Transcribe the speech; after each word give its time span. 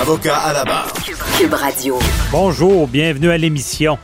Avocat 0.00 0.36
à 0.36 0.52
la 0.52 0.64
barre. 0.64 0.92
Cube 1.38 1.52
Radio. 1.54 1.98
Bonjour, 2.30 2.86
bienvenue 2.88 3.30
à 3.30 3.38
l'émission. 3.38 3.98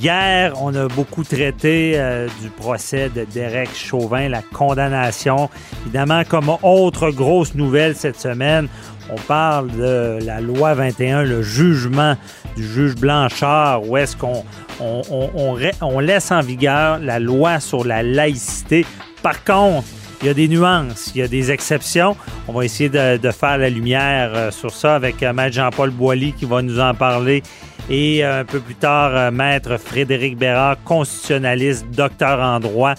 Hier, 0.00 0.52
on 0.60 0.74
a 0.74 0.88
beaucoup 0.88 1.24
traité 1.24 1.92
euh, 1.96 2.28
du 2.42 2.48
procès 2.50 3.08
de 3.14 3.24
Derek 3.24 3.70
Chauvin, 3.74 4.28
la 4.28 4.42
condamnation. 4.42 5.48
Évidemment, 5.82 6.22
comme 6.28 6.50
autre 6.62 7.10
grosse 7.10 7.54
nouvelle 7.54 7.94
cette 7.96 8.20
semaine, 8.20 8.68
on 9.10 9.16
parle 9.16 9.70
de 9.70 10.18
la 10.24 10.40
loi 10.40 10.74
21, 10.74 11.22
le 11.22 11.42
jugement 11.42 12.16
du 12.56 12.66
juge 12.66 12.94
Blanchard, 12.96 13.88
où 13.88 13.96
est-ce 13.96 14.16
qu'on 14.16 14.44
on, 14.80 15.02
on- 15.10 15.30
on- 15.34 15.58
on 15.80 15.98
laisse 16.00 16.30
en 16.30 16.40
vigueur 16.40 16.98
la 16.98 17.18
loi 17.18 17.60
sur 17.60 17.84
la 17.84 18.02
laïcité. 18.02 18.84
Par 19.22 19.42
contre, 19.44 19.86
il 20.20 20.26
y 20.26 20.30
a 20.30 20.34
des 20.34 20.48
nuances, 20.48 21.12
il 21.14 21.20
y 21.20 21.22
a 21.22 21.28
des 21.28 21.50
exceptions. 21.52 22.16
On 22.48 22.52
va 22.52 22.64
essayer 22.64 22.88
de, 22.88 23.16
de 23.18 23.30
faire 23.30 23.58
la 23.58 23.70
lumière 23.70 24.32
euh, 24.34 24.50
sur 24.50 24.70
ça 24.72 24.96
avec 24.96 25.22
euh, 25.22 25.32
Maître 25.32 25.54
Jean-Paul 25.54 25.90
Boilly 25.90 26.32
qui 26.32 26.44
va 26.44 26.60
nous 26.62 26.80
en 26.80 26.92
parler. 26.94 27.42
Et 27.88 28.24
euh, 28.24 28.40
un 28.40 28.44
peu 28.44 28.60
plus 28.60 28.74
tard, 28.74 29.30
Maître 29.32 29.76
Frédéric 29.76 30.36
Bérard, 30.36 30.76
constitutionnaliste, 30.84 31.86
docteur 31.90 32.40
en 32.40 32.58
droit, 32.60 32.94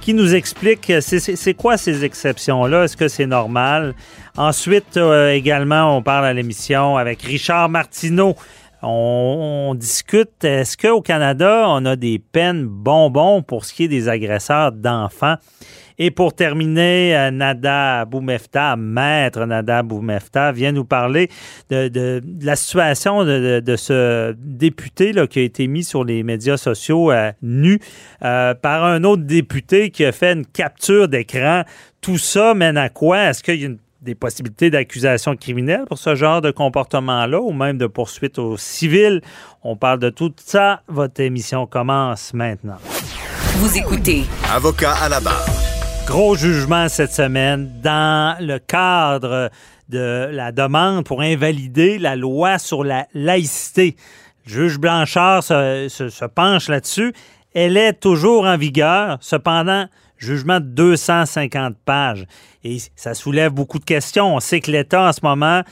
qui 0.00 0.14
nous 0.14 0.34
explique 0.34 0.92
c'est- 1.00 1.54
quoi 1.54 1.76
ces 1.76 2.04
exceptions-là, 2.04 2.84
est-ce 2.84 2.96
que 2.96 3.08
c'est 3.08 3.26
normal? 3.26 3.94
Ensuite, 4.36 4.98
également, 5.32 5.96
on 5.96 6.02
parle 6.02 6.26
à 6.26 6.32
l'émission 6.34 6.96
avec 6.98 7.22
Richard 7.22 7.68
Martineau. 7.68 8.34
On, 8.82 9.68
on 9.70 9.74
discute, 9.74 10.44
est-ce 10.44 10.76
qu'au 10.76 11.00
Canada, 11.00 11.64
on 11.68 11.86
a 11.86 11.96
des 11.96 12.18
peines 12.18 12.66
bonbons 12.66 13.42
pour 13.42 13.64
ce 13.64 13.72
qui 13.72 13.84
est 13.84 13.88
des 13.88 14.08
agresseurs 14.10 14.72
d'enfants? 14.72 15.36
Et 15.98 16.10
pour 16.10 16.34
terminer, 16.34 17.16
euh, 17.16 17.30
Nada 17.30 18.04
Boumefta, 18.04 18.74
maître 18.76 19.44
Nada 19.44 19.82
Boumefta, 19.82 20.50
vient 20.52 20.72
nous 20.72 20.84
parler 20.84 21.28
de, 21.70 21.88
de- 21.88 22.20
de 22.24 22.44
la 22.46 22.56
situation 22.56 23.24
de, 23.24 23.58
de- 23.58 23.60
de 23.60 23.76
ce 23.76 24.34
député 24.38 25.12
là, 25.12 25.26
qui 25.26 25.38
a 25.38 25.42
été 25.42 25.66
mis 25.68 25.84
sur 25.84 26.04
les 26.04 26.22
médias 26.22 26.56
sociaux 26.56 27.12
euh, 27.12 27.30
nu 27.42 27.78
euh, 28.24 28.54
par 28.54 28.84
un 28.84 29.04
autre 29.04 29.22
député 29.22 29.90
qui 29.90 30.04
a 30.04 30.10
fait 30.12 30.32
une 30.32 30.46
capture 30.46 31.06
d'écran. 31.08 31.62
Tout 32.00 32.18
ça 32.18 32.54
mène 32.54 32.76
à 32.76 32.88
quoi? 32.88 33.30
Est-ce 33.30 33.42
qu'il 33.42 33.60
y 33.60 33.64
a 33.64 33.66
une- 33.66 33.78
des 34.02 34.14
possibilités 34.14 34.68
d'accusation 34.68 35.34
criminelle 35.34 35.84
pour 35.88 35.96
ce 35.96 36.14
genre 36.14 36.42
de 36.42 36.50
comportement-là 36.50 37.40
ou 37.40 37.52
même 37.52 37.78
de 37.78 37.86
poursuite 37.86 38.38
au 38.38 38.56
civil? 38.58 39.22
On 39.62 39.76
parle 39.76 39.98
de 40.00 40.10
tout 40.10 40.30
ça. 40.44 40.82
Votre 40.88 41.20
émission 41.22 41.66
commence 41.66 42.34
maintenant. 42.34 42.76
Vous 43.58 43.78
écoutez 43.78 44.24
Avocat 44.52 44.92
à 45.00 45.08
la 45.08 45.20
barre. 45.20 45.46
Gros 46.06 46.36
jugement 46.36 46.88
cette 46.88 47.12
semaine 47.12 47.80
dans 47.82 48.36
le 48.40 48.58
cadre 48.58 49.50
de 49.88 50.28
la 50.30 50.52
demande 50.52 51.04
pour 51.04 51.22
invalider 51.22 51.98
la 51.98 52.14
loi 52.14 52.58
sur 52.58 52.84
la 52.84 53.06
laïcité. 53.14 53.96
Le 54.46 54.52
juge 54.52 54.78
Blanchard 54.78 55.42
se, 55.42 55.86
se- 55.88 56.08
se 56.10 56.24
penche 56.24 56.68
là-dessus. 56.68 57.12
Elle 57.54 57.76
est 57.76 57.94
toujours 57.94 58.44
en 58.44 58.56
vigueur. 58.56 59.18
Cependant, 59.20 59.86
jugement 60.18 60.60
de 60.60 60.66
250 60.66 61.74
pages. 61.84 62.26
Et 62.62 62.78
ça 62.96 63.14
soulève 63.14 63.52
beaucoup 63.52 63.78
de 63.78 63.84
questions. 63.84 64.36
On 64.36 64.40
sait 64.40 64.60
que 64.60 64.70
l'État, 64.70 65.08
en 65.08 65.12
ce 65.12 65.20
moment, 65.22 65.62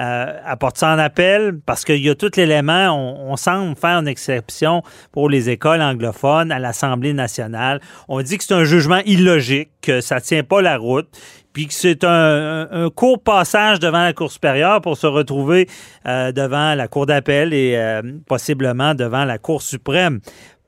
euh, 0.00 0.38
apporte 0.44 0.78
ça 0.78 0.94
en 0.94 0.98
appel 0.98 1.58
parce 1.66 1.84
qu'il 1.84 2.02
y 2.02 2.08
a 2.08 2.14
tout 2.14 2.30
l'élément. 2.36 2.90
On, 2.90 3.32
on 3.32 3.36
semble 3.36 3.76
faire 3.76 3.98
une 3.98 4.08
exception 4.08 4.82
pour 5.12 5.28
les 5.28 5.50
écoles 5.50 5.82
anglophones 5.82 6.50
à 6.50 6.58
l'Assemblée 6.58 7.12
nationale. 7.12 7.80
On 8.08 8.22
dit 8.22 8.38
que 8.38 8.44
c'est 8.44 8.54
un 8.54 8.64
jugement 8.64 9.00
illogique, 9.04 9.70
que 9.82 10.00
ça 10.00 10.20
tient 10.20 10.44
pas 10.44 10.62
la 10.62 10.78
route, 10.78 11.08
puis 11.52 11.66
que 11.66 11.74
c'est 11.74 12.04
un, 12.04 12.88
court 12.94 13.22
passage 13.22 13.78
devant 13.78 14.02
la 14.02 14.12
Cour 14.12 14.30
supérieure 14.30 14.80
pour 14.80 14.96
se 14.96 15.06
retrouver 15.06 15.68
euh, 16.06 16.32
devant 16.32 16.74
la 16.74 16.88
Cour 16.88 17.06
d'appel 17.06 17.52
et 17.52 17.76
euh, 17.76 18.02
possiblement 18.26 18.94
devant 18.94 19.24
la 19.24 19.38
Cour 19.38 19.62
suprême. 19.62 20.20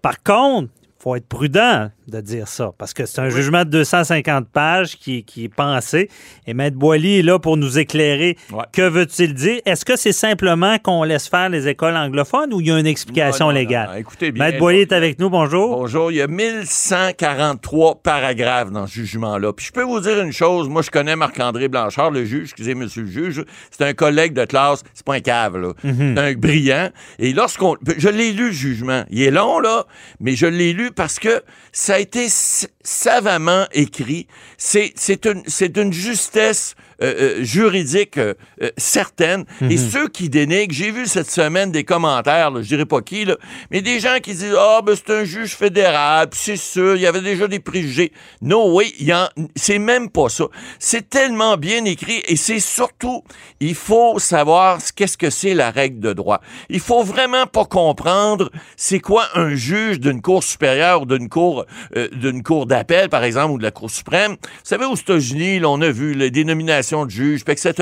Par 0.02 0.22
contre, 0.22 0.68
faut 1.04 1.16
être 1.16 1.28
prudent 1.28 1.90
de 2.08 2.20
dire 2.20 2.48
ça, 2.48 2.72
parce 2.78 2.94
que 2.94 3.04
c'est 3.04 3.20
un 3.20 3.28
jugement 3.28 3.64
de 3.64 3.70
250 3.70 4.48
pages 4.48 4.96
qui, 4.98 5.22
qui 5.24 5.44
est 5.44 5.48
pensé. 5.54 6.08
Et 6.46 6.54
Maître 6.54 6.76
Boily 6.78 7.18
est 7.18 7.22
là 7.22 7.38
pour 7.38 7.58
nous 7.58 7.78
éclairer. 7.78 8.38
Ouais. 8.50 8.64
Que 8.72 8.88
veut-il 8.88 9.34
dire? 9.34 9.60
Est-ce 9.66 9.84
que 9.84 9.96
c'est 9.96 10.12
simplement 10.12 10.78
qu'on 10.78 11.02
laisse 11.02 11.28
faire 11.28 11.50
les 11.50 11.68
écoles 11.68 11.96
anglophones 11.96 12.54
ou 12.54 12.60
il 12.62 12.68
y 12.68 12.70
a 12.70 12.78
une 12.78 12.86
explication 12.86 13.46
Non, 13.46 13.52
non, 13.52 13.54
non, 13.54 13.60
légale? 13.60 13.88
non. 13.90 13.96
Écoutez 13.96 14.32
bien. 14.32 14.46
Maître 14.46 14.58
Boily 14.58 14.80
est 14.80 14.92
avec 14.92 15.18
nous, 15.18 15.28
bonjour. 15.28 15.76
Bonjour, 15.76 16.10
il 16.10 16.16
y 16.16 16.22
a 16.22 16.26
1143 16.26 18.02
paragraphes 18.02 18.70
dans 18.70 18.86
ce 18.86 18.94
jugement-là. 18.94 19.52
Puis 19.52 19.66
je 19.66 19.72
peux 19.72 19.82
vous 19.82 20.00
dire 20.00 20.20
une 20.20 20.32
chose, 20.32 20.68
moi 20.70 20.80
je 20.80 20.90
connais 20.90 21.16
Marc-André 21.16 21.68
Blanchard, 21.68 22.10
le 22.12 22.24
juge, 22.24 22.44
excusez 22.44 22.74
monsieur 22.74 23.02
le 23.02 23.10
juge, 23.10 23.44
c'est 23.70 23.84
un 23.84 23.92
collègue 23.92 24.32
de 24.32 24.44
classe, 24.46 24.82
c'est 24.94 25.04
pas 25.04 25.14
un 25.14 25.20
cave 25.20 25.58
là, 25.58 25.72
c'est 25.82 26.18
un 26.18 26.32
brillant. 26.34 26.88
Et 27.18 27.32
lorsqu'on, 27.34 27.76
je 27.98 28.08
l'ai 28.08 28.32
lu 28.32 28.46
le 28.46 28.52
jugement, 28.52 29.04
il 29.10 29.22
est 29.22 29.30
long 29.30 29.58
là, 29.60 29.84
mais 30.20 30.34
je 30.34 30.46
l'ai 30.46 30.72
lu 30.72 30.90
parce 30.94 31.18
que 31.18 31.42
ça 31.72 31.94
a 31.94 31.98
été 31.98 32.28
savamment 32.28 33.66
écrit. 33.72 34.26
C'est 34.56 34.92
c'est 34.96 35.26
une 35.26 35.42
c'est 35.46 35.76
une 35.76 35.92
justesse 35.92 36.74
euh, 37.02 37.38
euh, 37.40 37.44
juridique 37.44 38.18
euh, 38.18 38.34
euh, 38.62 38.70
certaine. 38.76 39.44
Et 39.68 39.76
ceux 39.76 40.08
qui 40.08 40.28
dénigrent, 40.28 40.72
j'ai 40.74 40.90
vu 40.90 41.06
cette 41.06 41.30
semaine 41.30 41.72
des 41.72 41.84
commentaires, 41.84 42.50
je 42.56 42.68
dirais 42.68 42.86
pas 42.86 43.00
qui, 43.00 43.24
là, 43.24 43.36
mais 43.70 43.82
des 43.82 44.00
gens 44.00 44.18
qui 44.22 44.32
disent 44.34 44.54
Ah, 44.58 44.80
ben 44.84 44.94
c'est 44.96 45.12
un 45.12 45.24
juge 45.24 45.54
fédéral, 45.56 46.28
puis 46.30 46.40
c'est 46.42 46.56
sûr, 46.56 46.96
il 46.96 47.02
y 47.02 47.06
avait 47.06 47.20
déjà 47.20 47.48
des 47.48 47.60
préjugés. 47.60 48.12
Non, 48.42 48.74
oui, 48.74 48.94
il 48.98 49.06
y 49.06 49.14
en- 49.14 49.28
c'est 49.56 49.78
même 49.78 50.10
pas 50.10 50.28
ça. 50.28 50.44
C'est 50.78 51.08
tellement 51.08 51.56
bien 51.56 51.84
écrit 51.84 52.22
et 52.26 52.36
c'est 52.36 52.60
surtout, 52.60 53.22
il 53.60 53.74
faut 53.74 54.18
savoir 54.18 54.80
ce- 54.80 54.92
qu'est-ce 54.92 55.16
que 55.18 55.30
c'est 55.30 55.54
la 55.54 55.70
règle 55.70 56.00
de 56.00 56.12
droit. 56.12 56.40
Il 56.68 56.80
faut 56.80 57.02
vraiment 57.02 57.46
pas 57.46 57.64
comprendre 57.64 58.50
c'est 58.76 59.00
quoi 59.00 59.26
un 59.34 59.54
juge 59.54 60.00
d'une 60.00 60.20
cour 60.22 60.42
supérieure 60.44 61.02
ou 61.02 61.06
d'une 61.06 61.28
cour 61.28 61.64
euh, 61.96 62.08
d'une 62.12 62.42
cour 62.42 62.66
d'appel, 62.66 63.08
par 63.08 63.24
exemple, 63.24 63.52
ou 63.52 63.58
de 63.58 63.62
la 63.62 63.70
Cour 63.70 63.90
suprême. 63.90 64.32
Vous 64.32 64.36
savez, 64.64 64.84
aux 64.84 64.94
États-Unis, 64.94 65.60
on 65.64 65.80
a 65.80 65.90
vu 65.90 66.14
les 66.14 66.30
dénominations 66.30 66.83
de 66.92 67.10
juges, 67.10 67.42
etc. 67.48 67.72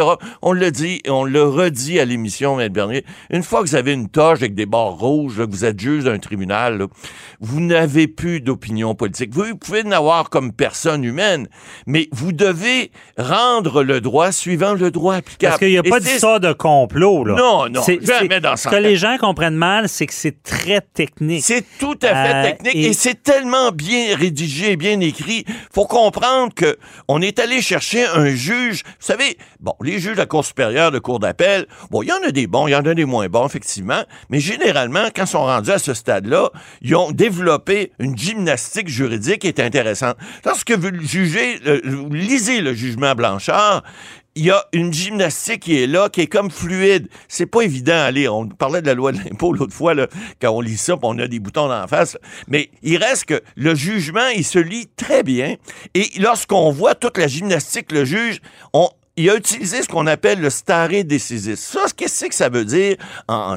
On 0.42 0.52
le 0.52 0.70
dit 0.70 1.00
et 1.04 1.10
on 1.10 1.24
le 1.24 1.42
redit 1.42 1.98
à 2.00 2.04
l'émission, 2.04 2.56
Maître 2.56 2.72
Bernier. 2.74 3.04
Une 3.30 3.42
fois 3.42 3.62
que 3.62 3.68
vous 3.68 3.74
avez 3.74 3.92
une 3.92 4.08
toge 4.08 4.38
avec 4.38 4.54
des 4.54 4.66
barres 4.66 4.96
rouges, 4.98 5.38
là, 5.38 5.46
que 5.46 5.50
vous 5.50 5.64
êtes 5.64 5.78
juge 5.80 6.04
d'un 6.04 6.18
tribunal, 6.18 6.78
là, 6.78 6.86
vous 7.40 7.60
n'avez 7.60 8.06
plus 8.06 8.40
d'opinion 8.40 8.94
politique. 8.94 9.34
Vous 9.34 9.56
pouvez 9.56 9.82
en 9.84 9.90
avoir 9.92 10.30
comme 10.30 10.52
personne 10.52 11.04
humaine, 11.04 11.48
mais 11.86 12.08
vous 12.12 12.32
devez 12.32 12.90
rendre 13.18 13.82
le 13.82 14.00
droit 14.00 14.32
suivant 14.32 14.74
le 14.74 14.90
droit 14.90 15.16
applicable. 15.16 15.50
Parce 15.50 15.58
qu'il 15.58 15.70
n'y 15.70 15.78
a 15.78 15.82
pas 15.82 16.00
d'histoire 16.00 16.40
de 16.40 16.52
complot. 16.52 17.24
Là. 17.24 17.34
Non, 17.36 17.68
non, 17.68 17.82
C'est- 17.82 18.04
jamais 18.04 18.40
dans 18.40 18.56
Ce 18.56 18.68
que 18.68 18.76
les 18.76 18.96
gens 18.96 19.16
comprennent 19.18 19.56
mal, 19.56 19.88
c'est 19.88 20.06
que 20.06 20.14
c'est 20.14 20.42
très 20.42 20.80
technique. 20.94 21.42
C'est 21.44 21.64
tout 21.78 21.98
à 22.02 22.08
fait 22.08 22.34
Euh, 22.34 22.42
technique 22.44 22.74
et- 22.76 22.86
et, 22.88 22.92
c'est 22.92 23.22
tellement 23.22 23.72
bien 23.72 24.16
rédigé, 24.16 24.76
bien 24.76 25.00
écrit. 25.00 25.44
Faut 25.74 25.86
comprendre 25.86 26.52
que 26.54 26.76
on 27.08 27.20
est 27.20 27.38
allé 27.38 27.60
chercher 27.60 28.04
un 28.06 28.28
juge. 28.28 28.82
Vous 29.00 29.06
savez, 29.06 29.36
bon, 29.60 29.74
les 29.82 29.98
juges 29.98 30.12
de 30.12 30.18
la 30.18 30.26
Cour 30.26 30.44
supérieure, 30.44 30.90
de 30.90 30.98
Cour 30.98 31.18
d'appel, 31.18 31.66
bon, 31.90 32.02
il 32.02 32.08
y 32.08 32.12
en 32.12 32.22
a 32.26 32.30
des 32.30 32.46
bons, 32.46 32.66
il 32.68 32.72
y 32.72 32.76
en 32.76 32.84
a 32.84 32.94
des 32.94 33.04
moins 33.04 33.28
bons, 33.28 33.46
effectivement, 33.46 34.02
mais 34.30 34.40
généralement, 34.40 35.08
quand 35.14 35.24
ils 35.24 35.28
sont 35.28 35.44
rendus 35.44 35.70
à 35.70 35.78
ce 35.78 35.94
stade-là, 35.94 36.50
ils 36.80 36.94
ont 36.94 37.10
développé 37.12 37.92
une 37.98 38.16
gymnastique 38.16 38.88
juridique 38.88 39.40
qui 39.40 39.48
est 39.48 39.60
intéressante. 39.60 40.16
Lorsque 40.44 40.72
vous 40.72 40.90
jugez, 41.00 41.58
vous 41.84 42.08
lisez 42.10 42.60
le 42.60 42.74
jugement 42.74 43.14
Blanchard, 43.14 43.82
il 44.34 44.46
y 44.46 44.50
a 44.50 44.64
une 44.72 44.92
gymnastique 44.92 45.60
qui 45.60 45.82
est 45.82 45.86
là, 45.86 46.08
qui 46.08 46.22
est 46.22 46.26
comme 46.26 46.50
fluide. 46.50 47.08
C'est 47.28 47.46
pas 47.46 47.62
évident 47.62 48.00
à 48.00 48.10
lire. 48.10 48.34
On 48.34 48.48
parlait 48.48 48.82
de 48.82 48.86
la 48.86 48.94
loi 48.94 49.12
de 49.12 49.18
l'impôt 49.18 49.52
l'autre 49.52 49.74
fois, 49.74 49.94
là, 49.94 50.06
quand 50.40 50.50
on 50.50 50.60
lit 50.60 50.76
ça, 50.76 50.96
on 51.02 51.18
a 51.18 51.28
des 51.28 51.38
boutons 51.38 51.70
en 51.70 51.86
face. 51.86 52.16
Mais 52.48 52.70
il 52.82 52.96
reste 52.96 53.26
que 53.26 53.42
le 53.56 53.74
jugement, 53.74 54.28
il 54.34 54.44
se 54.44 54.58
lit 54.58 54.88
très 54.96 55.22
bien. 55.22 55.56
Et 55.94 56.08
lorsqu'on 56.18 56.70
voit 56.70 56.94
toute 56.94 57.18
la 57.18 57.26
gymnastique, 57.26 57.92
le 57.92 58.04
juge, 58.04 58.40
on, 58.72 58.88
il 59.16 59.28
a 59.28 59.36
utilisé 59.36 59.82
ce 59.82 59.88
qu'on 59.88 60.06
appelle 60.06 60.40
le 60.40 60.48
stare 60.48 61.04
decisis. 61.04 61.60
Ça, 61.60 61.80
qu'est-ce 61.94 62.24
que 62.24 62.34
ça 62.34 62.48
veut 62.48 62.64
dire? 62.64 62.96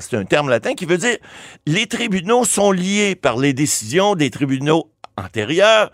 C'est 0.02 0.18
un 0.18 0.26
terme 0.26 0.50
latin 0.50 0.74
qui 0.74 0.86
veut 0.86 0.98
dire 0.98 1.18
les 1.66 1.88
tribunaux 1.88 2.44
sont 2.44 2.72
liés 2.72 3.16
par 3.16 3.38
les 3.38 3.54
décisions 3.54 4.16
des 4.16 4.30
tribunaux 4.30 4.90
antérieurs 5.18 5.92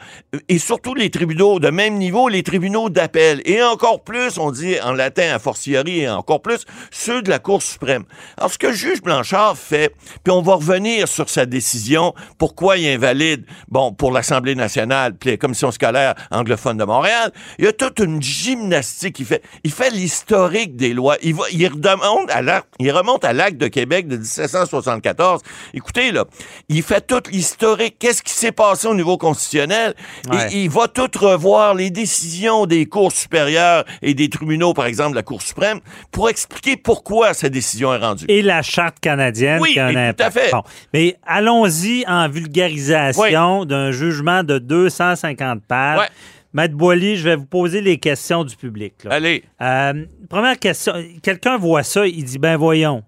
et 0.49 0.59
surtout 0.59 0.95
les 0.95 1.09
tribunaux 1.09 1.59
de 1.59 1.69
même 1.69 1.95
niveau, 1.95 2.27
les 2.27 2.43
tribunaux 2.43 2.89
d'appel. 2.89 3.41
Et 3.45 3.61
encore 3.61 4.03
plus, 4.03 4.37
on 4.37 4.51
dit 4.51 4.79
en 4.81 4.93
latin 4.93 5.33
a 5.33 5.39
fortiori 5.39 6.01
et 6.01 6.09
encore 6.09 6.41
plus, 6.41 6.65
ceux 6.91 7.21
de 7.21 7.29
la 7.29 7.39
Cour 7.39 7.61
suprême. 7.61 8.03
Alors, 8.37 8.51
ce 8.51 8.57
que 8.57 8.67
le 8.67 8.73
juge 8.73 9.01
Blanchard 9.01 9.57
fait, 9.57 9.93
puis 10.23 10.31
on 10.31 10.41
va 10.41 10.55
revenir 10.55 11.07
sur 11.07 11.29
sa 11.29 11.45
décision, 11.45 12.13
pourquoi 12.37 12.77
il 12.77 12.87
invalide, 12.87 13.45
bon, 13.67 13.93
pour 13.93 14.11
l'Assemblée 14.11 14.55
nationale, 14.55 15.13
puis 15.15 15.31
la 15.31 15.37
Commission 15.37 15.71
scolaire 15.71 16.15
anglophone 16.31 16.77
de 16.77 16.83
Montréal, 16.83 17.31
il 17.59 17.65
y 17.65 17.67
a 17.67 17.73
toute 17.73 17.99
une 17.99 18.21
gymnastique 18.21 19.15
qu'il 19.15 19.25
fait. 19.25 19.43
Il 19.63 19.71
fait 19.71 19.89
l'historique 19.91 20.75
des 20.75 20.93
lois. 20.93 21.17
Il, 21.21 21.35
va, 21.35 21.43
il, 21.51 21.67
remonte 21.67 22.29
à 22.31 22.41
l'acte, 22.41 22.67
il 22.79 22.91
remonte 22.91 23.25
à 23.25 23.33
l'acte 23.33 23.57
de 23.57 23.67
Québec 23.67 24.07
de 24.07 24.17
1774. 24.17 25.41
Écoutez, 25.73 26.11
là, 26.11 26.25
il 26.69 26.83
fait 26.83 27.05
tout 27.05 27.21
l'historique. 27.31 27.97
Qu'est-ce 27.99 28.23
qui 28.23 28.33
s'est 28.33 28.51
passé 28.51 28.87
au 28.87 28.95
niveau 28.95 29.10
constitutionnel? 29.17 29.93
Ouais. 30.31 30.53
Et 30.53 30.63
il 30.63 30.69
va 30.69 30.87
tout 30.87 31.09
revoir 31.19 31.73
les 31.75 31.89
décisions 31.89 32.65
des 32.65 32.85
cours 32.85 33.11
supérieures 33.11 33.83
et 34.01 34.13
des 34.13 34.29
tribunaux, 34.29 34.73
par 34.73 34.85
exemple, 34.85 35.11
de 35.11 35.15
la 35.15 35.23
Cour 35.23 35.41
suprême, 35.41 35.79
pour 36.11 36.29
expliquer 36.29 36.77
pourquoi 36.77 37.33
cette 37.33 37.53
décision 37.53 37.93
est 37.93 37.97
rendue. 37.97 38.25
Et 38.27 38.41
la 38.41 38.61
charte 38.61 38.99
canadienne 38.99 39.59
Oui, 39.61 39.73
qui 39.73 39.79
a 39.79 39.87
un 39.87 40.09
et 40.09 40.13
tout 40.13 40.23
à 40.23 40.31
fait. 40.31 40.51
Bon. 40.51 40.63
Mais 40.93 41.17
allons-y 41.25 42.03
en 42.07 42.27
vulgarisation 42.29 43.65
d'un 43.65 43.91
jugement 43.91 44.43
de 44.43 44.57
250 44.59 45.63
pages. 45.67 45.99
Ouais. 45.99 46.07
Maître 46.53 46.75
Boily, 46.75 47.15
je 47.15 47.23
vais 47.23 47.35
vous 47.37 47.45
poser 47.45 47.79
les 47.79 47.97
questions 47.97 48.43
du 48.43 48.55
public. 48.57 48.93
là. 49.05 49.11
Allez. 49.15 49.43
Euh, 49.61 50.05
première 50.29 50.59
question. 50.59 50.93
Quelqu'un 51.23 51.57
voit 51.57 51.83
ça, 51.83 52.05
il 52.05 52.25
dit 52.25 52.39
ben 52.39 52.57
voyons, 52.57 53.03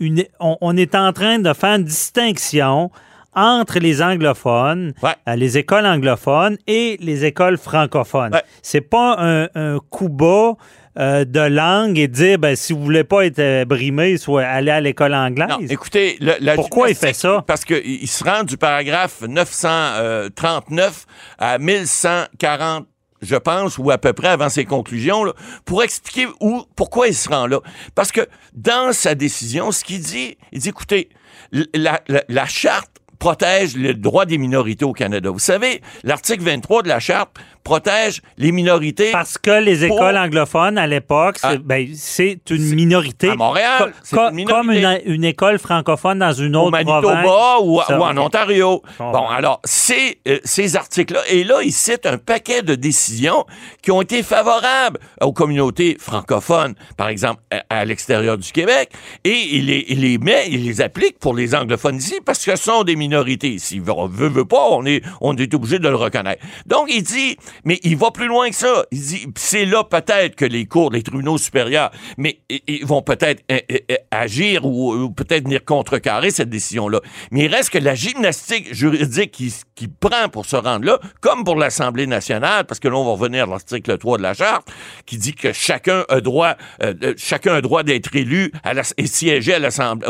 une- 0.00 0.26
on, 0.38 0.58
on 0.60 0.76
est 0.76 0.94
en 0.94 1.12
train 1.14 1.38
de 1.38 1.50
faire 1.54 1.76
une 1.76 1.84
distinction 1.84 2.90
entre 3.38 3.78
les 3.78 4.02
anglophones, 4.02 4.92
Ouais. 5.02 5.14
euh, 5.28 5.36
les 5.36 5.56
écoles 5.58 5.86
anglophones 5.86 6.58
et 6.66 6.96
les 7.00 7.24
écoles 7.24 7.56
francophones. 7.58 8.34
Ouais. 8.34 8.42
C'est 8.62 8.80
pas 8.80 9.16
un, 9.18 9.48
un 9.54 9.78
coup 9.90 10.08
bas 10.08 10.54
euh, 10.98 11.24
de 11.24 11.38
langue 11.40 11.96
et 11.98 12.08
dire 12.08 12.38
ben 12.38 12.56
si 12.56 12.72
vous 12.72 12.82
voulez 12.82 13.04
pas 13.04 13.24
être 13.24 13.38
euh, 13.38 13.64
brimé, 13.64 14.16
soit 14.16 14.42
aller 14.42 14.72
à 14.72 14.80
l'école 14.80 15.14
anglaise. 15.14 15.48
Non, 15.48 15.58
écoutez, 15.68 16.16
le- 16.20 16.34
la 16.40 16.54
Pourquoi 16.56 16.88
il 16.90 16.96
fait 16.96 17.12
ça? 17.12 17.44
Parce 17.46 17.64
qu'il 17.64 17.84
il 17.86 18.08
se 18.08 18.24
rend 18.24 18.42
du 18.42 18.56
paragraphe 18.56 19.22
939 19.22 21.06
à 21.38 21.58
1140 21.58 22.86
je 23.20 23.34
pense, 23.34 23.78
ou 23.78 23.90
à 23.90 23.98
peu 23.98 24.12
près 24.12 24.28
avant 24.28 24.48
ses 24.48 24.64
conclusions, 24.64 25.24
là, 25.24 25.32
pour 25.64 25.82
expliquer 25.82 26.28
où, 26.40 26.62
pourquoi 26.76 27.08
il 27.08 27.14
se 27.16 27.28
rend 27.28 27.48
là. 27.48 27.58
Parce 27.96 28.12
que 28.12 28.20
dans 28.54 28.92
sa 28.92 29.16
décision, 29.16 29.72
ce 29.72 29.82
qu'il 29.82 29.98
dit, 30.00 30.36
il 30.52 30.60
dit, 30.60 30.68
écoutez, 30.68 31.08
l- 31.52 31.66
la, 31.74 32.00
la- 32.06 32.22
la 32.28 32.46
charte 32.46 32.97
protège 33.18 33.76
le 33.76 33.94
droit 33.94 34.26
des 34.26 34.38
minorités 34.38 34.84
au 34.84 34.92
Canada. 34.92 35.30
Vous 35.30 35.38
savez, 35.38 35.82
l'article 36.04 36.42
23 36.42 36.82
de 36.82 36.88
la 36.88 37.00
charte 37.00 37.36
protège 37.68 38.22
les 38.38 38.50
minorités 38.52 39.10
Parce 39.12 39.36
que 39.36 39.60
les 39.62 39.86
Pour- 39.86 39.98
écoles 39.98 40.16
anglophones, 40.16 40.78
à 40.78 40.86
l'époque, 40.86 41.36
c'est 41.38 41.46
Ah. 41.48 41.56
ben, 41.62 41.86
c'est 41.94 42.40
une 42.50 42.74
minorité. 42.74 43.28
à 43.30 43.34
Montréal. 43.34 43.92
C'est 44.02 44.16
co- 44.16 44.28
une 44.30 44.36
minorité. 44.36 44.58
comme 44.58 44.70
une, 44.72 45.00
une 45.14 45.24
école 45.24 45.58
francophone 45.58 46.18
dans 46.20 46.32
une 46.32 46.56
au 46.56 46.62
autre 46.62 46.70
Manitoba 46.72 47.00
province. 47.22 47.60
ou, 47.62 47.80
Ça, 47.86 47.98
ou 47.98 48.02
en. 48.02 48.16
Ontario. 48.16 48.82
Bon, 48.98 49.26
alors, 49.28 49.60
ces, 49.64 50.18
euh, 50.26 50.38
ces 50.44 50.76
articles-là, 50.76 51.20
et 51.28 51.44
là, 51.44 51.56
ils 51.62 51.72
citent 51.72 52.06
un 52.06 52.16
paquet 52.18 52.62
de 52.62 52.74
décisions 52.74 53.44
qui 53.82 53.90
ont 53.90 54.00
été 54.02 54.22
favorables 54.22 54.98
aux 55.20 55.32
communautés 55.32 55.96
francophones, 56.00 56.74
par 56.96 57.08
exemple, 57.08 57.42
à, 57.50 57.62
à 57.80 57.84
l'extérieur 57.84 58.38
du 58.38 58.50
Québec, 58.50 58.90
et 59.24 59.36
il 59.52 59.66
les, 59.66 59.84
il 59.88 60.00
les 60.00 60.16
met, 60.18 60.46
il 60.48 60.64
les 60.64 60.80
applique 60.80 61.18
pour 61.18 61.34
les 61.34 61.54
anglophones 61.54 61.96
ici, 61.96 62.14
parce 62.24 62.44
que 62.44 62.56
ce 62.56 62.62
sont 62.64 62.82
des 62.84 62.96
minorités. 62.96 63.58
S'il 63.58 63.82
veut, 63.82 63.92
veut, 64.10 64.28
veut 64.28 64.44
pas, 64.44 64.68
on 64.70 64.84
est, 64.86 65.02
on 65.20 65.36
est 65.36 65.52
obligé 65.54 65.78
de 65.78 65.88
le 65.88 65.96
reconnaître. 65.96 66.42
Donc, 66.66 66.88
il 66.90 67.02
dit, 67.02 67.36
mais 67.64 67.78
il 67.82 67.96
va 67.96 68.10
plus 68.10 68.26
loin 68.26 68.48
que 68.48 68.56
ça. 68.56 68.84
Il 68.90 69.00
dit, 69.00 69.26
c'est 69.36 69.64
là 69.64 69.84
peut-être 69.84 70.36
que 70.36 70.44
les 70.44 70.66
cours, 70.66 70.90
les 70.90 71.02
tribunaux 71.02 71.38
supérieurs, 71.38 71.90
mais 72.16 72.40
ils 72.66 72.84
vont 72.84 73.02
peut-être 73.02 73.42
euh, 73.50 73.58
euh, 73.70 73.78
euh, 73.90 73.96
agir 74.10 74.64
ou, 74.64 75.10
peut-être 75.10 75.44
venir 75.44 75.64
contrecarrer 75.64 76.30
cette 76.30 76.50
décision-là. 76.50 77.00
Mais 77.30 77.44
il 77.44 77.54
reste 77.54 77.70
que 77.70 77.78
la 77.78 77.94
gymnastique 77.94 78.72
juridique 78.74 79.30
qui, 79.30 79.88
prend 80.00 80.28
pour 80.28 80.44
se 80.44 80.56
rendre 80.56 80.84
là, 80.84 80.98
comme 81.20 81.44
pour 81.44 81.56
l'Assemblée 81.56 82.06
nationale, 82.06 82.64
parce 82.66 82.80
que 82.80 82.88
là, 82.88 82.96
on 82.96 83.04
va 83.04 83.12
revenir 83.12 83.44
à 83.44 83.46
l'article 83.46 83.96
3 83.96 84.18
de 84.18 84.22
la 84.22 84.34
Charte, 84.34 84.68
qui 85.06 85.18
dit 85.18 85.34
que 85.34 85.52
chacun 85.52 86.04
a 86.08 86.20
droit, 86.20 86.56
euh, 86.82 86.94
euh, 87.02 87.14
chacun 87.16 87.54
a 87.54 87.60
droit 87.60 87.82
d'être 87.82 88.14
élu 88.14 88.52
et 88.96 89.06
siéger 89.06 89.54
à 89.54 89.60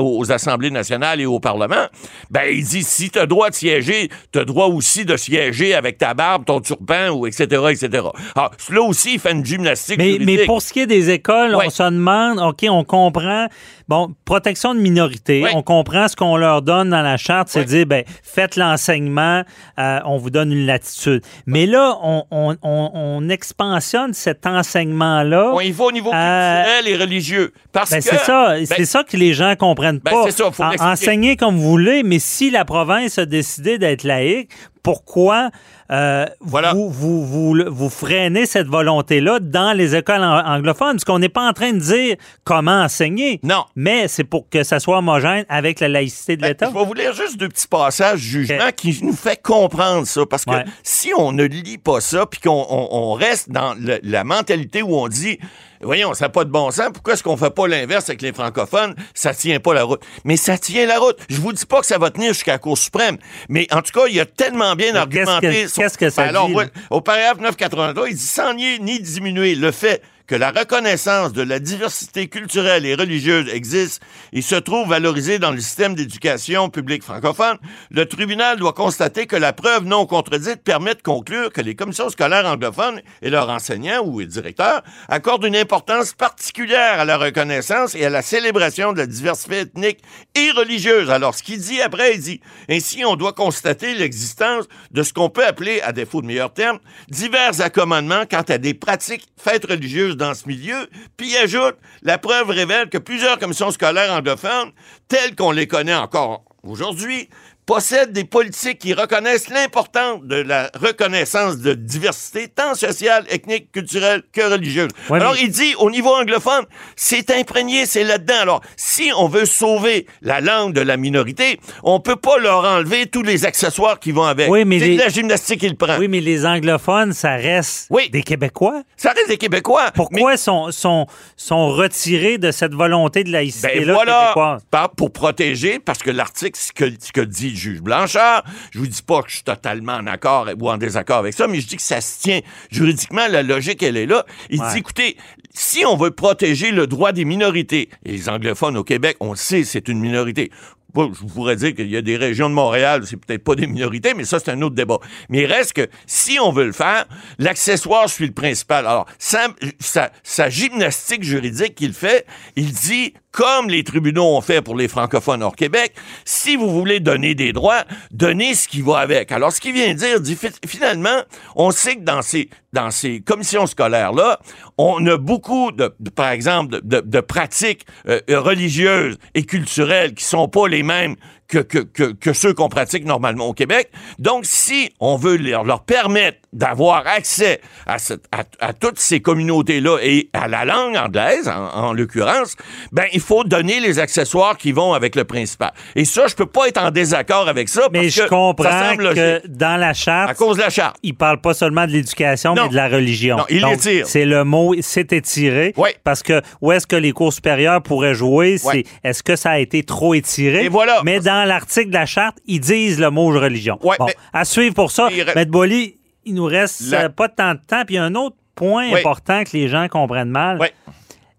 aux 0.00 0.32
Assemblées 0.32 0.70
nationales 0.70 1.20
et 1.20 1.26
au 1.26 1.40
Parlement. 1.40 1.86
Ben, 2.30 2.44
il 2.50 2.64
dit, 2.64 2.82
si 2.82 3.10
tu 3.10 3.18
as 3.18 3.26
droit 3.26 3.50
de 3.50 3.54
siéger, 3.54 4.08
tu 4.32 4.38
as 4.38 4.44
droit 4.44 4.66
aussi 4.66 5.04
de 5.04 5.16
siéger 5.16 5.74
avec 5.74 5.98
ta 5.98 6.14
barbe, 6.14 6.44
ton 6.44 6.60
turban, 6.60 7.10
ou 7.10 7.26
etc., 7.28 7.44
etc. 7.70 8.04
Alors, 8.34 8.50
là 8.70 8.82
aussi, 8.82 9.14
il 9.14 9.20
fait 9.20 9.32
une 9.32 9.44
gymnastique 9.44 9.98
Mais, 9.98 10.12
juridique. 10.14 10.38
mais 10.40 10.44
pour 10.46 10.60
ce 10.62 10.72
qui 10.72 10.80
est 10.80 10.86
des 10.86 11.10
écoles, 11.10 11.54
Ouais. 11.54 11.66
on 11.66 11.70
se 11.70 11.82
demande, 11.84 12.38
OK, 12.40 12.66
on 12.68 12.82
comprend, 12.84 13.46
bon, 13.88 14.14
protection 14.24 14.74
de 14.74 14.80
minorité, 14.80 15.44
on 15.54 15.62
comprend 15.62 16.06
ce 16.08 16.16
qu'on 16.16 16.36
leur 16.36 16.62
donne 16.62 16.90
dans 16.90 17.02
la 17.02 17.16
charte, 17.16 17.48
c'est 17.48 17.60
Ouais. 17.60 17.64
dire, 17.64 17.86
ben, 17.86 18.04
faites 18.22 18.56
l'enseignement, 18.56 19.42
euh, 19.78 20.00
on 20.04 20.18
vous 20.18 20.30
donne 20.30 20.52
une 20.52 20.66
latitude. 20.66 21.22
Mais 21.46 21.66
là, 21.66 21.96
on, 22.02 22.24
on, 22.30 22.56
on, 22.62 22.90
on 22.94 23.28
expansionne 23.28 24.12
cet 24.14 24.46
enseignement-là. 24.46 25.52
On 25.54 25.60
y 25.60 25.70
va 25.72 25.84
au 25.84 25.92
niveau 25.92 26.10
Euh, 26.12 26.62
culturel 26.64 26.88
et 26.88 26.96
religieux. 26.96 27.52
Parce 27.72 27.90
Ben, 27.90 27.98
que... 27.98 28.04
c'est 28.04 28.18
ça, 28.18 28.54
ben, 28.54 28.66
c'est 28.66 28.84
ça 28.84 29.04
que 29.04 29.16
les 29.16 29.32
gens 29.34 29.54
comprennent 29.56 29.98
Ben, 29.98 30.10
pas. 30.10 30.22
c'est 30.26 30.32
ça, 30.42 30.50
faut 30.50 30.62
En- 30.62 30.70
l'expliquer. 30.70 30.92
Enseignez 30.92 31.36
comme 31.36 31.56
vous 31.56 31.68
voulez, 31.70 32.02
mais 32.02 32.18
si 32.18 32.50
la 32.50 32.64
province 32.64 33.18
a 33.18 33.26
décidé 33.26 33.78
d'être 33.78 34.04
laïque, 34.04 34.50
pourquoi 34.82 35.50
euh, 35.90 36.24
Voilà. 36.40 36.72
vous, 36.72 36.88
vous, 36.90 37.24
vous, 37.26 37.54
vous 37.66 37.90
freinez 37.90 38.46
cette 38.46 38.68
volonté-là 38.68 39.38
dans 39.40 39.76
les 39.76 39.94
écoles 39.96 40.22
ang- 40.22 40.42
anglophones? 40.46 40.92
Parce 40.92 41.04
qu'on 41.04 41.18
n'est 41.18 41.28
pas 41.28 41.46
en 41.46 41.52
train 41.52 41.72
de 41.72 41.78
dire 41.78 42.16
comment 42.44 42.82
enseigner. 42.84 43.40
Non. 43.42 43.64
Mais 43.80 44.08
c'est 44.08 44.24
pour 44.24 44.48
que 44.50 44.64
ça 44.64 44.80
soit 44.80 44.98
homogène 44.98 45.44
avec 45.48 45.78
la 45.78 45.86
laïcité 45.88 46.36
de 46.36 46.42
Ben, 46.42 46.48
l'État. 46.48 46.68
je 46.68 46.76
vais 46.76 46.84
vous 46.84 46.94
lire 46.94 47.12
juste 47.12 47.36
deux 47.36 47.48
petits 47.48 47.68
passages 47.68 48.18
du 48.20 48.26
jugement 48.26 48.70
qui 48.76 48.98
nous 49.04 49.12
fait 49.14 49.40
comprendre 49.40 50.04
ça. 50.04 50.26
Parce 50.28 50.44
que 50.44 50.50
Ouais. 50.50 50.64
si 50.82 51.12
on 51.16 51.30
ne 51.30 51.44
lit 51.44 51.78
pas 51.78 52.00
ça, 52.00 52.26
puis 52.26 52.40
qu'on 52.40 52.66
on- 52.68 52.88
on 52.90 53.12
reste 53.12 53.50
dans 53.50 53.74
le- 53.74 54.00
la 54.02 54.24
mentalité 54.24 54.82
où 54.82 54.96
on 54.96 55.06
dit, 55.06 55.38
voyons, 55.80 56.12
ça 56.14 56.24
n'a 56.24 56.28
pas 56.30 56.44
de 56.44 56.50
bon 56.50 56.72
sens, 56.72 56.88
pourquoi 56.92 57.12
est-ce 57.14 57.22
qu'on 57.22 57.36
fait 57.36 57.54
pas 57.54 57.68
l'inverse 57.68 58.08
avec 58.08 58.20
les 58.20 58.32
francophones? 58.32 58.96
Ça 59.14 59.32
tient 59.32 59.60
pas 59.60 59.74
la 59.74 59.84
route. 59.84 60.02
Mais 60.24 60.36
ça 60.36 60.58
tient 60.58 60.84
la 60.84 60.98
route. 60.98 61.16
Je 61.30 61.40
vous 61.40 61.52
dis 61.52 61.64
pas 61.64 61.78
que 61.78 61.86
ça 61.86 61.98
va 61.98 62.10
tenir 62.10 62.32
jusqu'à 62.32 62.54
la 62.54 62.58
Cour 62.58 62.76
suprême, 62.76 63.16
mais 63.48 63.68
en 63.72 63.80
tout 63.82 63.92
cas, 63.92 64.06
il 64.08 64.16
y 64.16 64.20
a 64.20 64.26
tellement 64.26 64.74
bien 64.74 64.92
Mais 64.92 65.06
qu'est-ce 65.08 65.30
argumenté. 65.30 65.66
que- 65.66 65.74
qu'est-ce 65.76 65.96
que 65.98 66.10
ça 66.10 66.22
Ben 66.24 66.28
alors, 66.30 66.48
dit, 66.48 66.54
ouais, 66.54 66.64
là? 66.64 66.70
au 66.90 67.00
paragraphe 67.00 67.38
983, 67.38 68.08
il 68.08 68.16
dit 68.16 68.22
sans 68.26 68.54
nier 68.54 68.80
ni 68.80 68.98
diminuer 68.98 69.54
le 69.54 69.70
fait 69.70 70.02
que 70.28 70.34
la 70.34 70.50
reconnaissance 70.50 71.32
de 71.32 71.40
la 71.40 71.58
diversité 71.58 72.28
culturelle 72.28 72.84
et 72.84 72.94
religieuse 72.94 73.48
existe 73.48 74.02
et 74.34 74.42
se 74.42 74.56
trouve 74.56 74.90
valorisée 74.90 75.38
dans 75.38 75.50
le 75.50 75.58
système 75.58 75.94
d'éducation 75.94 76.68
publique 76.68 77.02
francophone, 77.02 77.56
le 77.90 78.04
tribunal 78.04 78.58
doit 78.58 78.74
constater 78.74 79.26
que 79.26 79.36
la 79.36 79.54
preuve 79.54 79.86
non 79.86 80.04
contredite 80.04 80.62
permet 80.62 80.94
de 80.94 81.00
conclure 81.00 81.50
que 81.50 81.62
les 81.62 81.74
commissions 81.74 82.10
scolaires 82.10 82.44
anglophones 82.44 83.00
et 83.22 83.30
leurs 83.30 83.48
enseignants 83.48 84.04
ou 84.04 84.22
directeurs 84.22 84.82
accordent 85.08 85.46
une 85.46 85.56
importance 85.56 86.12
particulière 86.12 87.00
à 87.00 87.06
la 87.06 87.16
reconnaissance 87.16 87.94
et 87.94 88.04
à 88.04 88.10
la 88.10 88.20
célébration 88.20 88.92
de 88.92 88.98
la 88.98 89.06
diversité 89.06 89.60
ethnique 89.60 90.02
et 90.34 90.50
religieuse. 90.50 91.08
Alors, 91.08 91.34
ce 91.34 91.42
qu'il 91.42 91.58
dit 91.58 91.80
après, 91.80 92.16
il 92.16 92.20
dit, 92.20 92.40
ainsi, 92.68 93.02
on 93.02 93.16
doit 93.16 93.32
constater 93.32 93.94
l'existence 93.94 94.66
de 94.90 95.02
ce 95.02 95.14
qu'on 95.14 95.30
peut 95.30 95.46
appeler, 95.46 95.80
à 95.80 95.92
défaut 95.92 96.20
de 96.20 96.26
meilleurs 96.26 96.52
termes, 96.52 96.80
divers 97.08 97.62
accommodements 97.62 98.24
quant 98.30 98.44
à 98.46 98.58
des 98.58 98.74
pratiques 98.74 99.26
fêtes 99.38 99.64
religieuses 99.64 100.17
dans 100.18 100.34
ce 100.34 100.46
milieu, 100.46 100.88
puis 101.16 101.34
ajoute, 101.38 101.76
la 102.02 102.18
preuve 102.18 102.50
révèle 102.50 102.90
que 102.90 102.98
plusieurs 102.98 103.38
commissions 103.38 103.70
scolaires 103.70 104.12
anglophones, 104.12 104.72
telles 105.08 105.34
qu'on 105.34 105.52
les 105.52 105.66
connaît 105.66 105.94
encore 105.94 106.44
aujourd'hui, 106.62 107.28
possède 107.72 108.12
des 108.12 108.24
politiques 108.24 108.78
qui 108.78 108.94
reconnaissent 108.94 109.50
l'importance 109.50 110.22
de 110.22 110.36
la 110.36 110.70
reconnaissance 110.80 111.58
de 111.58 111.74
diversité, 111.74 112.48
tant 112.48 112.74
sociale, 112.74 113.26
ethnique, 113.28 113.70
culturelle 113.72 114.22
que 114.32 114.40
religieuse. 114.40 114.88
Ouais, 115.10 115.20
Alors, 115.20 115.34
mais- 115.34 115.42
il 115.42 115.50
dit, 115.50 115.74
au 115.78 115.90
niveau 115.90 116.14
anglophone, 116.14 116.64
c'est 116.96 117.30
imprégné, 117.30 117.84
c'est 117.84 118.04
là-dedans. 118.04 118.40
Alors, 118.40 118.60
si 118.76 119.10
on 119.18 119.28
veut 119.28 119.44
sauver 119.44 120.06
la 120.22 120.40
langue 120.40 120.72
de 120.72 120.80
la 120.80 120.96
minorité, 120.96 121.60
on 121.82 122.00
peut 122.00 122.16
pas 122.16 122.38
leur 122.38 122.64
enlever 122.64 123.04
tous 123.06 123.22
les 123.22 123.44
accessoires 123.44 124.00
qui 124.00 124.12
vont 124.12 124.24
avec. 124.24 124.48
Oui, 124.48 124.64
mais 124.64 124.78
c'est 124.78 124.86
les- 124.86 124.96
de 124.96 125.02
la 125.02 125.08
gymnastique 125.10 125.60
qu'il 125.60 125.76
prend. 125.76 125.98
Oui, 125.98 126.08
mais 126.08 126.20
les 126.20 126.46
anglophones, 126.46 127.12
ça 127.12 127.36
reste 127.36 127.88
Oui. 127.90 128.08
des 128.08 128.22
Québécois. 128.22 128.82
Ça 128.96 129.12
reste 129.12 129.28
des 129.28 129.36
Québécois. 129.36 129.90
Pourquoi 129.94 130.38
sont, 130.38 130.70
sont, 130.70 131.06
sont 131.36 131.68
retirés 131.68 132.38
de 132.38 132.50
cette 132.50 132.72
volonté 132.72 133.24
de 133.24 133.28
Ben 133.28 133.32
laïcité-là 133.32 133.92
voilà, 133.92 134.20
québécoise? 134.28 134.62
Par- 134.70 134.90
pour 134.92 135.12
protéger, 135.12 135.78
parce 135.80 135.98
que 135.98 136.10
l'article, 136.10 136.58
ce 136.58 136.72
que, 136.72 136.86
ce 136.98 137.12
que 137.12 137.20
dit 137.20 137.56
juge 137.58 137.80
Blanchard, 137.82 138.44
je 138.70 138.78
vous 138.78 138.86
dis 138.86 139.02
pas 139.02 139.22
que 139.22 139.28
je 139.30 139.34
suis 139.36 139.44
totalement 139.44 139.94
en 139.94 140.06
accord 140.06 140.48
ou 140.58 140.70
en 140.70 140.78
désaccord 140.78 141.18
avec 141.18 141.34
ça, 141.34 141.46
mais 141.48 141.60
je 141.60 141.66
dis 141.66 141.76
que 141.76 141.82
ça 141.82 142.00
se 142.00 142.20
tient 142.20 142.40
juridiquement, 142.70 143.26
la 143.28 143.42
logique, 143.42 143.82
elle 143.82 143.96
est 143.96 144.06
là. 144.06 144.24
Il 144.50 144.60
Ouais. 144.60 144.72
dit, 144.72 144.78
écoutez, 144.78 145.16
si 145.52 145.84
on 145.84 145.96
veut 145.96 146.10
protéger 146.10 146.70
le 146.70 146.86
droit 146.86 147.12
des 147.12 147.24
minorités, 147.24 147.88
et 148.04 148.12
les 148.12 148.28
anglophones 148.28 148.76
au 148.76 148.84
Québec, 148.84 149.16
on 149.20 149.30
le 149.30 149.36
sait, 149.36 149.64
c'est 149.64 149.88
une 149.88 149.98
minorité. 150.00 150.50
Je 150.96 151.32
pourrais 151.34 151.56
dire 151.56 151.74
qu'il 151.74 151.90
y 151.90 151.96
a 151.96 152.02
des 152.02 152.16
régions 152.16 152.48
de 152.48 152.54
Montréal, 152.54 153.02
c'est 153.04 153.18
peut-être 153.18 153.44
pas 153.44 153.54
des 153.54 153.66
minorités, 153.66 154.14
mais 154.14 154.24
ça, 154.24 154.38
c'est 154.40 154.50
un 154.50 154.62
autre 154.62 154.74
débat. 154.74 154.98
Mais 155.28 155.42
il 155.42 155.46
reste 155.46 155.74
que, 155.74 155.86
si 156.06 156.38
on 156.40 156.50
veut 156.50 156.64
le 156.64 156.72
faire, 156.72 157.04
l'accessoire 157.38 158.08
suit 158.08 158.26
le 158.26 158.32
principal. 158.32 158.86
Alors, 158.86 159.06
sa, 159.18 160.48
gymnastique 160.48 161.22
juridique 161.22 161.74
qu'il 161.74 161.92
fait, 161.92 162.26
il 162.56 162.72
dit, 162.72 163.12
comme 163.32 163.68
les 163.68 163.84
tribunaux 163.84 164.36
ont 164.36 164.40
fait 164.40 164.62
pour 164.62 164.74
les 164.74 164.88
francophones 164.88 165.42
hors 165.42 165.54
Québec, 165.54 165.92
si 166.24 166.56
vous 166.56 166.70
voulez 166.70 167.00
donner 167.00 167.34
des 167.34 167.52
droits, 167.52 167.84
donnez 168.10 168.54
ce 168.54 168.66
qui 168.66 168.80
va 168.80 168.98
avec. 168.98 169.30
Alors, 169.30 169.52
ce 169.52 169.60
qu'il 169.60 169.74
vient 169.74 169.92
dire, 169.92 170.20
dit, 170.20 170.34
fi- 170.36 170.48
finalement, 170.66 171.22
on 171.54 171.70
sait 171.70 171.96
que 171.96 172.02
dans 172.02 172.22
ces, 172.22 172.48
dans 172.72 172.90
ces 172.90 173.20
commissions 173.20 173.66
scolaires-là, 173.66 174.40
on 174.78 175.06
a 175.06 175.18
beaucoup, 175.18 175.70
de, 175.70 175.94
par 176.16 176.30
exemple, 176.30 176.80
de 176.82 177.20
pratiques 177.20 177.84
euh, 178.08 178.20
religieuses 178.30 179.18
et 179.34 179.44
culturelles 179.44 180.14
qui 180.14 180.24
sont 180.24 180.48
pas 180.48 180.66
les 180.66 180.77
mêmes 180.82 181.16
que, 181.48 181.58
que, 181.58 181.78
que, 181.78 182.12
que 182.12 182.32
ceux 182.34 182.52
qu'on 182.52 182.68
pratique 182.68 183.04
normalement 183.06 183.46
au 183.46 183.54
Québec. 183.54 183.90
Donc, 184.18 184.44
si 184.44 184.90
on 185.00 185.16
veut 185.16 185.36
leur, 185.36 185.64
leur 185.64 185.82
permettre 185.82 186.38
d'avoir 186.52 187.06
accès 187.06 187.60
à, 187.86 187.98
cette- 187.98 188.24
à, 188.32 188.42
à 188.60 188.72
toutes 188.74 188.98
ces 188.98 189.20
communautés-là 189.20 189.98
et 190.02 190.28
à 190.34 190.46
la 190.48 190.64
langue 190.66 190.96
anglaise, 190.96 191.48
en, 191.48 191.68
en 191.88 191.92
l'occurrence, 191.92 192.54
ben, 192.92 193.04
il 193.12 193.20
faut 193.20 193.44
donner 193.44 193.80
les 193.80 193.98
accessoires 193.98 194.56
qui 194.58 194.72
vont 194.72 194.92
avec 194.92 195.14
le 195.16 195.24
principal. 195.24 195.72
Et 195.96 196.04
ça, 196.04 196.26
je 196.26 196.34
peux 196.34 196.46
pas 196.46 196.68
être 196.68 196.78
en 196.82 196.90
désaccord 196.90 197.48
avec 197.48 197.68
ça. 197.68 197.88
Mais 197.92 198.02
parce 198.02 198.14
je 198.14 198.22
que 198.22 198.28
comprends 198.28 198.64
ça 198.70 198.90
semble 198.90 199.14
que 199.14 199.46
dans 199.48 199.78
la 199.80 199.94
charte, 199.94 200.30
À 200.30 200.34
cause 200.34 200.56
de 200.56 200.62
la 200.62 200.70
charte. 200.70 200.96
il 201.02 201.14
parle 201.14 201.40
pas 201.40 201.54
seulement 201.54 201.86
de 201.86 201.92
l'éducation, 201.92 202.54
mais 202.54 202.68
de 202.68 202.74
la 202.74 202.88
religion. 202.88 203.38
Non, 203.38 203.44
il 203.48 203.64
l'étire. 203.64 204.06
C'est 204.06 204.24
le 204.26 204.44
mot, 204.44 204.74
c'est 204.80 205.12
étiré. 205.14 205.72
Oui. 205.76 205.90
Parce 206.04 206.22
que 206.22 206.42
où 206.60 206.72
est-ce 206.72 206.86
que 206.86 206.96
les 206.96 207.12
cours 207.12 207.32
supérieurs 207.32 207.82
pourraient 207.82 208.14
jouer? 208.14 208.58
C'est 208.58 208.68
Ouais. 208.68 208.84
est-ce 209.02 209.22
que 209.22 209.34
ça 209.36 209.52
a 209.52 209.58
été 209.58 209.82
trop 209.82 210.12
étiré? 210.14 210.64
Et 210.64 210.68
voilà. 210.68 211.00
Mais 211.04 211.20
dans 211.20 211.37
l'article 211.44 211.88
de 211.88 211.94
la 211.94 212.06
charte, 212.06 212.38
ils 212.46 212.60
disent 212.60 212.98
le 213.00 213.10
mot 213.10 213.26
religion. 213.28 213.78
Ouais, 213.82 213.96
bon, 213.98 214.06
mais- 214.06 214.14
à 214.32 214.44
suivre 214.44 214.74
pour 214.74 214.90
ça. 214.90 215.08
Il 215.10 215.22
re- 215.22 215.34
Maître 215.34 215.50
Boily, 215.50 215.98
il 216.24 216.34
nous 216.34 216.44
reste 216.44 216.90
La- 216.90 217.04
euh, 217.04 217.08
pas 217.08 217.28
tant 217.28 217.54
de 217.54 217.60
temps. 217.66 217.84
Puis 217.84 217.94
il 217.94 217.98
y 217.98 218.00
a 218.00 218.04
un 218.04 218.14
autre 218.14 218.36
point 218.54 218.90
Oui. 218.92 219.00
important 219.00 219.44
que 219.44 219.50
les 219.52 219.68
gens 219.68 219.86
comprennent 219.88 220.30
mal. 220.30 220.58
Oui, 220.60 220.68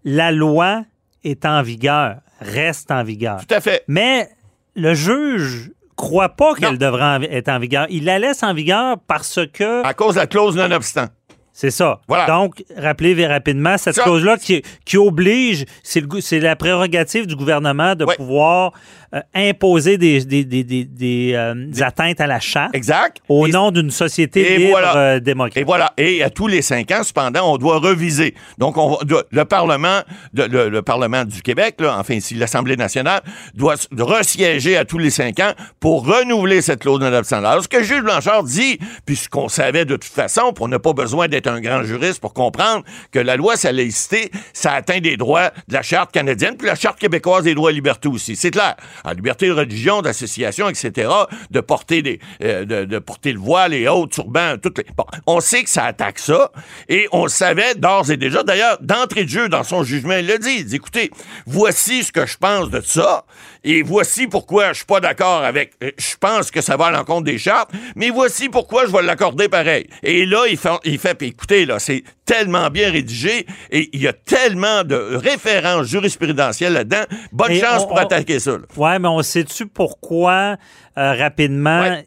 La 0.04 0.32
loi 0.32 0.84
est 1.24 1.44
en 1.44 1.62
vigueur, 1.62 2.16
reste 2.40 2.90
en 2.90 3.02
vigueur. 3.04 3.40
tout 3.46 3.54
à 3.54 3.60
fait. 3.60 3.84
Mais 3.88 4.28
le 4.74 4.94
juge 4.94 5.70
croit 5.96 6.30
pas 6.30 6.54
qu'elle 6.54 6.78
devrait 6.78 7.28
être 7.30 7.48
en 7.50 7.58
vigueur. 7.58 7.86
Il 7.90 8.04
la 8.06 8.18
laisse 8.18 8.42
en 8.42 8.54
vigueur 8.54 8.96
parce 9.06 9.40
que 9.52 9.84
À 9.84 9.92
cause 9.92 10.14
de 10.14 10.20
la 10.20 10.26
clause 10.26 10.56
non-obstant. 10.56 11.08
c'est 11.52 11.70
ça. 11.70 12.00
Voilà. 12.08 12.24
Donc, 12.24 12.64
rappelez 12.74 13.26
rapidement 13.26 13.76
cette 13.76 13.98
clause-là 14.00 14.38
qui, 14.38 14.62
qui 14.86 14.96
oblige, 14.96 15.66
c'est 15.82 16.40
la 16.40 16.56
prérogative 16.56 17.26
du 17.26 17.36
gouvernement 17.36 17.94
de 17.94 18.06
pouvoir 18.06 18.72
euh, 19.14 19.20
imposer 19.34 19.98
des, 19.98 20.24
des, 20.24 20.44
des, 20.44 20.62
des- 20.64 20.84
des, 20.84 21.32
euh, 21.34 21.54
des 21.56 21.82
atteintes 21.82 22.20
à 22.20 22.26
la 22.26 22.38
charte 22.40 22.74
Exact. 22.74 23.18
au 23.28 23.46
Et- 23.46 23.50
nom 23.50 23.70
d'une 23.70 23.90
société 23.90 24.54
et 24.54 24.58
libre 24.58 24.70
voilà. 24.70 24.96
euh, 24.96 25.48
Et 25.56 25.64
voilà. 25.64 25.92
Et 25.96 26.22
à 26.22 26.30
tous 26.30 26.46
les 26.46 26.62
cinq 26.62 26.90
ans, 26.92 27.02
cependant, 27.02 27.52
on 27.54 27.56
doit 27.58 27.78
reviser. 27.78 28.34
Donc, 28.58 28.76
on, 28.76 28.98
le 29.30 29.44
Parlement, 29.44 30.00
de- 30.32 30.44
le, 30.44 30.68
le 30.68 30.82
Parlement 30.82 31.24
du 31.24 31.42
Québec, 31.42 31.76
là, 31.80 31.96
enfin 31.98 32.14
ici 32.14 32.34
l'Assemblée 32.34 32.76
nationale, 32.76 33.20
doit 33.54 33.74
resiéger 33.98 34.76
à 34.76 34.84
tous 34.84 34.98
les 34.98 35.10
cinq 35.10 35.40
ans 35.40 35.52
pour 35.80 36.06
renouveler 36.06 36.62
cette 36.62 36.80
clause 36.80 37.00
non 37.00 37.12
obstant. 37.12 37.38
Alors, 37.38 37.62
ce 37.62 37.68
que 37.68 37.82
Jules 37.82 38.02
Blanchard 38.02 38.44
dit, 38.44 38.78
puis 39.06 39.16
ce 39.16 39.28
qu'on 39.28 39.48
savait 39.48 39.84
de 39.84 39.94
toute 39.96 40.04
façon, 40.12 40.52
on 40.60 40.68
n'a 40.68 40.78
pas 40.78 40.92
besoin 40.92 41.28
d'être 41.28 41.46
un 41.48 41.60
grand 41.60 41.82
juriste 41.82 42.20
pour 42.20 42.32
comprendre 42.34 42.84
que 43.12 43.18
la 43.18 43.36
loi 43.36 43.56
sur 43.56 43.68
la 43.70 43.74
laïcité, 43.74 44.30
ça 44.52 44.72
atteint 44.72 45.00
des 45.00 45.16
droits 45.16 45.50
de 45.68 45.74
la 45.74 45.82
Charte 45.82 46.12
canadienne, 46.12 46.56
puis 46.56 46.66
la 46.66 46.74
Charte 46.74 46.98
québécoise 46.98 47.44
des 47.44 47.54
droits 47.54 47.70
et 47.70 47.74
libertés 47.74 48.08
aussi. 48.08 48.36
C'est 48.36 48.50
clair. 48.50 48.76
La 49.04 49.14
liberté 49.14 49.48
de 49.48 49.52
religion, 49.52 50.02
d'association, 50.02 50.68
etc., 50.68 51.10
de 51.50 51.60
porter 51.60 52.02
des, 52.02 52.20
euh, 52.42 52.64
de, 52.64 52.84
de 52.84 52.98
porter 52.98 53.32
le 53.32 53.38
voile 53.38 53.74
et 53.74 53.88
autres, 53.88 54.14
turban, 54.14 54.56
toutes 54.62 54.78
les... 54.78 54.86
Bon, 54.96 55.04
on 55.26 55.40
sait 55.40 55.62
que 55.62 55.70
ça 55.70 55.84
attaque 55.84 56.18
ça, 56.18 56.52
et 56.88 57.08
on 57.12 57.24
le 57.24 57.30
savait 57.30 57.74
d'ores 57.74 58.10
et 58.10 58.16
déjà. 58.16 58.42
D'ailleurs, 58.42 58.78
d'entrée 58.80 59.24
de 59.24 59.28
jeu, 59.28 59.48
dans 59.48 59.64
son 59.64 59.82
jugement, 59.82 60.16
il 60.16 60.26
l'a 60.26 60.38
dit. 60.38 60.56
Il 60.58 60.64
dit, 60.64 60.76
écoutez, 60.76 61.10
voici 61.46 62.04
ce 62.04 62.12
que 62.12 62.26
je 62.26 62.36
pense 62.36 62.70
de 62.70 62.80
ça, 62.80 63.24
et 63.64 63.82
voici 63.82 64.26
pourquoi 64.26 64.68
je 64.72 64.78
suis 64.78 64.86
pas 64.86 65.00
d'accord 65.00 65.42
avec... 65.44 65.72
euh, 65.82 65.90
Je 65.98 66.16
pense 66.18 66.50
que 66.50 66.60
ça 66.60 66.76
va 66.76 66.86
à 66.86 66.90
l'encontre 66.90 67.24
des 67.24 67.38
chartes, 67.38 67.70
mais 67.96 68.10
voici 68.10 68.48
pourquoi 68.48 68.86
je 68.86 68.92
vais 68.92 69.02
l'accorder 69.02 69.48
pareil. 69.48 69.86
Et 70.02 70.26
là, 70.26 70.44
il 70.48 70.56
fait... 70.56 70.70
Il 70.84 70.98
fait 70.98 71.20
écoutez, 71.22 71.66
là, 71.66 71.78
c'est 71.78 72.02
tellement 72.24 72.70
bien 72.70 72.90
rédigé, 72.90 73.46
et 73.70 73.90
il 73.92 74.00
y 74.02 74.06
a 74.08 74.12
tellement 74.12 74.84
de 74.84 74.94
références 75.16 75.86
jurisprudentielles 75.88 76.72
là-dedans. 76.72 77.04
Bonne 77.32 77.50
Et 77.52 77.60
chance 77.60 77.82
on- 77.82 77.88
pour 77.88 77.96
on- 77.96 78.00
attaquer 78.00 78.38
ça. 78.38 78.52
là. 78.52 78.58
Ouais, 78.76 78.98
mais 78.98 79.08
on 79.08 79.22
sait-tu 79.22 79.66
pourquoi, 79.66 80.56
euh, 80.96 81.12
rapidement, 81.14 81.80
Ouais. 81.80 82.06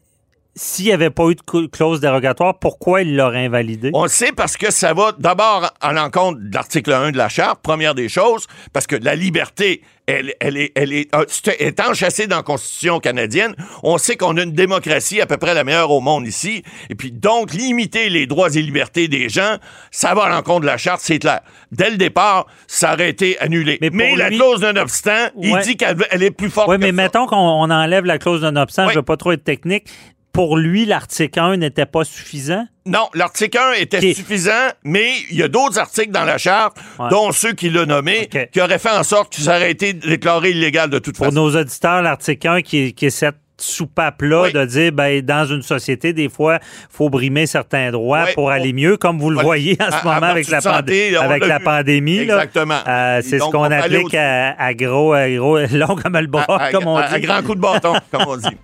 S'il 0.55 0.85
n'y 0.85 0.91
avait 0.91 1.09
pas 1.09 1.29
eu 1.29 1.35
de 1.35 1.41
clause 1.67 1.99
dérogatoire, 1.99 2.59
pourquoi 2.59 3.01
il 3.01 3.15
l'aurait 3.15 3.45
invalidé? 3.45 3.89
On 3.93 4.03
le 4.03 4.09
sait 4.09 4.31
parce 4.31 4.55
que 4.57 4.71
ça 4.71 4.93
va 4.93 5.11
d'abord 5.17 5.71
à 5.81 5.93
l'encontre 5.93 6.39
de 6.41 6.53
l'article 6.53 6.93
1 6.93 7.11
de 7.11 7.17
la 7.17 7.29
Charte, 7.29 7.59
première 7.63 7.95
des 7.95 8.07
choses, 8.09 8.45
parce 8.71 8.85
que 8.85 8.95
la 8.95 9.15
liberté, 9.15 9.81
elle, 10.05 10.33
elle 10.39 10.57
est, 10.57 10.71
elle 10.75 10.91
est, 10.93 11.15
euh, 11.15 11.23
est 11.59 11.79
enchâssée 11.79 12.27
dans 12.27 12.35
la 12.37 12.43
Constitution 12.43 12.99
canadienne. 12.99 13.55
On 13.83 13.97
sait 13.97 14.15
qu'on 14.17 14.37
a 14.37 14.43
une 14.43 14.51
démocratie 14.51 15.21
à 15.21 15.25
peu 15.25 15.37
près 15.37 15.53
la 15.53 15.63
meilleure 15.63 15.89
au 15.91 16.01
monde 16.01 16.27
ici. 16.27 16.61
Et 16.89 16.95
puis, 16.95 17.11
donc, 17.11 17.53
limiter 17.53 18.09
les 18.09 18.27
droits 18.27 18.49
et 18.53 18.61
libertés 18.61 19.07
des 19.07 19.29
gens, 19.29 19.55
ça 19.91 20.13
va 20.13 20.25
à 20.25 20.29
l'encontre 20.29 20.61
de 20.61 20.65
la 20.67 20.77
Charte, 20.77 20.99
c'est 21.01 21.19
clair. 21.19 21.39
Dès 21.71 21.89
le 21.89 21.97
départ, 21.97 22.45
ça 22.67 22.93
aurait 22.93 23.09
été 23.09 23.39
annulé. 23.39 23.79
Mais 23.93 24.15
la 24.15 24.29
lui- 24.29 24.37
clause 24.37 24.61
non-obstant, 24.61 25.29
il 25.41 25.53
Ouais. 25.53 25.61
dit 25.63 25.77
qu'elle 25.77 25.95
elle 26.11 26.21
est 26.23 26.31
plus 26.31 26.49
forte 26.49 26.67
Oui, 26.69 26.77
mais 26.79 26.91
mettons 26.91 27.25
qu'on 27.25 27.37
on 27.37 27.69
enlève 27.71 28.05
la 28.05 28.17
clause 28.19 28.41
non-obstant, 28.43 28.83
Oui. 28.83 28.89
je 28.89 28.95
ne 28.95 28.99
veux 28.99 29.05
pas 29.05 29.17
trop 29.17 29.31
être 29.31 29.43
technique. 29.43 29.85
Pour 30.33 30.57
lui, 30.57 30.85
l'article 30.85 31.39
1 31.39 31.57
n'était 31.57 31.85
pas 31.85 32.03
suffisant? 32.03 32.65
Non, 32.87 33.07
l'article 33.13 33.55
1 33.55 33.73
était 33.73 34.01
suffisant, 34.15 34.71
mais 34.83 35.11
il 35.29 35.37
y 35.37 35.43
a 35.43 35.47
d'autres 35.47 35.77
articles 35.77 36.11
dans 36.11 36.23
la 36.25 36.39
charte, 36.39 36.75
Ouais. 36.97 37.07
dont 37.11 37.31
ceux 37.31 37.53
qu'il 37.53 37.77
a 37.77 37.85
nommés, 37.85 38.27
Ok. 38.33 38.49
qui 38.51 38.59
auraient 38.59 38.79
fait 38.79 38.89
en 38.89 39.03
sorte 39.03 39.35
que 39.35 39.41
ça 39.41 39.57
aurait 39.57 39.69
été 39.71 39.93
déclaré 39.93 40.49
illégal 40.49 40.89
de 40.89 40.97
toute 40.97 41.15
Pour 41.15 41.27
façon. 41.27 41.35
nos 41.35 41.55
auditeurs, 41.55 42.01
l'article 42.01 42.47
1 42.47 42.61
qui 42.63 42.79
est, 42.79 42.91
qui 42.93 43.05
est 43.05 43.09
cette 43.11 43.35
soupape-là 43.57 44.41
Oui. 44.43 44.53
de 44.53 44.65
dire, 44.65 44.91
ben, 44.91 45.21
dans 45.21 45.45
une 45.45 45.61
société, 45.61 46.11
des 46.13 46.29
fois, 46.29 46.59
faut 46.89 47.09
brimer 47.09 47.45
certains 47.45 47.91
droits 47.91 48.23
Oui. 48.27 48.31
pour 48.33 48.51
aller 48.51 48.73
mieux, 48.73 48.97
comme 48.97 49.19
vous 49.19 49.29
le 49.29 49.41
voyez 49.41 49.77
en 49.81 49.85
À- 49.85 49.99
ce 49.99 50.03
moment 50.03 50.27
avec 50.27 50.47
la, 50.49 50.61
santé, 50.61 51.15
avec 51.15 51.45
l'a 51.45 51.59
pandémie. 51.59 52.25
là. 52.25 52.35
Exactement. 52.43 52.79
Euh, 52.87 53.21
c'est 53.23 53.39
ce 53.39 53.43
qu'on 53.45 53.63
applique 53.63 54.13
à, 54.15 54.55
à 54.59 54.73
gros, 54.73 55.13
à 55.13 55.29
gros, 55.29 55.59
long 55.71 55.95
comme 55.95 56.17
le 56.17 56.27
bras, 56.27 56.45
à, 56.61 56.71
comme 56.71 56.87
on 56.87 56.99
dit. 56.99 57.05
à 57.13 57.19
grand 57.19 57.41
coup 57.43 57.55
de 57.55 57.61
bâton, 57.61 57.93
comme 58.11 58.25
on 58.27 58.37
dit. 58.37 58.57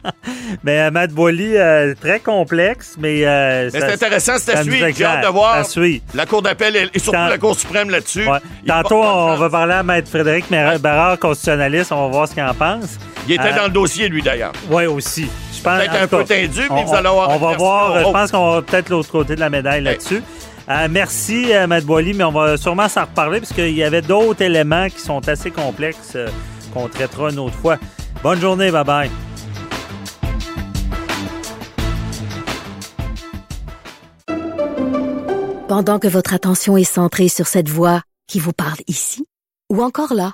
Mais 0.64 0.80
euh, 0.80 0.92
Matt 0.92 1.12
Boily, 1.12 1.56
euh, 1.58 1.94
très 2.00 2.20
complexe, 2.20 2.96
mais... 3.00 3.26
euh, 3.26 3.70
Mais 3.74 3.80
c'est 3.80 3.94
intéressant, 3.94 4.34
c'est 4.38 4.54
à 4.54 4.64
suivre. 4.64 4.88
J'ai 4.96 5.06
hâte 5.06 5.24
de 5.24 5.30
voir 5.32 5.64
la 6.14 6.26
Cour 6.26 6.42
d'appel 6.42 6.76
et, 6.76 6.88
et 6.94 7.00
surtout 7.00 7.18
Tant- 7.18 7.28
la 7.28 7.38
Cour 7.38 7.56
suprême 7.58 7.90
là-dessus. 7.90 8.28
Ouais. 8.28 8.40
Tantôt, 8.68 9.02
on 9.04 9.36
va 9.36 9.50
parler 9.50 9.74
à 9.74 9.84
Maître 9.84 10.10
Frédéric 10.10 10.46
Barrard, 10.82 11.18
constitutionnaliste. 11.20 11.92
On 11.92 12.06
va 12.06 12.12
voir 12.12 12.28
ce 12.28 12.34
qu'il 12.34 12.44
en 12.44 12.54
pense. 12.54 12.98
Il 13.30 13.34
était 13.36 13.54
Euh, 13.54 13.56
dans 13.58 13.66
le 13.66 13.70
dossier, 13.70 14.10
lui, 14.10 14.24
d'ailleurs. 14.24 14.54
Oui, 14.72 14.88
aussi. 14.88 15.30
Je 15.56 15.62
pense, 15.62 15.78
Peut-être 15.78 16.02
un 16.02 16.08
peu 16.08 16.24
cas, 16.24 16.48
tendu, 16.48 16.62
mais 16.62 16.82
on, 16.82 16.86
vous 16.86 16.96
allez 16.96 17.08
avoir 17.08 17.30
On 17.30 17.38
va 17.38 17.56
voir. 17.58 18.00
Je 18.00 18.12
pense 18.12 18.32
qu'on 18.32 18.52
va 18.54 18.62
peut-être 18.64 18.90
l'autre 18.90 19.12
côté 19.12 19.36
de 19.36 19.40
la 19.40 19.52
médaille 19.52 19.84
là-dessus. 19.84 20.24
Euh, 20.68 20.88
merci, 20.90 21.54
euh, 21.54 21.68
Matt 21.68 21.84
Boily, 21.86 22.16
mais 22.16 22.24
on 22.24 22.32
va 22.32 22.58
sûrement 22.58 22.90
s'en 22.90 23.02
reparler 23.02 23.40
parce 23.40 23.54
qu'il 23.54 23.76
y 23.76 23.84
avait 23.84 24.02
d'autres 24.02 24.42
éléments 24.42 24.88
qui 24.90 25.00
sont 25.00 25.28
assez 25.30 25.52
complexes 25.52 26.14
euh, 26.16 26.28
qu'on 26.74 26.88
traitera 26.88 27.30
une 27.30 27.38
autre 27.38 27.56
fois. 27.56 27.78
Bonne 28.24 28.40
journée, 28.42 28.72
bye-bye. 28.72 29.10
Pendant 35.68 36.00
que 36.00 36.08
votre 36.08 36.34
attention 36.34 36.78
est 36.78 36.84
centrée 36.84 37.30
sur 37.30 37.46
cette 37.46 37.70
voix 37.70 38.02
qui 38.28 38.40
vous 38.40 38.54
parle 38.54 38.80
ici, 38.88 39.26
ou 39.72 39.84
encore 39.84 40.16
là, 40.16 40.34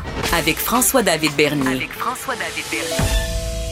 Avec 0.29 0.57
François-David 0.57 1.31
Bernier. 1.35 1.89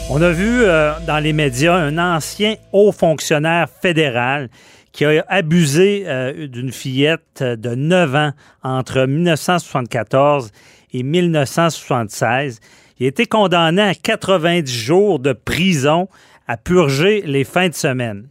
On 0.09 0.21
a 0.21 0.31
vu 0.31 0.61
euh, 0.63 0.93
dans 1.05 1.19
les 1.19 1.33
médias 1.33 1.75
un 1.75 1.97
ancien 1.97 2.55
haut 2.73 2.91
fonctionnaire 2.91 3.67
fédéral 3.81 4.49
qui 4.91 5.05
a 5.05 5.23
abusé 5.27 6.03
euh, 6.07 6.47
d'une 6.47 6.71
fillette 6.71 7.43
de 7.43 7.75
9 7.75 8.15
ans 8.15 8.31
entre 8.63 9.05
1974 9.05 10.51
et 10.93 11.03
1976. 11.03 12.59
Il 12.99 13.05
a 13.05 13.09
été 13.09 13.25
condamné 13.25 13.81
à 13.81 13.93
90 13.95 14.71
jours 14.71 15.19
de 15.19 15.33
prison 15.33 16.09
à 16.47 16.57
purger 16.57 17.21
les 17.25 17.43
fins 17.43 17.69
de 17.69 17.75
semaine. 17.75 18.27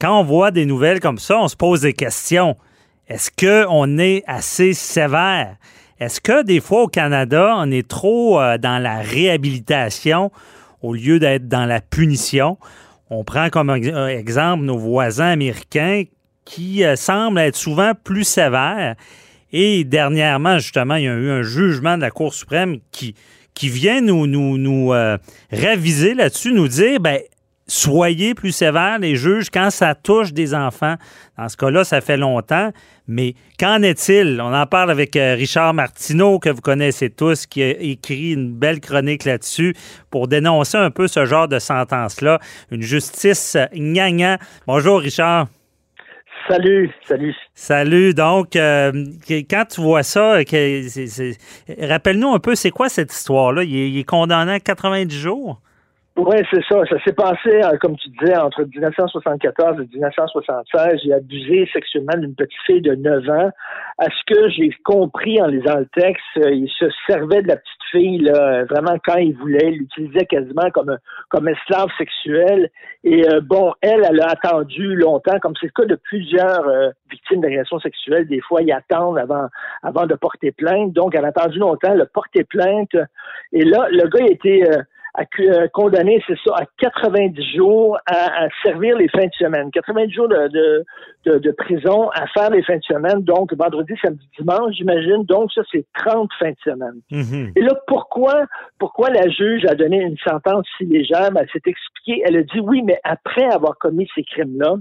Quand 0.00 0.20
on 0.20 0.24
voit 0.24 0.50
des 0.50 0.64
nouvelles 0.64 1.00
comme 1.00 1.18
ça, 1.18 1.38
on 1.38 1.48
se 1.48 1.56
pose 1.56 1.80
des 1.80 1.92
questions. 1.92 2.56
Est-ce 3.08 3.30
qu'on 3.30 3.98
est 3.98 4.22
assez 4.26 4.72
sévère? 4.72 5.56
Est-ce 6.00 6.20
que 6.20 6.44
des 6.44 6.60
fois 6.60 6.84
au 6.84 6.86
Canada, 6.86 7.54
on 7.56 7.70
est 7.72 7.86
trop 7.86 8.40
euh, 8.40 8.56
dans 8.56 8.80
la 8.80 8.98
réhabilitation 9.00 10.30
au 10.80 10.94
lieu 10.94 11.18
d'être 11.18 11.48
dans 11.48 11.66
la 11.66 11.80
punition? 11.80 12.56
On 13.10 13.24
prend 13.24 13.50
comme 13.50 13.70
euh, 13.70 14.06
exemple 14.06 14.64
nos 14.64 14.78
voisins 14.78 15.30
américains 15.30 16.04
qui 16.44 16.84
euh, 16.84 16.94
semblent 16.94 17.40
être 17.40 17.56
souvent 17.56 17.92
plus 18.04 18.24
sévères. 18.24 18.94
Et 19.50 19.82
dernièrement, 19.82 20.58
justement, 20.58 20.94
il 20.94 21.04
y 21.04 21.08
a 21.08 21.14
eu 21.14 21.30
un 21.30 21.42
jugement 21.42 21.96
de 21.96 22.02
la 22.02 22.10
Cour 22.10 22.32
suprême 22.32 22.78
qui, 22.92 23.16
qui 23.54 23.68
vient 23.68 24.00
nous, 24.00 24.26
nous, 24.26 24.58
nous 24.58 24.92
réviser 25.50 26.12
là-dessus, 26.12 26.52
nous 26.52 26.68
dire, 26.68 27.00
ben, 27.00 27.18
soyez 27.68 28.34
plus 28.34 28.52
sévères, 28.52 28.98
les 28.98 29.14
juges, 29.14 29.50
quand 29.50 29.70
ça 29.70 29.94
touche 29.94 30.32
des 30.32 30.54
enfants. 30.54 30.96
Dans 31.36 31.48
ce 31.48 31.56
cas-là, 31.56 31.84
ça 31.84 32.00
fait 32.00 32.16
longtemps. 32.16 32.72
Mais 33.06 33.34
qu'en 33.58 33.82
est-il? 33.82 34.40
On 34.40 34.52
en 34.52 34.66
parle 34.66 34.90
avec 34.90 35.14
euh, 35.16 35.34
Richard 35.34 35.74
Martineau, 35.74 36.38
que 36.38 36.48
vous 36.48 36.60
connaissez 36.60 37.10
tous, 37.10 37.46
qui 37.46 37.62
a 37.62 37.70
écrit 37.70 38.32
une 38.32 38.52
belle 38.52 38.80
chronique 38.80 39.24
là-dessus 39.24 39.74
pour 40.10 40.28
dénoncer 40.28 40.78
un 40.78 40.90
peu 40.90 41.06
ce 41.06 41.24
genre 41.24 41.48
de 41.48 41.58
sentence-là. 41.58 42.38
Une 42.70 42.82
justice 42.82 43.56
gnangnan. 43.72 44.36
Bonjour, 44.66 45.00
Richard. 45.00 45.46
Salut, 46.48 46.90
salut. 47.06 47.34
Salut. 47.54 48.14
Donc, 48.14 48.56
euh, 48.56 48.92
quand 49.50 49.64
tu 49.68 49.82
vois 49.82 50.02
ça, 50.02 50.38
rappelle-nous 51.80 52.32
un 52.32 52.38
peu, 52.38 52.54
c'est 52.54 52.70
quoi 52.70 52.88
cette 52.88 53.12
histoire-là? 53.12 53.64
Il, 53.64 53.74
il 53.74 53.98
est 53.98 54.04
condamné 54.04 54.52
à 54.52 54.60
90 54.60 55.14
jours? 55.14 55.60
Oui, 56.20 56.34
c'est 56.50 56.64
ça. 56.64 56.84
Ça 56.90 56.96
s'est 57.04 57.12
passé, 57.12 57.48
euh, 57.62 57.76
comme 57.80 57.96
tu 57.96 58.08
disais, 58.08 58.36
entre 58.36 58.64
1974 58.64 59.76
et 59.80 59.86
1976. 59.94 61.00
J'ai 61.04 61.12
abusé 61.12 61.70
sexuellement 61.72 62.16
d'une 62.18 62.34
petite 62.34 62.58
fille 62.66 62.80
de 62.80 62.96
9 62.96 63.28
ans. 63.30 63.50
À 63.98 64.06
ce 64.06 64.34
que 64.34 64.48
j'ai 64.48 64.70
compris 64.84 65.40
en 65.40 65.46
lisant 65.46 65.76
le 65.76 65.86
texte, 65.94 66.24
euh, 66.38 66.50
il 66.50 66.68
se 66.76 66.86
servait 67.06 67.42
de 67.42 67.46
la 67.46 67.54
petite 67.54 67.84
fille, 67.92 68.18
là, 68.18 68.64
vraiment 68.64 68.96
quand 69.04 69.18
il 69.18 69.36
voulait. 69.36 69.70
Il 69.70 69.78
l'utilisait 69.78 70.26
quasiment 70.26 70.68
comme, 70.72 70.98
comme 71.28 71.46
esclave 71.46 71.86
sexuel. 71.96 72.68
Et 73.04 73.24
euh, 73.30 73.40
bon, 73.40 73.72
elle, 73.80 74.04
elle 74.10 74.20
a 74.20 74.30
attendu 74.30 74.96
longtemps, 74.96 75.38
comme 75.38 75.54
c'est 75.60 75.66
le 75.68 75.82
cas 75.82 75.86
de 75.86 76.00
plusieurs 76.02 76.64
victimes 77.12 77.42
d'agressions 77.42 77.78
sexuelles. 77.78 78.26
Des 78.26 78.40
fois, 78.40 78.60
ils 78.62 78.72
attendent 78.72 79.18
avant, 79.18 79.46
avant 79.84 80.06
de 80.06 80.16
porter 80.16 80.50
plainte. 80.50 80.92
Donc, 80.94 81.14
elle 81.14 81.26
a 81.26 81.28
attendu 81.28 81.60
longtemps, 81.60 81.92
elle 81.92 82.00
a 82.00 82.06
porté 82.06 82.42
plainte. 82.42 82.96
Et 83.52 83.62
là, 83.64 83.86
le 83.92 84.08
gars 84.08 84.24
a 84.24 84.32
été... 84.32 84.68
euh, 84.68 84.82
accu- 85.18 85.50
euh, 85.50 85.68
condamné, 85.68 86.22
c'est 86.26 86.38
ça, 86.44 86.54
à 86.56 86.64
90 86.78 87.56
jours 87.56 87.98
à, 88.06 88.44
à 88.44 88.48
servir 88.62 88.96
les 88.96 89.08
fins 89.08 89.26
de 89.26 89.34
semaine. 89.38 89.70
90 89.70 90.12
jours 90.12 90.28
de, 90.28 90.48
de, 90.48 90.84
de, 91.26 91.38
de 91.38 91.50
prison 91.50 92.08
à 92.10 92.26
faire 92.28 92.50
les 92.50 92.62
fins 92.62 92.76
de 92.76 92.84
semaine, 92.84 93.22
donc 93.22 93.52
vendredi, 93.54 93.94
samedi, 94.02 94.26
dimanche, 94.38 94.74
j'imagine. 94.76 95.24
Donc, 95.24 95.52
ça, 95.52 95.62
c'est 95.70 95.84
30 95.94 96.30
fins 96.38 96.50
de 96.50 96.56
semaine. 96.64 97.00
Mhm. 97.10 97.52
Et 97.56 97.60
là, 97.60 97.74
pourquoi, 97.86 98.44
pourquoi 98.78 99.10
la 99.10 99.28
juge 99.28 99.64
a 99.66 99.74
donné 99.74 99.98
une 99.98 100.18
sentence 100.18 100.66
si 100.76 100.84
légère? 100.84 101.30
Ben, 101.32 101.42
elle 101.42 101.50
s'est 101.50 101.68
expliquée. 101.68 102.22
Elle 102.24 102.36
a 102.36 102.42
dit 102.42 102.60
oui, 102.60 102.82
mais 102.82 103.00
après 103.04 103.44
avoir 103.44 103.76
commis 103.78 104.08
ces 104.14 104.22
crimes-là, 104.22 104.76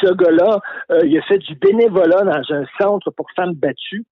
ce 0.00 0.12
gars-là, 0.12 0.60
euh, 0.90 1.00
il 1.04 1.16
a 1.18 1.22
fait 1.22 1.38
du 1.38 1.54
bénévolat 1.54 2.22
dans 2.22 2.54
un 2.54 2.64
centre 2.80 3.10
pour 3.10 3.26
femmes 3.36 3.54
battues. 3.54 4.04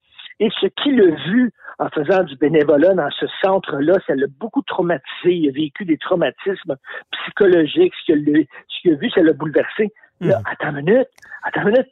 Et 0.43 0.49
ce 0.61 0.67
qu'il 0.67 1.01
a 1.01 1.15
vu 1.31 1.53
en 1.79 1.89
faisant 1.91 2.25
du 2.25 2.35
bénévolat 2.35 2.95
dans 2.95 3.11
ce 3.11 3.27
centre-là, 3.45 3.95
ça 4.09 4.17
l'a 4.17 4.27
beaucoup 4.41 4.63
traumatisé. 4.63 5.35
Il 5.35 5.49
a 5.49 5.53
vécu 5.53 5.85
des 5.85 5.97
traumatismes 5.99 6.75
psychologiques. 7.13 7.95
Ce 8.01 8.13
qu'il 8.13 8.93
a, 8.93 8.97
vu, 8.97 9.11
ça 9.11 9.23
l'a 9.23 9.33
bouleversé. 9.35 9.93
Là, 10.21 10.41
attends 10.51 10.71
une 10.77 10.85
minute, 10.85 11.07
attends 11.45 11.63
une 11.63 11.69
minute. 11.69 11.87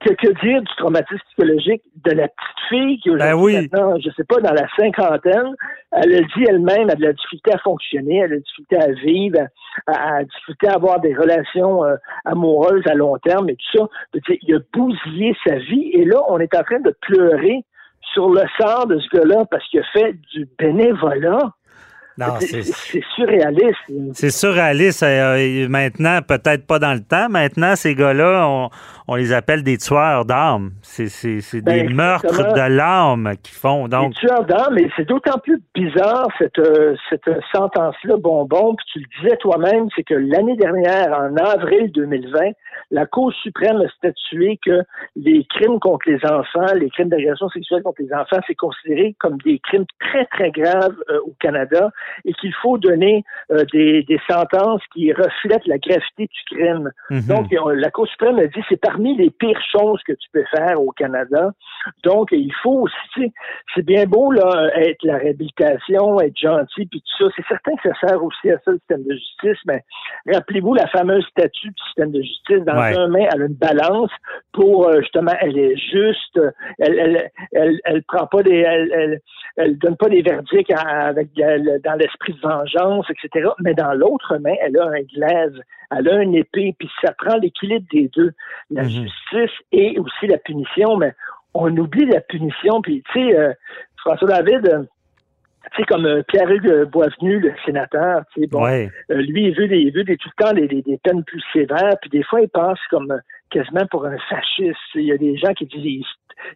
Que, 0.00 0.12
que 0.12 0.32
dire 0.44 0.60
du 0.60 0.74
traumatisme 0.76 1.22
psychologique 1.28 1.82
de 2.04 2.10
la 2.10 2.28
petite 2.28 2.68
fille 2.68 3.00
qui 3.00 3.08
Ben 3.08 3.32
aujourd'hui, 3.32 3.56
oui. 3.56 3.68
maintenant, 3.72 3.98
je 3.98 4.10
sais 4.10 4.24
pas, 4.24 4.38
dans 4.38 4.52
la 4.52 4.68
cinquantaine, 4.76 5.54
elle 5.92 6.14
a 6.14 6.20
dit 6.20 6.44
elle-même, 6.46 6.90
elle 6.90 6.90
a 6.90 6.94
de 6.96 7.02
la 7.04 7.12
difficulté 7.14 7.54
à 7.54 7.58
fonctionner, 7.58 8.18
elle 8.18 8.24
a 8.24 8.28
de 8.28 8.34
la 8.34 8.40
difficulté 8.40 8.76
à 8.76 8.92
vivre, 8.92 9.38
à, 9.86 10.16
à, 10.16 10.24
difficulté 10.24 10.68
à 10.68 10.74
avoir 10.74 11.00
des 11.00 11.14
relations 11.14 11.84
euh, 11.84 11.96
amoureuses 12.26 12.86
à 12.86 12.92
long 12.92 13.16
terme 13.16 13.48
et 13.48 13.56
tout 13.56 13.78
ça. 13.78 13.88
Il 14.42 14.56
a 14.56 14.58
bousillé 14.74 15.34
sa 15.46 15.54
vie 15.56 15.88
et 15.94 16.04
là, 16.04 16.20
on 16.28 16.38
est 16.38 16.54
en 16.54 16.62
train 16.64 16.80
de 16.80 16.94
pleurer 17.00 17.64
sur 18.12 18.28
le 18.28 18.42
sort 18.60 18.86
de 18.86 18.98
ce 18.98 19.08
gars-là 19.16 19.44
parce 19.50 19.66
qu'il 19.68 19.80
a 19.80 19.84
fait 19.92 20.14
du 20.32 20.48
bénévolat. 20.58 21.52
C'est- 22.40 22.62
surréaliste. 23.16 23.78
C'est 24.12 24.30
surréaliste. 24.30 25.02
euh, 25.02 25.36
et 25.36 25.68
maintenant, 25.68 26.20
peut-être 26.26 26.66
pas 26.66 26.78
dans 26.78 26.92
le 26.94 27.00
temps. 27.00 27.28
Maintenant, 27.28 27.74
ces 27.76 27.94
gars-là, 27.94 28.46
on, 28.48 28.70
on 29.08 29.14
les 29.16 29.32
appelle 29.32 29.62
des 29.62 29.78
tueurs 29.78 30.24
d'âmes. 30.24 30.70
C'est, 30.82 31.08
c'est 31.08 31.60
Ben, 31.60 31.86
des 31.88 31.92
meurtres 31.92 32.52
de 32.54 32.76
l'âme 32.76 33.32
qu'ils 33.42 33.56
font. 33.56 33.88
Donc, 33.88 34.14
Les 34.14 34.28
tueurs 34.28 34.44
d'âmes, 34.44 34.74
mais 34.74 34.88
c'est 34.96 35.06
d'autant 35.08 35.38
plus 35.42 35.60
bizarre 35.74 36.28
cette, 36.38 36.58
euh, 36.58 36.94
cette 37.10 37.28
sentence-là, 37.52 38.16
bonbon, 38.16 38.74
puis 38.76 38.86
tu 38.92 38.98
le 39.00 39.06
disais 39.22 39.36
toi-même, 39.38 39.88
c'est 39.96 40.04
que 40.04 40.14
l'année 40.14 40.56
dernière, 40.56 41.12
en 41.18 41.36
avril 41.36 41.90
2020, 41.92 42.50
la 42.90 43.06
Cour 43.06 43.32
suprême 43.42 43.80
a 43.80 43.88
statué 43.88 44.58
que 44.64 44.82
les 45.16 45.44
crimes 45.50 45.80
contre 45.80 46.08
les 46.08 46.18
enfants, 46.24 46.72
les 46.76 46.90
crimes 46.90 47.08
d'agression 47.08 47.48
sexuelle 47.48 47.82
contre 47.82 48.02
les 48.02 48.12
enfants, 48.12 48.38
c'est 48.46 48.54
considéré 48.54 49.16
comme 49.18 49.36
des 49.44 49.58
crimes 49.58 49.86
très, 49.98 50.26
très 50.26 50.50
graves 50.50 50.94
euh, 51.10 51.18
au 51.26 51.34
Canada 51.40 51.90
et 52.24 52.32
qu'il 52.34 52.52
faut 52.62 52.78
donner 52.78 53.24
euh, 53.50 53.64
des, 53.72 54.02
des 54.04 54.20
sentences 54.30 54.82
qui 54.92 55.12
reflètent 55.12 55.66
la 55.66 55.78
gravité 55.78 56.26
du 56.26 56.56
crime. 56.56 56.90
mhm. 57.10 57.26
Donc, 57.28 57.46
la 57.52 57.90
Cour 57.90 58.06
suprême 58.08 58.38
a 58.38 58.46
dit 58.46 58.60
c'est 58.68 58.80
parmi 58.80 59.16
les 59.16 59.30
pires 59.30 59.60
choses 59.72 60.02
que 60.06 60.12
tu 60.12 60.28
peux 60.32 60.44
faire 60.54 60.80
au 60.80 60.90
Canada. 60.90 61.50
Donc, 62.02 62.28
il 62.32 62.52
faut 62.62 62.82
aussi, 62.82 62.94
tu 63.14 63.22
sais, 63.22 63.32
c'est 63.74 63.84
bien 63.84 64.04
beau, 64.06 64.30
là, 64.32 64.70
être 64.76 65.02
la 65.04 65.18
réhabilitation, 65.18 66.20
être 66.20 66.38
gentil, 66.38 66.86
puis 66.86 67.00
tout 67.02 67.24
ça. 67.24 67.30
C'est 67.36 67.46
certain 67.46 67.72
que 67.76 67.88
ça 67.90 68.08
sert 68.08 68.22
aussi 68.24 68.50
à 68.50 68.58
ça, 68.64 68.70
le 68.72 68.78
système 68.78 69.02
de 69.04 69.12
justice, 69.14 69.58
mais 69.66 69.80
rappelez-vous 70.32 70.74
la 70.74 70.86
fameuse 70.88 71.24
statue 71.26 71.68
du 71.68 71.82
système 71.86 72.10
de 72.12 72.20
justice. 72.22 72.64
Dans 72.66 72.74
Ouais. 72.78 72.96
un 72.96 73.08
main, 73.08 73.26
elle 73.32 73.42
a 73.42 73.46
une 73.46 73.54
balance 73.54 74.10
pour, 74.52 74.88
euh, 74.88 75.00
justement, 75.00 75.32
elle 75.40 75.58
est 75.58 75.76
juste, 75.76 76.40
elle, 76.78 76.98
elle, 76.98 77.30
elle, 77.52 77.80
elle 77.84 78.02
prend 78.04 78.26
pas 78.26 78.42
des, 78.42 78.58
elle, 78.58 79.20
elle, 79.56 79.78
donne 79.78 79.96
pas 79.96 80.08
des 80.08 80.22
verdicts 80.22 80.70
à- 80.72 81.06
avec 81.08 81.28
euh, 81.38 81.78
dans 81.94 82.00
l'esprit 82.00 82.32
de 82.34 82.40
vengeance, 82.40 83.06
etc. 83.10 83.48
Mais 83.60 83.74
dans 83.74 83.92
l'autre 83.94 84.36
main, 84.38 84.54
elle 84.60 84.76
a 84.78 84.86
un 84.86 85.02
glaise, 85.02 85.60
elle 85.90 86.08
a 86.08 86.22
une 86.22 86.34
épée, 86.34 86.74
puis 86.78 86.90
ça 87.02 87.12
prend 87.12 87.36
l'équilibre 87.36 87.86
des 87.92 88.08
deux, 88.14 88.32
la 88.70 88.82
Mhm. 88.82 88.88
justice 88.90 89.56
et 89.72 89.98
aussi 89.98 90.26
la 90.26 90.38
punition. 90.38 90.96
Mais 90.96 91.12
on 91.54 91.74
oublie 91.76 92.06
la 92.06 92.20
punition, 92.20 92.80
puis 92.82 93.02
tu 93.12 93.20
sais, 93.30 93.38
euh, 93.38 93.52
François 93.98 94.28
David. 94.28 94.68
euh, 94.68 94.82
tu 95.72 95.80
sais, 95.80 95.86
comme 95.86 96.04
euh, 96.04 96.22
Pierre-Hugues 96.28 96.84
Boisvenu, 96.90 97.40
le 97.40 97.54
sénateur, 97.64 98.22
tu 98.34 98.42
sais, 98.42 98.46
bon, 98.48 98.64
ouais. 98.64 98.90
euh, 99.10 99.22
lui, 99.22 99.44
il 99.46 99.54
veut, 99.56 99.66
des, 99.66 99.78
il 99.78 99.92
veut 99.94 100.04
des, 100.04 100.18
tout 100.18 100.28
le 100.38 100.44
temps 100.44 100.52
des, 100.52 100.68
des, 100.68 100.82
des 100.82 100.98
peines 100.98 101.24
plus 101.24 101.42
sévères, 101.54 101.96
puis 102.02 102.10
des 102.10 102.22
fois, 102.22 102.42
il 102.42 102.48
passe 102.50 102.78
comme 102.90 103.10
euh, 103.10 103.18
quasiment 103.50 103.86
pour 103.90 104.04
un 104.04 104.18
fasciste. 104.28 104.76
Il 104.94 105.06
y 105.06 105.12
a 105.12 105.16
des 105.16 105.36
gens 105.38 105.54
qui 105.54 105.64
disent 105.64 105.82
il, 105.84 106.04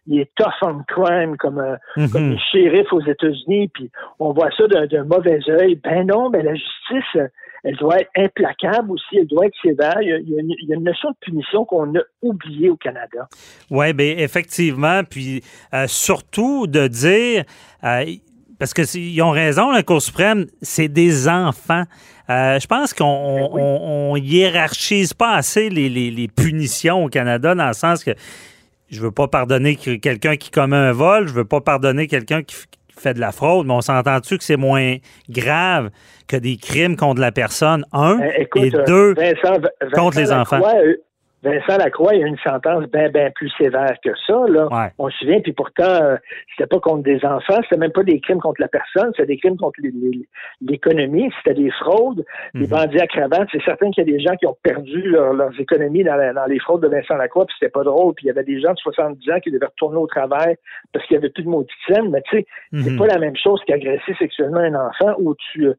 il 0.07 0.19
est 0.21 0.29
tough 0.35 0.53
on 0.61 0.79
crime, 0.87 1.37
comme, 1.37 1.59
euh, 1.59 1.75
comme 2.11 2.27
Mhm. 2.27 2.31
les 2.33 2.39
shérifs 2.51 2.91
aux 2.93 3.01
États-Unis, 3.01 3.69
puis 3.73 3.89
on 4.19 4.31
voit 4.33 4.49
ça 4.57 4.67
d'un 4.67 5.03
mauvais 5.03 5.39
œil. 5.49 5.75
Ben 5.83 6.05
non, 6.07 6.29
mais 6.29 6.41
la 6.43 6.53
justice, 6.53 7.21
elle 7.63 7.75
doit 7.75 7.97
être 7.99 8.09
implacable 8.15 8.91
aussi, 8.91 9.17
elle 9.17 9.27
doit 9.27 9.45
être 9.47 9.55
sévère. 9.61 9.97
Il 10.01 10.09
y 10.09 10.13
a, 10.13 10.17
il 10.19 10.29
y 10.29 10.37
a 10.37 10.39
une, 10.41 10.51
il 10.61 10.69
y 10.69 10.73
a 10.73 10.75
une 10.75 10.83
notion 10.83 11.09
de 11.11 11.15
punition 11.19 11.65
qu'on 11.65 11.93
a 11.95 12.01
oubliée 12.21 12.69
au 12.69 12.77
Canada. 12.77 13.27
Oui, 13.69 13.91
bien, 13.93 14.15
effectivement. 14.17 15.01
Puis 15.03 15.43
euh, 15.73 15.85
surtout 15.87 16.67
de 16.67 16.87
dire, 16.87 17.43
euh, 17.83 18.05
parce 18.57 18.73
que 18.73 18.83
c'est- 18.85 18.99
ils 19.01 19.21
ont 19.21 19.31
raison, 19.31 19.71
la 19.71 19.83
Cour 19.83 20.01
suprême, 20.01 20.45
c'est 20.61 20.87
des 20.89 21.27
enfants. 21.27 21.83
Euh, 22.29 22.59
je 22.59 22.67
pense 22.67 22.93
qu'on 22.93 23.05
on, 23.05 23.49
on- 23.59 24.11
on 24.11 24.15
hiérarchise 24.15 25.13
pas 25.13 25.33
assez 25.35 25.69
les, 25.69 25.89
les- 25.89 26.11
les 26.11 26.27
punitions 26.27 27.05
au 27.05 27.07
Canada 27.09 27.55
dans 27.55 27.67
le 27.67 27.73
sens 27.73 28.03
que 28.03 28.11
je 28.89 29.01
veux 29.01 29.11
pas 29.11 29.27
pardonner 29.27 29.75
que- 29.75 29.95
quelqu'un 29.95 30.35
qui 30.35 30.51
commet 30.51 30.75
un 30.75 30.91
vol, 30.91 31.27
je 31.27 31.33
veux 31.33 31.45
pas 31.45 31.61
pardonner 31.61 32.07
quelqu'un 32.07 32.43
qui, 32.43 32.55
fait 32.97 33.13
de 33.13 33.21
la 33.21 33.31
fraude, 33.31 33.65
mais 33.65 33.73
on 33.73 33.79
s'entend-tu 33.81 34.37
que 34.37 34.43
c'est 34.43 34.57
moins 34.57 34.97
grave 35.29 35.89
que 36.27 36.35
des 36.35 36.57
crimes 36.57 36.97
contre 36.97 37.21
la 37.21 37.31
personne, 37.31 37.85
un, 37.93 38.19
Euh, 38.19 38.29
écoute, 38.37 38.61
et 38.61 38.71
deux, 38.71 39.13
Vincent, 39.13 39.57
Vincent 39.81 39.95
contre 39.95 40.17
les 40.19 40.31
enfants? 40.33 40.57
Lacroix, 40.59 40.81
Vincent 41.43 41.77
Lacroix, 41.77 42.13
il 42.15 42.21
y 42.21 42.23
a 42.23 42.27
une 42.27 42.37
sentence 42.39 42.85
bien, 42.91 43.09
bien 43.09 43.29
plus 43.31 43.49
sévère 43.57 43.93
que 44.03 44.09
ça. 44.27 44.43
Là. 44.47 44.67
Ouais. 44.67 44.91
On 44.97 45.09
se 45.09 45.17
souvient, 45.19 45.39
puis 45.39 45.53
pourtant, 45.53 45.83
euh, 45.83 46.17
c'était 46.51 46.67
pas 46.67 46.79
contre 46.79 47.03
des 47.03 47.23
enfants, 47.25 47.59
c'était 47.63 47.77
même 47.77 47.91
pas 47.91 48.03
des 48.03 48.19
crimes 48.19 48.39
contre 48.41 48.61
la 48.61 48.67
personne, 48.67 49.11
c'était 49.15 49.27
des 49.27 49.37
crimes 49.37 49.57
contre 49.57 49.79
l'économie, 50.61 51.31
c'était 51.37 51.59
des 51.61 51.71
fraudes, 51.71 52.25
des 52.53 52.61
Mhm. 52.61 52.67
bandits 52.67 52.99
à 52.99 53.07
cravate. 53.07 53.47
C'est 53.51 53.63
certain 53.63 53.91
qu'il 53.91 54.05
y 54.07 54.09
a 54.09 54.17
des 54.17 54.19
gens 54.23 54.35
qui 54.35 54.45
ont 54.47 54.57
perdu 54.63 55.01
leur- 55.03 55.33
leurs 55.33 55.57
économies 55.59 56.03
dans, 56.03 56.15
la- 56.15 56.33
dans 56.33 56.45
les 56.45 56.59
fraudes 56.59 56.81
de 56.81 56.87
Vincent 56.87 57.15
Lacroix, 57.15 57.45
puis 57.45 57.55
c'était 57.59 57.71
pas 57.71 57.83
drôle. 57.83 58.13
Puis 58.15 58.25
il 58.25 58.27
y 58.27 58.31
avait 58.31 58.43
des 58.43 58.59
gens 58.59 58.73
de 58.73 58.77
70 58.79 59.31
ans 59.31 59.39
qui 59.39 59.51
devaient 59.51 59.65
retourner 59.65 59.97
au 59.97 60.07
travail 60.07 60.55
parce 60.93 61.05
qu'il 61.05 61.15
y 61.15 61.17
avait 61.17 61.29
plus 61.29 61.43
de 61.43 61.49
maudite 61.49 61.69
scène, 61.87 62.09
mais 62.09 62.21
tu 62.23 62.37
sais, 62.37 62.45
c'est 62.73 62.91
Mhm. 62.91 62.97
pas 62.97 63.07
la 63.07 63.19
même 63.19 63.35
chose 63.35 63.61
qu'agresser 63.65 64.13
sexuellement 64.17 64.59
un 64.59 64.75
enfant 64.75 65.15
où 65.19 65.35
tu, 65.51 65.67
euh, 65.67 65.73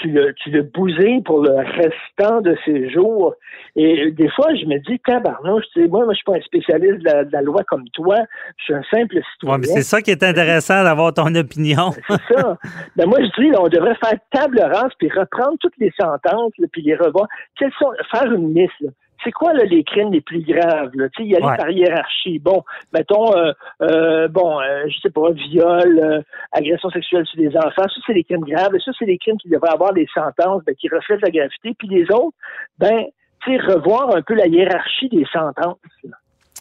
tu 0.00 0.08
le, 0.08 0.32
tu 0.34 0.50
le 0.50 0.62
bousilles 0.62 1.22
pour 1.22 1.40
le 1.40 1.52
restant 1.54 2.40
de 2.40 2.56
ses 2.64 2.90
jours. 2.90 3.34
Et 3.76 4.06
euh, 4.06 4.10
des 4.10 4.28
fois, 4.30 4.52
je 4.54 4.66
me 4.66 4.78
dis, 4.78 4.98
tabarnouche, 5.04 5.64
tu 5.72 5.82
sais, 5.82 5.88
moi, 5.88 6.04
moi, 6.04 6.12
je 6.14 6.16
suis 6.16 6.24
pas 6.24 6.36
un 6.36 6.40
spécialiste 6.40 6.98
de 7.00 7.04
la, 7.04 7.24
de 7.24 7.32
la 7.32 7.42
loi 7.42 7.62
comme 7.68 7.88
toi. 7.90 8.16
Je 8.58 8.64
suis 8.64 8.74
un 8.74 8.82
simple 8.90 9.16
Ouais, 9.16 9.22
citoyen. 9.32 9.58
mais 9.58 9.66
c'est 9.66 9.82
ça 9.82 10.00
qui 10.02 10.10
est 10.10 10.22
intéressant 10.22 10.82
d'avoir 10.84 11.12
ton 11.14 11.34
opinion. 11.34 11.90
C'est 12.08 12.34
ça. 12.34 12.56
Ben 12.96 13.06
moi, 13.06 13.18
je 13.20 13.42
dis, 13.42 13.50
là, 13.50 13.58
on 13.62 13.68
devrait 13.68 13.96
faire 13.96 14.18
table 14.30 14.60
rase 14.60 14.90
puis 14.98 15.08
reprendre 15.10 15.56
toutes 15.60 15.76
les 15.78 15.92
sentences, 15.98 16.52
là, 16.58 16.66
puis 16.72 16.82
les 16.82 16.96
revoir. 16.96 17.26
Quelles 17.58 17.72
sont, 17.78 17.90
faire 18.10 18.32
une 18.32 18.54
liste, 18.54 18.74
là. 18.80 18.90
C'est 19.22 19.32
quoi 19.32 19.54
là, 19.54 19.64
les 19.64 19.82
crimes 19.84 20.12
les 20.12 20.20
plus 20.20 20.42
graves? 20.42 20.90
Sais, 21.16 21.24
y 21.24 21.34
aller 21.34 21.46
Ouais. 21.46 21.56
par 21.56 21.70
hiérarchie. 21.70 22.38
Bon, 22.40 22.62
mettons, 22.92 23.34
euh, 23.34 23.52
euh, 23.80 24.28
bon, 24.28 24.60
euh, 24.60 24.84
je 24.88 24.98
sais 25.00 25.08
pas, 25.08 25.30
viol, 25.30 25.98
euh, 25.98 26.20
agression 26.52 26.90
sexuelle 26.90 27.24
sur 27.24 27.38
des 27.40 27.56
enfants, 27.56 27.70
ça, 27.88 28.00
c'est 28.06 28.12
des 28.12 28.24
crimes 28.24 28.44
graves. 28.44 28.74
Et 28.76 28.80
ça, 28.80 28.90
c'est 28.98 29.06
des 29.06 29.16
crimes 29.16 29.38
qui 29.38 29.48
devraient 29.48 29.70
avoir 29.72 29.94
des 29.94 30.06
sentences 30.12 30.62
ben, 30.66 30.74
qui 30.74 30.90
reflètent 30.90 31.22
la 31.22 31.30
gravité. 31.30 31.74
Puis 31.78 31.88
les 31.88 32.04
autres, 32.12 32.36
ben, 32.78 33.04
revoir 33.46 34.14
un 34.14 34.22
peu 34.22 34.34
la 34.34 34.46
hiérarchie 34.46 35.08
des 35.08 35.26
sentences. 35.32 35.78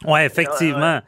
Oui, 0.07 0.21
effectivement. 0.21 1.01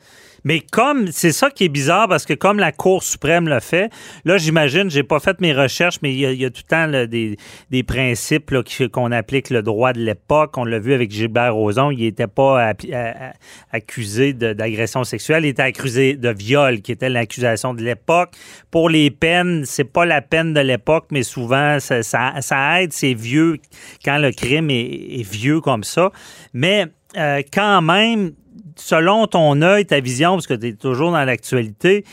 Mais 0.47 0.60
comme 0.60 1.08
c'est 1.12 1.31
ça 1.31 1.49
qui 1.49 1.63
est 1.63 1.69
bizarre 1.69 2.08
parce 2.08 2.23
que 2.23 2.36
comme 2.36 2.60
la 2.60 2.71
Cour 2.71 3.01
suprême 3.01 3.49
le 3.49 3.60
fait, 3.60 3.89
là 4.25 4.38
j'imagine, 4.38 4.91
j'ai 4.91 5.01
pas 5.01 5.19
fait 5.19 5.41
mes 5.41 5.53
recherches, 5.53 5.95
mais 6.03 6.13
il 6.13 6.19
y 6.19 6.25
a, 6.27 6.31
il 6.34 6.39
y 6.39 6.45
a 6.45 6.51
tout 6.51 6.62
le 6.63 6.69
temps 6.69 6.86
là, 6.86 7.08
des, 7.08 7.36
des 7.71 7.81
principes 7.81 8.53
qu'on 8.91 9.12
applique 9.12 9.49
le 9.49 9.63
droit 9.63 9.91
de 9.91 10.01
l'époque. 10.01 10.55
On 10.60 10.63
l'a 10.63 10.77
vu 10.77 10.93
avec 10.93 11.10
Gilbert 11.10 11.55
Rozon, 11.55 11.89
il 11.89 12.01
n'était 12.01 12.27
pas 12.27 12.62
à- 12.62 12.73
à- 12.93 13.34
accusé 13.71 14.34
d'agression 14.34 15.03
sexuelle, 15.03 15.45
il 15.45 15.49
était 15.49 15.63
accusé 15.63 16.13
de 16.13 16.29
viol, 16.29 16.81
qui 16.81 16.91
était 16.91 17.10
l'accusation 17.10 17.73
de 17.73 17.81
l'époque. 17.81 18.29
Pour 18.69 18.88
les 18.91 19.10
peines, 19.10 19.63
c'est 19.65 19.84
pas 19.84 20.05
la 20.05 20.21
peine 20.21 20.53
de 20.53 20.60
l'époque, 20.62 21.05
mais 21.10 21.23
souvent 21.23 21.79
ça, 21.79 22.03
ça, 22.03 22.34
ça 22.41 22.84
aide, 22.84 22.93
c'est 22.93 23.15
vieux 23.15 23.58
quand 24.05 24.19
le 24.19 24.31
crime 24.31 24.69
est, 24.69 24.84
est 25.19 25.27
vieux 25.27 25.60
comme 25.60 25.84
ça. 25.84 26.12
Mais 26.53 26.86
euh, 27.17 27.41
quand 27.51 27.81
même, 27.81 28.34
selon 28.76 29.28
ton 29.28 29.62
œil, 29.62 29.86
ta 29.86 30.00
vision, 30.00 30.34
parce 30.34 30.48
que 30.48 30.54
tu 30.54 30.68
es 30.70 30.74
toujours 30.74 31.12
dans 31.12 31.24
l'actualité, 31.24 32.04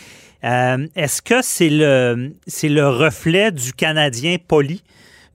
euh, 0.44 0.86
est-ce 0.96 1.22
que 1.22 1.42
c'est 1.42 1.68
le, 1.70 2.32
c'est 2.46 2.68
le 2.68 2.88
reflet 2.88 3.50
du 3.52 3.72
Canadien 3.72 4.36
poli? 4.46 4.82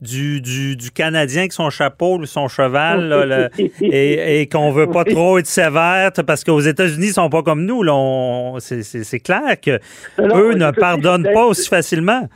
Du, 0.00 0.40
du, 0.40 0.76
du 0.76 0.92
Canadien 0.92 1.40
avec 1.40 1.52
son 1.52 1.70
chapeau, 1.70 2.24
son 2.24 2.46
cheval, 2.46 3.08
là, 3.08 3.48
et, 3.80 4.40
et 4.42 4.46
qu'on 4.46 4.70
veut 4.70 4.88
pas 4.88 5.02
trop 5.04 5.38
être 5.38 5.48
sévère, 5.48 6.12
parce 6.24 6.44
qu'aux 6.44 6.60
États-Unis, 6.60 7.08
ils 7.08 7.12
sont 7.14 7.28
pas 7.28 7.42
comme 7.42 7.64
nous. 7.64 7.82
Là, 7.82 7.96
on- 7.96 8.60
c'est, 8.60 8.84
c'est- 8.84 9.02
c'est 9.02 9.18
clair 9.18 9.60
que 9.60 9.80
Non, 10.22 10.36
eux 10.38 10.54
ne 10.54 10.70
pardonnent 10.70 11.28
pas 11.34 11.46
aussi 11.46 11.68
facilement. 11.68 12.28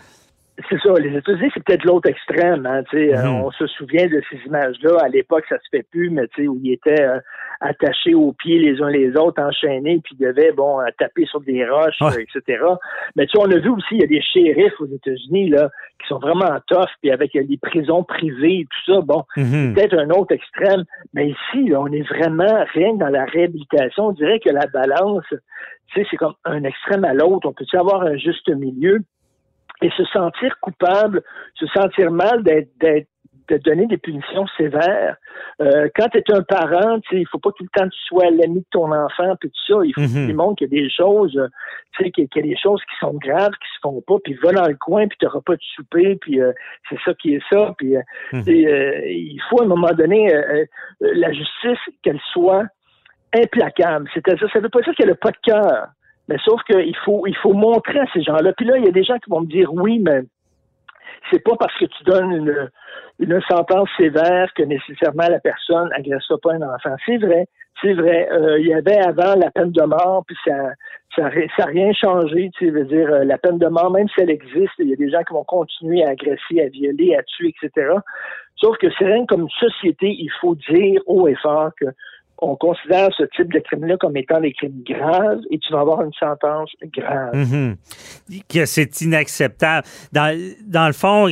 C'est 0.68 0.78
ça, 0.80 0.92
les 1.00 1.16
États-Unis, 1.16 1.50
c'est 1.54 1.64
peut-être 1.64 1.84
l'autre 1.84 2.10
extrême. 2.10 2.66
Hein, 2.66 2.82
tu 2.90 2.98
sais, 2.98 3.16
euh, 3.16 3.22
Mhm. 3.22 3.44
on 3.44 3.50
se 3.52 3.66
souvient 3.68 4.06
de 4.06 4.20
ces 4.30 4.36
images-là. 4.46 4.98
À 5.00 5.08
l'époque, 5.08 5.44
ça 5.48 5.56
se 5.58 5.66
fait 5.70 5.82
plus, 5.90 6.10
mais 6.10 6.24
où 6.46 6.58
ils 6.62 6.72
étaient 6.74 7.00
euh, 7.02 7.18
attachés 7.60 8.14
aux 8.14 8.32
pieds 8.34 8.58
les 8.58 8.82
uns 8.82 8.90
les 8.90 9.16
autres, 9.16 9.42
enchaînés, 9.42 10.00
puis 10.04 10.14
ils 10.20 10.26
devaient, 10.26 10.52
bon, 10.52 10.78
euh, 10.80 10.84
taper 10.98 11.24
sur 11.24 11.40
des 11.40 11.66
roches, 11.66 11.96
Ouais. 12.02 12.22
etc. 12.22 12.62
Mais 13.16 13.26
on 13.38 13.50
a 13.50 13.58
vu 13.58 13.70
aussi, 13.70 13.86
il 13.92 14.00
y 14.00 14.04
a 14.04 14.06
des 14.06 14.20
shérifs 14.20 14.78
aux 14.78 14.86
États-Unis, 14.86 15.48
là, 15.48 15.70
qui 16.00 16.08
sont 16.08 16.18
vraiment 16.18 16.58
tough, 16.68 16.90
puis 17.00 17.10
avec 17.10 17.32
les 17.32 17.58
prisons 17.60 18.04
privées 18.04 18.60
et 18.60 18.66
tout 18.66 18.92
ça. 18.92 19.00
Bon, 19.00 19.24
Mhm. 19.38 19.72
peut-être 19.74 19.94
un 19.98 20.10
autre 20.10 20.32
extrême. 20.34 20.84
Mais 21.14 21.28
ici, 21.30 21.68
là, 21.68 21.80
on 21.80 21.86
est 21.86 22.06
vraiment 22.08 22.64
rien 22.74 22.92
que 22.92 22.98
dans 22.98 23.08
la 23.08 23.24
réhabilitation. 23.24 24.08
On 24.08 24.12
dirait 24.12 24.38
que 24.38 24.50
la 24.50 24.66
balance, 24.66 25.24
tu 25.30 25.36
sais, 26.02 26.06
c'est 26.10 26.16
comme 26.18 26.34
un 26.44 26.62
extrême 26.64 27.04
à 27.04 27.14
l'autre. 27.14 27.48
On 27.48 27.52
peut-tu 27.54 27.76
avoir 27.78 28.02
un 28.02 28.16
juste 28.16 28.48
milieu? 28.50 28.98
Et 29.82 29.90
se 29.96 30.04
sentir 30.06 30.58
coupable, 30.60 31.22
se 31.54 31.66
sentir 31.66 32.10
mal 32.10 32.42
d'être 32.42 32.70
d'être 32.78 33.08
de 33.48 33.56
donner 33.58 33.86
des 33.86 33.98
punitions 33.98 34.46
sévères. 34.56 35.16
Euh, 35.60 35.88
quand 35.96 36.06
tu 36.10 36.18
es 36.18 36.32
un 36.32 36.42
parent, 36.42 37.00
tu 37.00 37.16
sais, 37.16 37.20
il 37.22 37.26
faut 37.26 37.40
pas 37.40 37.50
tout 37.50 37.64
le 37.64 37.68
temps 37.76 37.84
que 37.86 37.92
tu 37.94 38.00
sois 38.06 38.30
l'ami 38.30 38.60
de 38.60 38.66
ton 38.70 38.90
enfant 38.92 39.34
puis 39.40 39.50
tout 39.50 39.74
ça. 39.74 39.80
Il 39.84 39.92
faut 39.92 40.00
Mhm. 40.02 40.06
que 40.26 40.26
tu 40.30 40.32
montres 40.32 40.56
qu'il 40.58 40.72
y 40.72 40.78
a 40.78 40.82
des 40.84 40.88
choses, 40.88 41.36
euh, 41.36 41.48
tu 41.96 42.04
sais, 42.04 42.10
qu'il 42.12 42.28
y 42.34 42.38
a 42.38 42.42
des 42.42 42.56
choses 42.56 42.80
qui 42.82 42.96
sont 43.00 43.12
graves, 43.14 43.50
qui 43.50 43.68
se 43.74 43.80
font 43.82 44.00
pas, 44.06 44.14
puis 44.22 44.34
va 44.34 44.52
dans 44.52 44.68
le 44.68 44.76
coin, 44.76 45.08
puis 45.08 45.18
tu 45.18 45.26
n'auras 45.26 45.40
pas 45.44 45.54
de 45.56 45.62
souper, 45.74 46.16
puis 46.20 46.40
euh, 46.40 46.52
c'est 46.88 46.98
ça 47.04 47.12
qui 47.14 47.34
est 47.34 47.42
ça. 47.52 47.74
Puis 47.76 47.96
euh, 47.96 48.00
Mhm. 48.32 48.42
sais, 48.44 48.66
euh, 48.66 49.00
il 49.10 49.40
faut 49.50 49.60
à 49.60 49.64
un 49.64 49.68
moment 49.68 49.92
donné 49.92 50.32
euh, 50.32 50.64
la 51.00 51.32
justice 51.32 51.80
qu'elle 52.02 52.20
soit 52.32 52.64
implacable. 53.34 54.08
C'est-à-dire, 54.14 54.48
ça 54.52 54.60
veut 54.60 54.68
pas 54.68 54.80
dire 54.82 54.94
qu'elle 54.94 55.08
n'a 55.08 55.14
pas 55.14 55.30
de 55.32 55.36
cœur. 55.42 55.88
Mais 56.32 56.38
sauf 56.46 56.62
qu'il 56.62 56.96
faut, 57.04 57.26
il 57.26 57.36
faut 57.36 57.52
montrer 57.52 57.98
à 57.98 58.06
ces 58.14 58.22
gens-là. 58.22 58.54
Puis 58.56 58.64
là, 58.64 58.78
il 58.78 58.86
y 58.86 58.88
a 58.88 58.90
des 58.90 59.04
gens 59.04 59.18
qui 59.18 59.28
vont 59.28 59.42
me 59.42 59.46
dire 59.48 59.70
oui, 59.70 59.98
mais 59.98 60.22
c'est 61.30 61.44
pas 61.44 61.56
parce 61.58 61.76
que 61.78 61.84
tu 61.84 62.04
donnes 62.04 62.32
une, 62.32 62.70
une 63.18 63.38
sentence 63.42 63.90
sévère 63.98 64.48
que 64.54 64.62
nécessairement 64.62 65.28
la 65.28 65.40
personne 65.40 65.90
agressera 65.92 66.38
pas 66.42 66.54
un 66.54 66.62
enfant. 66.62 66.96
C'est 67.04 67.18
vrai, 67.18 67.48
c'est 67.82 67.92
vrai. 67.92 68.30
Euh, 68.32 68.58
il 68.60 68.66
y 68.66 68.72
avait 68.72 68.96
avant 68.96 69.34
la 69.34 69.50
peine 69.50 69.72
de 69.72 69.82
mort, 69.82 70.24
puis 70.26 70.36
ça 70.42 70.54
ça 71.14 71.24
n'a 71.24 71.66
rien 71.66 71.92
changé. 71.92 72.50
Tu 72.56 72.70
veut 72.70 72.86
dire, 72.86 73.10
euh, 73.10 73.24
la 73.24 73.36
peine 73.36 73.58
de 73.58 73.66
mort, 73.66 73.90
même 73.90 74.08
si 74.08 74.22
elle 74.22 74.30
existe, 74.30 74.72
il 74.78 74.88
y 74.88 74.94
a 74.94 74.96
des 74.96 75.10
gens 75.10 75.22
qui 75.24 75.34
vont 75.34 75.44
continuer 75.44 76.02
à 76.02 76.12
agresser, 76.12 76.62
à 76.62 76.68
violer, 76.68 77.14
à 77.14 77.22
tuer, 77.24 77.52
etc. 77.62 77.90
Sauf 78.56 78.78
que 78.78 78.86
c'est 78.98 79.04
rien 79.04 79.26
comme 79.26 79.50
société, 79.50 80.06
il 80.08 80.30
faut 80.40 80.54
dire 80.54 81.02
haut 81.04 81.28
et 81.28 81.34
fort 81.34 81.72
que 81.78 81.86
on 82.42 82.56
considère 82.56 83.08
ce 83.16 83.22
type 83.36 83.52
de 83.52 83.60
crime-là 83.60 83.96
comme 83.96 84.16
étant 84.16 84.40
des 84.40 84.52
crimes 84.52 84.82
graves 84.84 85.40
et 85.50 85.58
tu 85.58 85.72
vas 85.72 85.80
avoir 85.80 86.02
une 86.02 86.12
sentence 86.12 86.70
grave. 86.92 87.34
Mhm. 87.34 87.76
Que 88.48 88.66
c'est 88.66 89.00
inacceptable. 89.00 89.86
Dans, 90.12 90.36
dans 90.66 90.86
le 90.88 90.92
fond, 90.92 91.28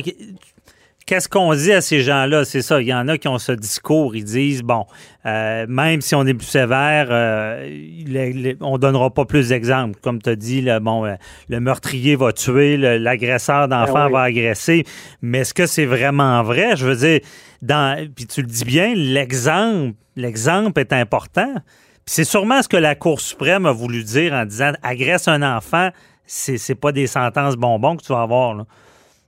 qu'est-ce 1.11 1.27
qu'on 1.27 1.53
dit 1.53 1.73
à 1.73 1.81
ces 1.81 1.99
gens-là? 1.99 2.45
C'est 2.45 2.61
ça. 2.61 2.81
Il 2.81 2.87
y 2.87 2.93
en 2.93 3.09
a 3.09 3.17
qui 3.17 3.27
ont 3.27 3.37
ce 3.37 3.51
discours. 3.51 4.15
Ils 4.15 4.23
disent, 4.23 4.63
bon, 4.63 4.85
euh, 5.25 5.65
même 5.67 5.99
si 5.99 6.15
on 6.15 6.25
est 6.25 6.33
plus 6.33 6.47
sévère, 6.47 7.07
euh, 7.09 8.53
on 8.61 8.77
donnera 8.77 9.09
pas 9.09 9.25
plus 9.25 9.49
d'exemples. 9.49 9.99
Comme 10.01 10.21
tu 10.21 10.29
as 10.29 10.37
dit, 10.37 10.61
le, 10.61 10.79
bon, 10.79 11.03
euh, 11.05 11.15
le 11.49 11.59
meurtrier 11.59 12.15
va 12.15 12.31
tuer, 12.31 12.77
l'agresseur 12.77 13.67
d'enfants 13.67 13.93
Ah 13.97 14.05
oui. 14.07 14.13
va 14.13 14.21
agresser. 14.21 14.85
Mais 15.21 15.39
est-ce 15.39 15.53
que 15.53 15.65
c'est 15.65 15.85
vraiment 15.85 16.43
vrai? 16.43 16.77
Je 16.77 16.87
veux 16.87 16.95
dire, 16.95 17.19
dans, 17.61 18.07
puis 18.15 18.25
tu 18.25 18.39
le 18.39 18.47
dis 18.47 18.63
bien, 18.63 18.93
l'exemple, 18.95 19.95
l'exemple 20.15 20.79
est 20.79 20.93
important. 20.93 21.55
Puis 21.55 22.05
c'est 22.05 22.23
sûrement 22.23 22.61
ce 22.61 22.69
que 22.69 22.77
la 22.77 22.95
Cour 22.95 23.19
suprême 23.19 23.65
a 23.65 23.73
voulu 23.73 24.05
dire 24.05 24.31
en 24.31 24.45
disant 24.45 24.71
agresse 24.81 25.27
un 25.27 25.41
enfant, 25.41 25.89
c'est, 26.25 26.57
c'est 26.57 26.75
pas 26.75 26.93
des 26.93 27.07
sentences 27.07 27.57
bonbons 27.57 27.97
que 27.97 28.03
tu 28.03 28.13
vas 28.13 28.21
avoir. 28.21 28.53
Là. 28.53 28.65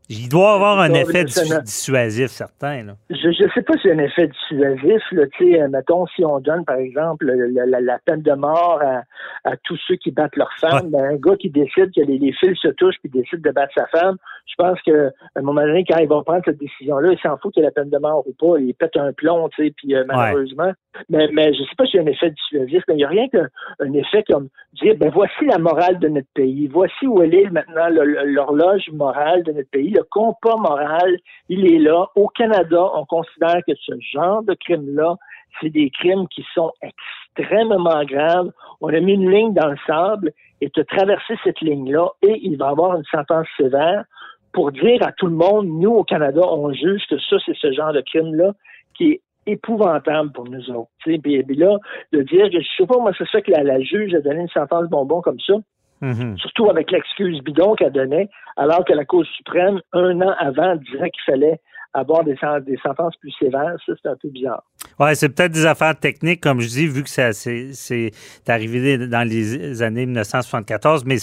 Il 0.09 0.27
doit 0.29 0.53
avoir 0.55 0.79
un 0.79 0.89
effet 0.93 1.23
dissuasif 1.61 2.27
certain. 2.27 2.83
Là. 2.83 2.93
Je 3.09 3.27
ne 3.29 3.49
sais 3.53 3.61
pas 3.61 3.73
a 3.73 3.89
un 3.93 3.97
effet 3.99 4.27
dissuasif. 4.27 5.01
Là, 5.11 5.25
euh, 5.41 5.67
mettons, 5.69 6.05
si 6.07 6.25
on 6.25 6.39
donne, 6.39 6.65
par 6.65 6.75
exemple, 6.75 7.25
le- 7.25 7.47
le- 7.47 7.65
la, 7.65 7.79
la 7.79 7.99
peine 8.05 8.21
de 8.21 8.33
mort 8.33 8.81
à, 8.83 9.03
à 9.49 9.55
tous 9.63 9.79
ceux 9.87 9.95
qui 9.95 10.11
battent 10.11 10.35
leur 10.35 10.51
femme, 10.59 10.89
ben, 10.91 11.03
un 11.03 11.15
gars 11.15 11.37
qui 11.37 11.49
décide 11.49 11.91
que 11.95 12.01
les, 12.01 12.17
les 12.19 12.33
fils 12.33 12.57
se 12.61 12.67
touchent 12.69 12.97
puis 13.01 13.09
décide 13.09 13.41
de 13.41 13.51
battre 13.51 13.73
sa 13.75 13.87
femme, 13.87 14.17
je 14.45 14.55
pense 14.57 14.79
qu'à 14.81 14.91
un 15.37 15.41
moment 15.41 15.61
donné, 15.61 15.85
quand 15.87 15.97
il 15.99 16.07
va 16.09 16.21
prendre 16.21 16.41
cette 16.43 16.59
décision-là, 16.59 17.13
il 17.13 17.19
s'en 17.19 17.37
fout 17.37 17.53
qu'il 17.53 17.63
y 17.63 17.65
ait 17.65 17.69
la 17.69 17.71
peine 17.71 17.89
de 17.89 17.97
mort 17.97 18.23
ou 18.27 18.33
pas. 18.33 18.59
Il 18.59 18.73
pète 18.75 18.97
un 18.97 19.13
plomb, 19.13 19.47
tu 19.49 19.63
sais, 19.65 19.73
puis 19.75 19.95
euh, 19.95 20.03
malheureusement. 20.05 20.73
Mais, 21.09 21.27
mais 21.33 21.53
je 21.53 21.61
ne 21.61 21.65
sais 21.65 21.75
pas 21.77 21.85
a 21.85 22.01
un 22.01 22.05
effet 22.05 22.29
dissuasif, 22.29 22.83
mais 22.87 22.93
il 22.95 22.97
n'y 22.97 23.03
a 23.05 23.07
rien 23.07 23.27
qu'un 23.29 23.47
un 23.79 23.93
effet 23.93 24.23
comme 24.29 24.49
dire, 24.73 24.95
ben 24.97 25.09
voici 25.13 25.45
la 25.47 25.57
morale 25.57 25.97
de 25.99 26.07
notre 26.09 26.27
pays, 26.35 26.67
voici 26.67 27.07
où 27.07 27.21
elle 27.23 27.33
est 27.33 27.49
maintenant 27.49 27.87
l'horloge 27.89 28.89
morale 28.91 29.43
de 29.43 29.53
notre 29.53 29.69
pays, 29.69 29.92
le 29.93 30.03
compas 30.03 30.58
moral, 30.58 31.17
il 31.49 31.65
est 31.71 31.79
là. 31.79 32.08
Au 32.15 32.27
Canada, 32.27 32.84
on 32.95 33.06
considère 33.06 33.62
que 33.67 33.73
ce 33.75 33.93
genre 34.13 34.43
de 34.43 34.53
crime-là, 34.53 35.15
c'est 35.62 35.69
des 35.69 35.89
crimes 35.89 36.27
qui 36.27 36.45
sont 36.53 36.71
extrêmement 36.82 38.03
graves. 38.06 38.51
On 38.82 38.93
a 38.93 38.99
mis 38.99 39.13
une 39.13 39.29
ligne 39.29 39.53
dans 39.53 39.69
le 39.69 39.77
sable 39.88 40.32
et 40.62 40.69
tu 40.69 40.79
as 40.79 40.86
traversé 40.86 41.36
cette 41.43 41.62
ligne-là 41.62 42.08
et 42.21 42.39
il 42.41 42.58
va 42.58 42.69
avoir 42.69 42.95
une 42.95 43.03
sentence 43.06 43.47
sévère 43.58 44.03
pour 44.51 44.71
dire 44.71 45.06
à 45.06 45.12
tout 45.12 45.27
le 45.27 45.36
monde, 45.36 45.67
nous, 45.67 45.91
au 45.91 46.03
Canada, 46.03 46.41
on 46.43 46.71
juge 46.73 47.03
que 47.10 47.17
ça, 47.17 47.38
c'est 47.45 47.56
ce 47.56 47.71
genre 47.71 47.91
de 47.91 48.01
crime-là 48.01 48.53
qui 48.95 49.12
est 49.12 49.21
épouvantable 49.45 50.32
pour 50.32 50.45
nous 50.45 50.69
autres. 50.69 50.91
Puis, 51.03 51.17
là, 51.17 51.77
de 52.12 52.21
dire 52.21 52.49
que 52.49 52.62
je 52.62 52.67
sais 52.77 52.86
pas 52.86 52.97
moi, 52.99 53.12
c'est 53.17 53.27
ça 53.29 53.41
que 53.41 53.51
la 53.51 53.82
juge 53.82 54.13
a 54.13 54.21
donné 54.21 54.41
une 54.41 54.49
sentence 54.49 54.88
bonbon 54.89 55.21
comme 55.21 55.39
ça, 55.39 55.56
Mhm. 56.03 56.37
surtout 56.37 56.69
avec 56.69 56.91
l'excuse 56.91 57.41
bidon 57.41 57.75
qu'elle 57.75 57.93
donnait, 57.93 58.29
alors 58.57 58.83
que 58.85 58.93
la 58.93 59.05
Cour 59.05 59.23
suprême, 59.37 59.79
un 59.93 60.21
an 60.21 60.33
avant, 60.39 60.75
disait 60.75 61.09
qu'il 61.09 61.23
fallait 61.25 61.59
avoir 61.95 62.23
des, 62.23 62.35
sen- 62.37 62.59
des 62.61 62.77
sentences 62.83 63.15
plus 63.17 63.31
sévères. 63.39 63.75
Ça, 63.85 63.93
c'est 64.01 64.09
un 64.09 64.15
peu 64.21 64.27
bizarre. 64.29 64.63
Ouais, 64.99 65.13
c'est 65.15 65.29
peut-être 65.29 65.51
des 65.51 65.65
affaires 65.65 65.97
techniques, 65.97 66.41
comme 66.41 66.59
je 66.59 66.67
dis, 66.67 66.87
vu 66.87 67.03
que 67.03 67.09
c'est, 67.09 67.31
c'est 67.33 68.11
arrivé 68.49 68.97
dans 69.07 69.27
les 69.27 69.81
années 69.83 70.05
1974, 70.07 71.05
mais 71.05 71.17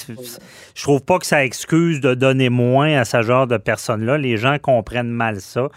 je 0.75 0.83
trouve 0.83 1.05
pas 1.05 1.19
que 1.19 1.27
ça 1.27 1.45
excuse 1.45 2.01
de 2.01 2.15
donner 2.15 2.49
moins 2.51 2.97
à 2.99 3.05
ce 3.05 3.21
genre 3.23 3.47
de 3.49 3.57
personnes-là. 3.57 4.17
Les 4.19 4.37
gens 4.37 4.59
comprennent 4.59 5.11
mal 5.11 5.37
ça. 5.41 5.69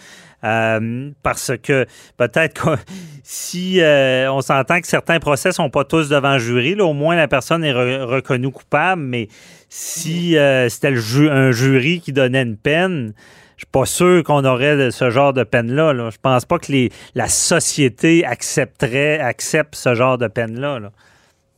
Euh, 0.44 1.10
parce 1.24 1.54
que 1.62 1.86
peut-être 2.18 2.54
que 2.54 2.82
si 3.24 3.80
euh, 3.80 4.30
on 4.32 4.42
s'entend 4.42 4.82
que 4.82 4.88
certains 4.88 5.20
procès 5.20 5.52
sont 5.54 5.70
pas 5.70 5.86
tous 5.86 6.10
devant 6.10 6.38
jury, 6.38 6.76
là, 6.76 6.84
au 6.86 6.94
moins 6.94 7.16
la 7.16 7.28
personne 7.30 7.64
est 7.64 7.72
re- 7.74 8.02
reconnue 8.04 8.52
coupable, 8.52 9.02
mais 9.02 9.30
si 9.70 10.38
euh, 10.38 10.68
c'était 10.68 10.96
ju- 10.96 11.30
un 11.30 11.52
jury 11.52 12.02
qui 12.02 12.12
donnait 12.12 12.42
une 12.44 12.58
peine, 12.58 13.14
je 13.56 13.62
suis 13.62 13.72
pas 13.72 13.86
sûr 13.86 14.24
qu'on 14.24 14.44
aurait 14.44 14.92
ce 14.92 15.10
genre 15.10 15.32
de 15.32 15.44
peine-là. 15.44 15.94
Là. 15.94 16.10
Je 16.10 16.18
pense 16.22 16.44
pas 16.44 16.60
que 16.60 16.72
les, 16.72 16.92
la 17.16 17.30
société 17.30 18.26
accepterait, 18.26 19.20
accepte 19.20 19.76
ce 19.76 19.96
genre 19.96 20.18
de 20.18 20.28
peine-là. 20.28 20.80
là. 20.80 20.92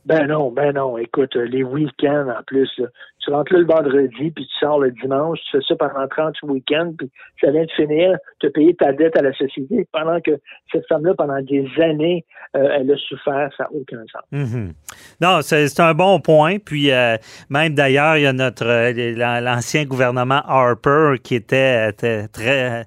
Ben 0.06 0.26
non, 0.28 0.50
ben 0.52 0.72
non. 0.72 0.96
Écoute, 0.98 1.34
euh, 1.36 1.44
les 1.46 1.62
week-ends 1.64 2.28
en 2.28 2.42
plus, 2.46 2.70
tu 3.18 3.30
rentres 3.32 3.52
là 3.52 3.58
le 3.58 3.66
vendredi, 3.66 4.30
puis 4.30 4.46
tu 4.46 4.58
sors 4.60 4.78
le 4.78 4.92
dimanche, 4.92 5.40
tu 5.50 5.58
fais 5.58 5.64
ça 5.66 5.74
pendant 5.74 6.06
30 6.06 6.36
week-ends, 6.44 6.92
puis 6.96 7.10
ça 7.40 7.50
vient 7.50 7.64
de 7.64 7.70
finir, 7.72 8.16
tu 8.38 8.46
as 8.46 8.50
payé 8.50 8.72
ta 8.76 8.92
dette 8.92 9.18
à 9.18 9.22
la 9.22 9.32
société, 9.32 9.84
pendant 9.92 10.20
que 10.20 10.30
cette 10.70 10.86
femme-là, 10.86 11.14
pendant 11.18 11.42
des 11.42 11.68
années, 11.82 12.24
euh, 12.56 12.68
elle 12.78 12.92
a 12.92 12.96
souffert, 12.96 13.50
ça 13.56 13.64
n'a 13.64 13.72
aucun 13.72 13.98
sens. 14.12 14.22
Mhm. 14.30 14.72
Non, 15.20 15.40
c'est 15.42 15.80
un 15.80 15.94
bon 15.94 16.20
point. 16.20 16.58
Puis 16.64 16.92
euh, 16.92 17.16
même 17.50 17.74
d'ailleurs, 17.74 18.16
il 18.16 18.22
y 18.22 18.26
a 18.26 18.32
notre 18.32 18.64
l'an- 19.18 19.40
l'ancien 19.40 19.84
gouvernement 19.86 20.40
Harper 20.46 21.14
qui 21.20 21.34
était, 21.34 21.92
très 21.92 22.84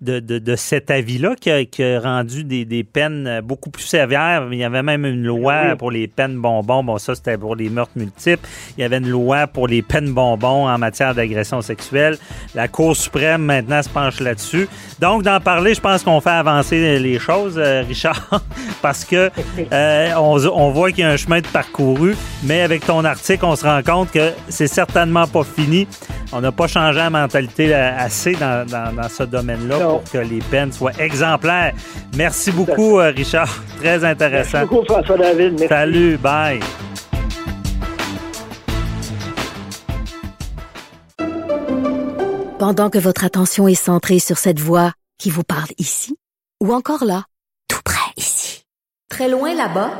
de, 0.00 0.20
de- 0.20 0.38
de 0.38 0.56
cet 0.56 0.90
avis-là, 0.90 1.34
qui 1.40 1.50
a, 1.50 1.64
qui 1.64 1.82
a 1.82 1.98
rendu 2.00 2.44
des, 2.44 2.64
des 2.64 2.84
peines 2.84 3.40
beaucoup 3.42 3.70
plus 3.70 3.82
sévères. 3.82 4.46
Il 4.52 4.58
y 4.58 4.64
avait 4.64 4.82
même 4.82 5.04
une 5.04 5.24
loi 5.24 5.62
Oui. 5.70 5.76
pour 5.76 5.90
les 5.90 6.06
peines 6.06 6.36
bonbons. 6.38 6.84
Bon, 6.84 6.98
ça, 6.98 7.14
c'était 7.14 7.36
pour 7.36 7.56
les 7.56 7.68
meurtres 7.68 7.92
multiples. 7.96 8.46
Il 8.76 8.80
y 8.82 8.84
avait 8.84 8.98
une 8.98 9.08
loi 9.08 9.46
pour 9.46 9.66
les 9.66 9.82
peines 9.82 10.12
bonbons 10.12 10.68
en 10.68 10.78
matière 10.78 11.14
d'agression 11.14 11.60
sexuelle. 11.62 12.16
La 12.54 12.68
Cour 12.68 12.96
suprême, 12.96 13.42
maintenant, 13.42 13.82
se 13.82 13.88
penche 13.88 14.20
là-dessus. 14.20 14.68
Donc, 15.00 15.22
d'en 15.24 15.40
parler, 15.40 15.74
je 15.74 15.80
pense 15.80 16.02
qu'on 16.04 16.20
fait 16.20 16.30
avancer 16.30 16.98
les 16.98 17.18
choses, 17.18 17.54
euh, 17.58 17.82
Richard, 17.86 18.42
parce 18.82 19.04
que 19.04 19.30
euh, 19.72 20.12
on, 20.16 20.38
on 20.46 20.70
voit 20.70 20.90
qu'il 20.90 21.00
y 21.00 21.02
a 21.04 21.10
un 21.10 21.16
chemin 21.16 21.40
de 21.40 21.46
parcouru, 21.46 22.14
mais 22.44 22.60
avec 22.62 22.84
ton 22.86 23.04
article, 23.04 23.44
on 23.44 23.56
se 23.56 23.64
rend 23.64 23.82
compte 23.82 24.10
que 24.12 24.30
c'est 24.48 24.66
certainement 24.68 25.26
pas 25.26 25.42
fini. 25.44 25.86
On 26.32 26.40
n'a 26.42 26.52
pas 26.52 26.66
changé 26.66 26.98
la 26.98 27.08
mentalité 27.10 27.74
euh, 27.74 27.90
assez 27.98 28.32
dans, 28.32 28.66
dans- 28.66 28.94
dans 28.94 29.08
ce 29.08 29.22
domaine-là. 29.22 29.87
Pour 29.90 30.04
que 30.04 30.18
les 30.18 30.40
peines 30.40 30.72
soient 30.72 30.92
exemplaires. 30.98 31.72
Merci 32.16 32.50
beaucoup, 32.52 32.98
euh, 32.98 33.10
Richard. 33.10 33.48
Très 33.78 33.98
Merci 33.98 34.06
intéressant. 34.06 34.66
beaucoup, 34.66 34.84
François 34.84 35.16
David. 35.16 35.52
Merci. 35.52 35.68
Salut, 35.68 36.16
bye. 36.18 36.60
Pendant 42.58 42.90
que 42.90 42.98
votre 42.98 43.24
attention 43.24 43.68
est 43.68 43.74
centrée 43.74 44.18
sur 44.18 44.36
cette 44.38 44.58
voix 44.58 44.92
qui 45.18 45.30
vous 45.30 45.44
parle 45.44 45.70
ici, 45.78 46.16
ou 46.62 46.72
encore 46.72 47.04
là, 47.04 47.24
tout 47.68 47.80
près 47.84 48.10
ici, 48.16 48.64
très 49.08 49.28
loin 49.28 49.54
là-bas, 49.54 49.90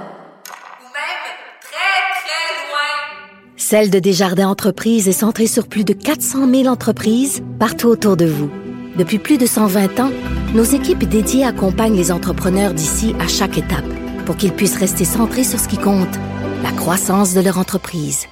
Ou 0.81 0.88
même 0.92 1.29
très, 1.61 2.01
très 2.18 2.68
loin. 2.68 3.55
Celle 3.57 3.90
de 3.90 3.98
Desjardins 4.01 4.48
Entreprises 4.48 5.09
est 5.09 5.12
centrée 5.12 5.46
sur 5.46 5.68
plus 5.68 5.85
de 5.85 5.92
400 5.92 6.51
000 6.51 6.66
entreprises 6.66 7.42
partout 7.61 7.88
autour 7.88 8.16
de 8.16 8.27
vous. 8.27 8.51
Depuis 8.98 9.20
plus 9.20 9.38
de 9.38 9.46
120 9.46 10.00
ans, 10.00 10.11
nos 10.54 10.64
équipes 10.64 11.04
dédiées 11.04 11.44
accompagnent 11.44 11.96
les 11.96 12.11
entrepreneurs 12.11 12.74
d'ici 12.74 13.14
à 13.20 13.28
chaque 13.28 13.56
étape 13.56 13.87
pour 14.26 14.37
qu'ils 14.37 14.52
puissent 14.52 14.76
rester 14.76 15.04
centrés 15.04 15.44
sur 15.44 15.61
ce 15.61 15.68
qui 15.68 15.78
compte, 15.78 16.12
la 16.64 16.72
croissance 16.72 17.32
de 17.32 17.40
leur 17.40 17.58
entreprise. 17.58 18.26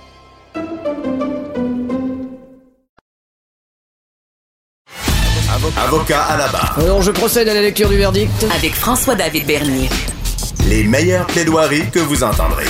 Avocat 5.79 6.23
à 6.23 6.37
la 6.37 6.49
barre. 6.49 6.77
Alors 6.81 7.01
je 7.01 7.13
procède 7.13 7.49
à 7.49 7.55
la 7.55 7.63
lecture 7.63 7.89
du 7.89 7.97
verdict. 7.97 8.33
Avec 8.53 8.75
François-David 8.75 9.47
Bernier. 9.47 9.89
Les 10.69 10.83
meilleures 10.83 11.27
plaidoiries 11.29 11.89
que 11.93 12.01
vous 12.01 12.25
entendrez. 12.25 12.67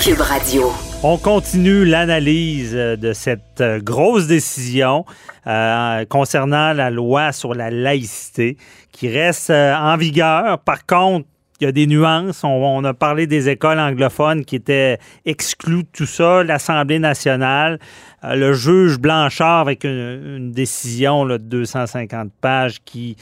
Cube 0.00 0.22
Radio. 0.22 0.72
On 1.08 1.18
continue 1.18 1.84
l'analyse 1.84 2.72
euh, 2.74 2.96
de 2.96 3.12
cette 3.12 3.60
euh, 3.60 3.78
grosse 3.78 4.26
décision 4.26 5.04
euh, 5.46 6.04
concernant 6.06 6.72
la 6.72 6.90
loi 6.90 7.30
sur 7.30 7.54
la 7.54 7.70
laïcité 7.70 8.56
qui 8.90 9.08
reste 9.08 9.50
en 9.50 9.96
vigueur. 9.96 10.58
Par 10.58 10.84
contre, 10.84 11.28
il 11.60 11.64
y 11.64 11.68
a 11.68 11.70
des 11.70 11.86
nuances. 11.86 12.42
On, 12.42 12.82
a 12.82 12.92
parlé 12.92 13.28
des 13.28 13.48
écoles 13.48 13.78
anglophones 13.78 14.44
qui 14.44 14.56
étaient 14.56 14.98
exclues 15.24 15.84
de 15.84 15.88
tout 15.92 16.06
ça, 16.06 16.42
l'Assemblée 16.42 16.98
nationale, 16.98 17.78
le 18.24 18.52
juge 18.52 18.98
Blanchard 18.98 19.60
avec 19.60 19.84
une, 19.84 20.50
décision 20.50 21.24
de 21.24 21.36
250 21.36 22.32
pages 22.40 22.78
qui 22.84 23.16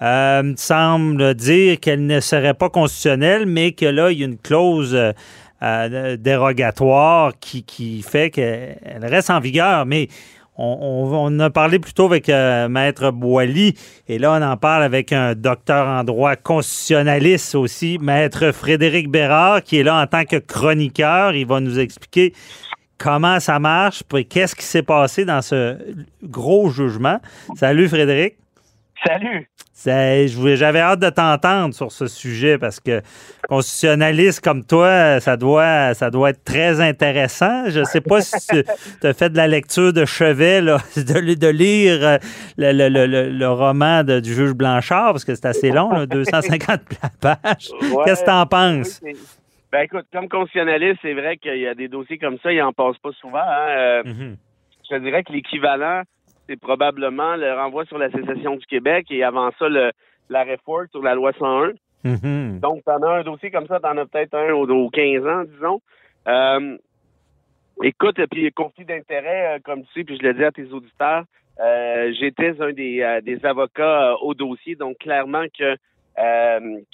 semble 0.00 1.34
dire 1.34 1.78
qu'elle 1.78 2.04
ne 2.04 2.18
serait 2.18 2.54
pas 2.54 2.68
constitutionnelle, 2.68 3.46
mais 3.46 3.72
que 3.72 3.86
là, 3.86 4.10
il 4.10 4.18
y 4.18 4.22
a 4.22 4.26
une 4.26 4.38
clause 4.38 4.96
euh, 5.62 6.16
dérogatoire 6.16 7.32
qui, 7.40 8.02
fait 8.02 8.30
qu'elle 8.30 9.04
reste 9.04 9.30
en 9.30 9.40
vigueur. 9.40 9.86
Mais 9.86 10.08
on, 10.56 11.38
a 11.38 11.50
parlé 11.50 11.78
plutôt 11.78 12.06
avec 12.06 12.28
euh, 12.28 12.68
Maître 12.68 13.12
Boily, 13.12 13.74
et 14.08 14.18
là, 14.18 14.32
on 14.32 14.42
en 14.42 14.56
parle 14.56 14.82
avec 14.82 15.12
un 15.12 15.34
docteur 15.34 15.86
en 15.86 16.02
droit 16.02 16.34
constitutionnaliste 16.34 17.54
aussi, 17.54 17.98
Maître 18.00 18.50
Frédéric 18.52 19.08
Bérard, 19.08 19.62
qui 19.62 19.78
est 19.78 19.84
là 19.84 20.00
en 20.00 20.06
tant 20.06 20.24
que 20.24 20.36
chroniqueur. 20.36 21.34
Il 21.34 21.46
va 21.46 21.60
nous 21.60 21.78
expliquer 21.78 22.32
comment 22.98 23.38
ça 23.38 23.60
marche, 23.60 24.02
puis 24.02 24.26
qu'est-ce 24.26 24.56
qui 24.56 24.64
s'est 24.64 24.82
passé 24.82 25.24
dans 25.24 25.42
ce 25.42 25.76
gros 26.24 26.70
jugement. 26.70 27.20
Salut 27.56 27.88
Frédéric. 27.88 28.36
Salut. 29.04 29.48
J'avais 30.56 30.80
hâte 30.80 30.98
de 31.00 31.08
t'entendre 31.10 31.72
sur 31.72 31.92
ce 31.92 32.08
sujet 32.08 32.58
parce 32.58 32.80
que 32.80 33.00
constitutionnaliste 33.48 34.42
comme 34.42 34.64
toi, 34.64 35.20
ça 35.20 35.36
doit, 35.36 35.94
ça 35.94 36.10
doit 36.10 36.30
être 36.30 36.42
très 36.44 36.80
intéressant. 36.80 37.70
Je 37.70 37.80
ne 37.80 37.84
sais 37.84 38.00
pas 38.00 38.20
si 38.20 38.46
tu 39.00 39.06
as 39.06 39.12
fait 39.14 39.30
de 39.30 39.36
la 39.36 39.46
lecture 39.46 39.92
de 39.92 40.04
chevet, 40.04 40.60
là, 40.60 40.78
de, 40.96 41.34
de 41.34 41.48
lire 41.48 42.18
le, 42.56 42.72
le- 42.72 42.88
le- 43.06 43.30
le- 43.30 43.50
roman 43.50 44.02
de- 44.02 44.18
du 44.20 44.34
juge 44.34 44.52
Blanchard, 44.52 45.12
parce 45.12 45.24
que 45.24 45.34
c'est 45.34 45.46
assez 45.46 45.70
long, 45.70 45.90
là, 45.90 46.06
250 46.06 46.80
pages. 47.20 47.68
Qu'est-ce 48.04 48.20
que 48.22 48.24
tu 48.24 48.30
en 48.30 48.46
penses? 48.46 49.00
Ben 49.70 49.82
écoute, 49.82 50.06
comme 50.12 50.28
constitutionnaliste, 50.28 50.98
c'est 51.02 51.12
vrai 51.14 51.36
qu'il 51.36 51.58
y 51.58 51.66
a 51.66 51.74
des 51.74 51.88
dossiers 51.88 52.18
comme 52.18 52.38
ça, 52.42 52.50
il 52.52 52.60
en 52.62 52.72
passe 52.72 52.96
pas 53.02 53.10
souvent. 53.20 53.38
hein. 53.38 53.68
Euh, 53.68 54.02
Mhm. 54.06 54.36
je 54.90 54.96
te 54.96 55.00
dirais 55.02 55.22
que 55.22 55.32
l'équivalent, 55.32 56.02
c'est 56.48 56.58
probablement 56.58 57.36
le 57.36 57.52
renvoi 57.52 57.84
sur 57.84 57.98
la 57.98 58.10
sécession 58.10 58.56
du 58.56 58.66
Québec 58.66 59.06
et 59.10 59.22
avant 59.22 59.50
ça, 59.58 59.68
le, 59.68 59.92
l'arrêt 60.30 60.58
Ford 60.64 60.84
sur 60.90 61.02
la 61.02 61.14
loi 61.14 61.32
101. 61.38 61.72
Mhm. 62.04 62.60
Donc, 62.60 62.84
t'en 62.84 63.02
as 63.02 63.18
un 63.18 63.22
dossier 63.22 63.50
comme 63.50 63.66
ça, 63.66 63.80
t'en 63.80 63.96
as 63.96 64.06
peut-être 64.06 64.34
un 64.34 64.52
aux, 64.52 64.68
aux 64.68 64.90
15 64.90 65.26
ans, 65.26 65.44
disons. 65.44 65.80
Euh, 66.26 66.76
écoute, 67.82 68.20
puis 68.30 68.50
conflit 68.52 68.84
d'intérêt, 68.84 69.56
euh, 69.56 69.58
comme 69.64 69.82
tu 69.84 69.88
sais, 69.94 70.04
puis 70.04 70.16
je 70.16 70.22
le 70.22 70.34
dis 70.34 70.44
à 70.44 70.52
tes 70.52 70.70
auditeurs, 70.72 71.24
euh, 71.60 72.12
j'étais 72.18 72.60
un 72.60 72.72
des, 72.72 73.02
euh, 73.02 73.20
des 73.20 73.44
avocats 73.44 74.16
au 74.22 74.34
dossier, 74.34 74.74
donc 74.74 74.98
clairement 74.98 75.44
que 75.56 75.76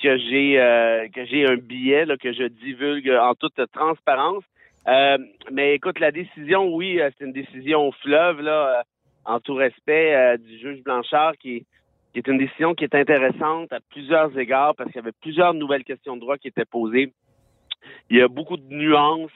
que 0.03 0.19
j'ai 0.19 1.09
que 1.15 1.25
j'ai 1.25 1.47
un 1.47 1.57
billet 1.57 2.05
là, 2.05 2.19
que 2.19 2.31
je 2.35 2.43
divulgue 2.43 3.11
en 3.11 3.35
toute 3.35 3.59
transparence. 3.73 4.45
Mais 5.51 5.75
écoute, 5.75 5.99
la 5.99 6.11
décision, 6.11 6.75
oui, 6.75 7.01
c'est 7.01 7.25
une 7.25 7.33
décision 7.33 7.91
fleuve 8.03 8.43
là, 8.43 8.85
en 9.25 9.41
tout 9.41 9.55
respect 9.55 10.15
euh, 10.15 10.37
du 10.37 10.59
juge 10.59 10.83
Blanchard, 10.83 11.37
qui, 11.39 11.67
qui 12.13 12.19
est 12.19 12.27
une 12.29 12.39
décision 12.39 12.75
qui 12.75 12.85
est 12.85 12.95
intéressante 12.95 13.73
à 13.73 13.79
plusieurs 13.91 14.37
égards 14.39 14.75
parce 14.77 14.91
qu'il 14.91 14.97
y 15.01 15.05
avait 15.05 15.13
plusieurs 15.21 15.55
nouvelles 15.55 15.85
questions 15.85 16.17
de 16.17 16.21
droit 16.21 16.37
qui 16.39 16.49
étaient 16.49 16.65
posées. 16.65 17.13
Il 18.11 18.17
y 18.19 18.23
a 18.23 18.29
beaucoup 18.29 18.57
de 18.57 18.73
nuances, 18.75 19.31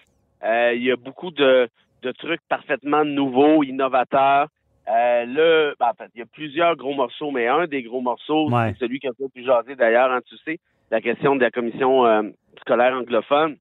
euh, 0.45 0.73
il 0.75 0.83
y 0.83 0.91
a 0.91 0.97
beaucoup 0.97 1.31
de, 1.31 1.69
de 2.03 2.13
trucs 2.13 2.41
parfaitement 2.49 3.05
nouveaux, 3.05 3.63
innovateurs. 3.63 4.49
Euh, 4.89 5.25
le, 5.27 5.75
ben, 5.79 5.89
en 5.91 5.95
fait, 5.95 6.11
il 6.15 6.21
y 6.21 6.23
a 6.23 6.27
plusieurs 6.27 6.77
gros 6.77 6.95
morceaux, 6.95 7.31
mais 7.31 7.47
un 7.47 7.67
des 7.67 7.83
gros 7.83 8.01
morceaux, 8.01 8.49
Ouais. 8.51 8.73
c'est 8.73 8.87
celui 8.87 9.01
qui 9.01 9.09
a 9.09 9.13
fait 9.13 9.29
plus 9.29 9.45
jaser 9.45 9.75
d'ailleurs, 9.77 10.11
hein, 10.11 10.21
tu 10.27 10.37
sais, 10.47 10.59
la 10.91 11.01
question 11.03 11.37
de 11.37 11.43
la 11.43 11.51
commission 11.51 12.07
euh, 12.07 12.23
scolaire 12.61 12.95
anglophone. 12.95 13.57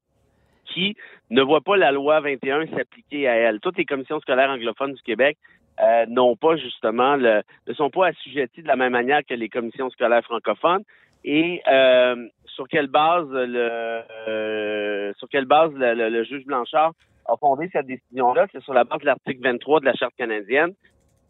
qui 0.64 0.96
ne 1.30 1.40
voient 1.42 1.62
pas 1.62 1.76
la 1.78 1.92
loi 1.92 2.20
21 2.20 2.66
s'appliquer 2.68 3.26
à 3.26 3.34
elle. 3.36 3.58
Toutes 3.60 3.78
les 3.78 3.86
commissions 3.86 4.20
scolaires 4.20 4.50
anglophones 4.50 4.92
du 4.92 5.02
Québec 5.02 5.38
euh, 5.82 6.06
n'ont 6.06 6.36
pas 6.36 6.56
justement 6.56 7.16
le, 7.16 7.42
ne 7.66 7.72
sont 7.74 7.90
pas 7.90 8.08
assujetties 8.08 8.62
de 8.62 8.68
la 8.68 8.76
même 8.76 8.92
manière 8.92 9.20
que 9.28 9.34
les 9.34 9.48
commissions 9.48 9.90
scolaires 9.90 10.24
francophones. 10.24 10.82
Et 11.24 11.62
euh, 11.70 12.28
sur 12.46 12.68
quelle 12.68 12.86
base 12.88 13.28
le 13.30 14.02
euh, 14.28 15.12
sur 15.18 15.28
quelle 15.28 15.44
base 15.46 15.72
le, 15.74 15.94
le- 15.94 16.08
le 16.10 16.24
juge 16.24 16.44
Blanchard 16.44 16.92
a 17.26 17.36
fondé 17.36 17.68
cette 17.72 17.86
décision-là, 17.86 18.46
c'est 18.52 18.62
sur 18.62 18.72
la 18.72 18.84
base 18.84 19.00
de 19.00 19.06
l'article 19.06 19.40
23 19.42 19.80
de 19.80 19.84
la 19.84 19.94
Charte 19.94 20.14
canadienne, 20.16 20.72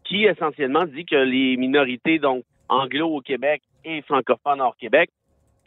qui 0.05 0.25
essentiellement 0.25 0.85
dit 0.85 1.05
que 1.05 1.15
les 1.15 1.57
minorités, 1.57 2.19
donc 2.19 2.43
anglo 2.69 3.07
au 3.07 3.21
Québec 3.21 3.61
et 3.83 4.01
francophones 4.03 4.61
hors 4.61 4.77
Québec, 4.77 5.09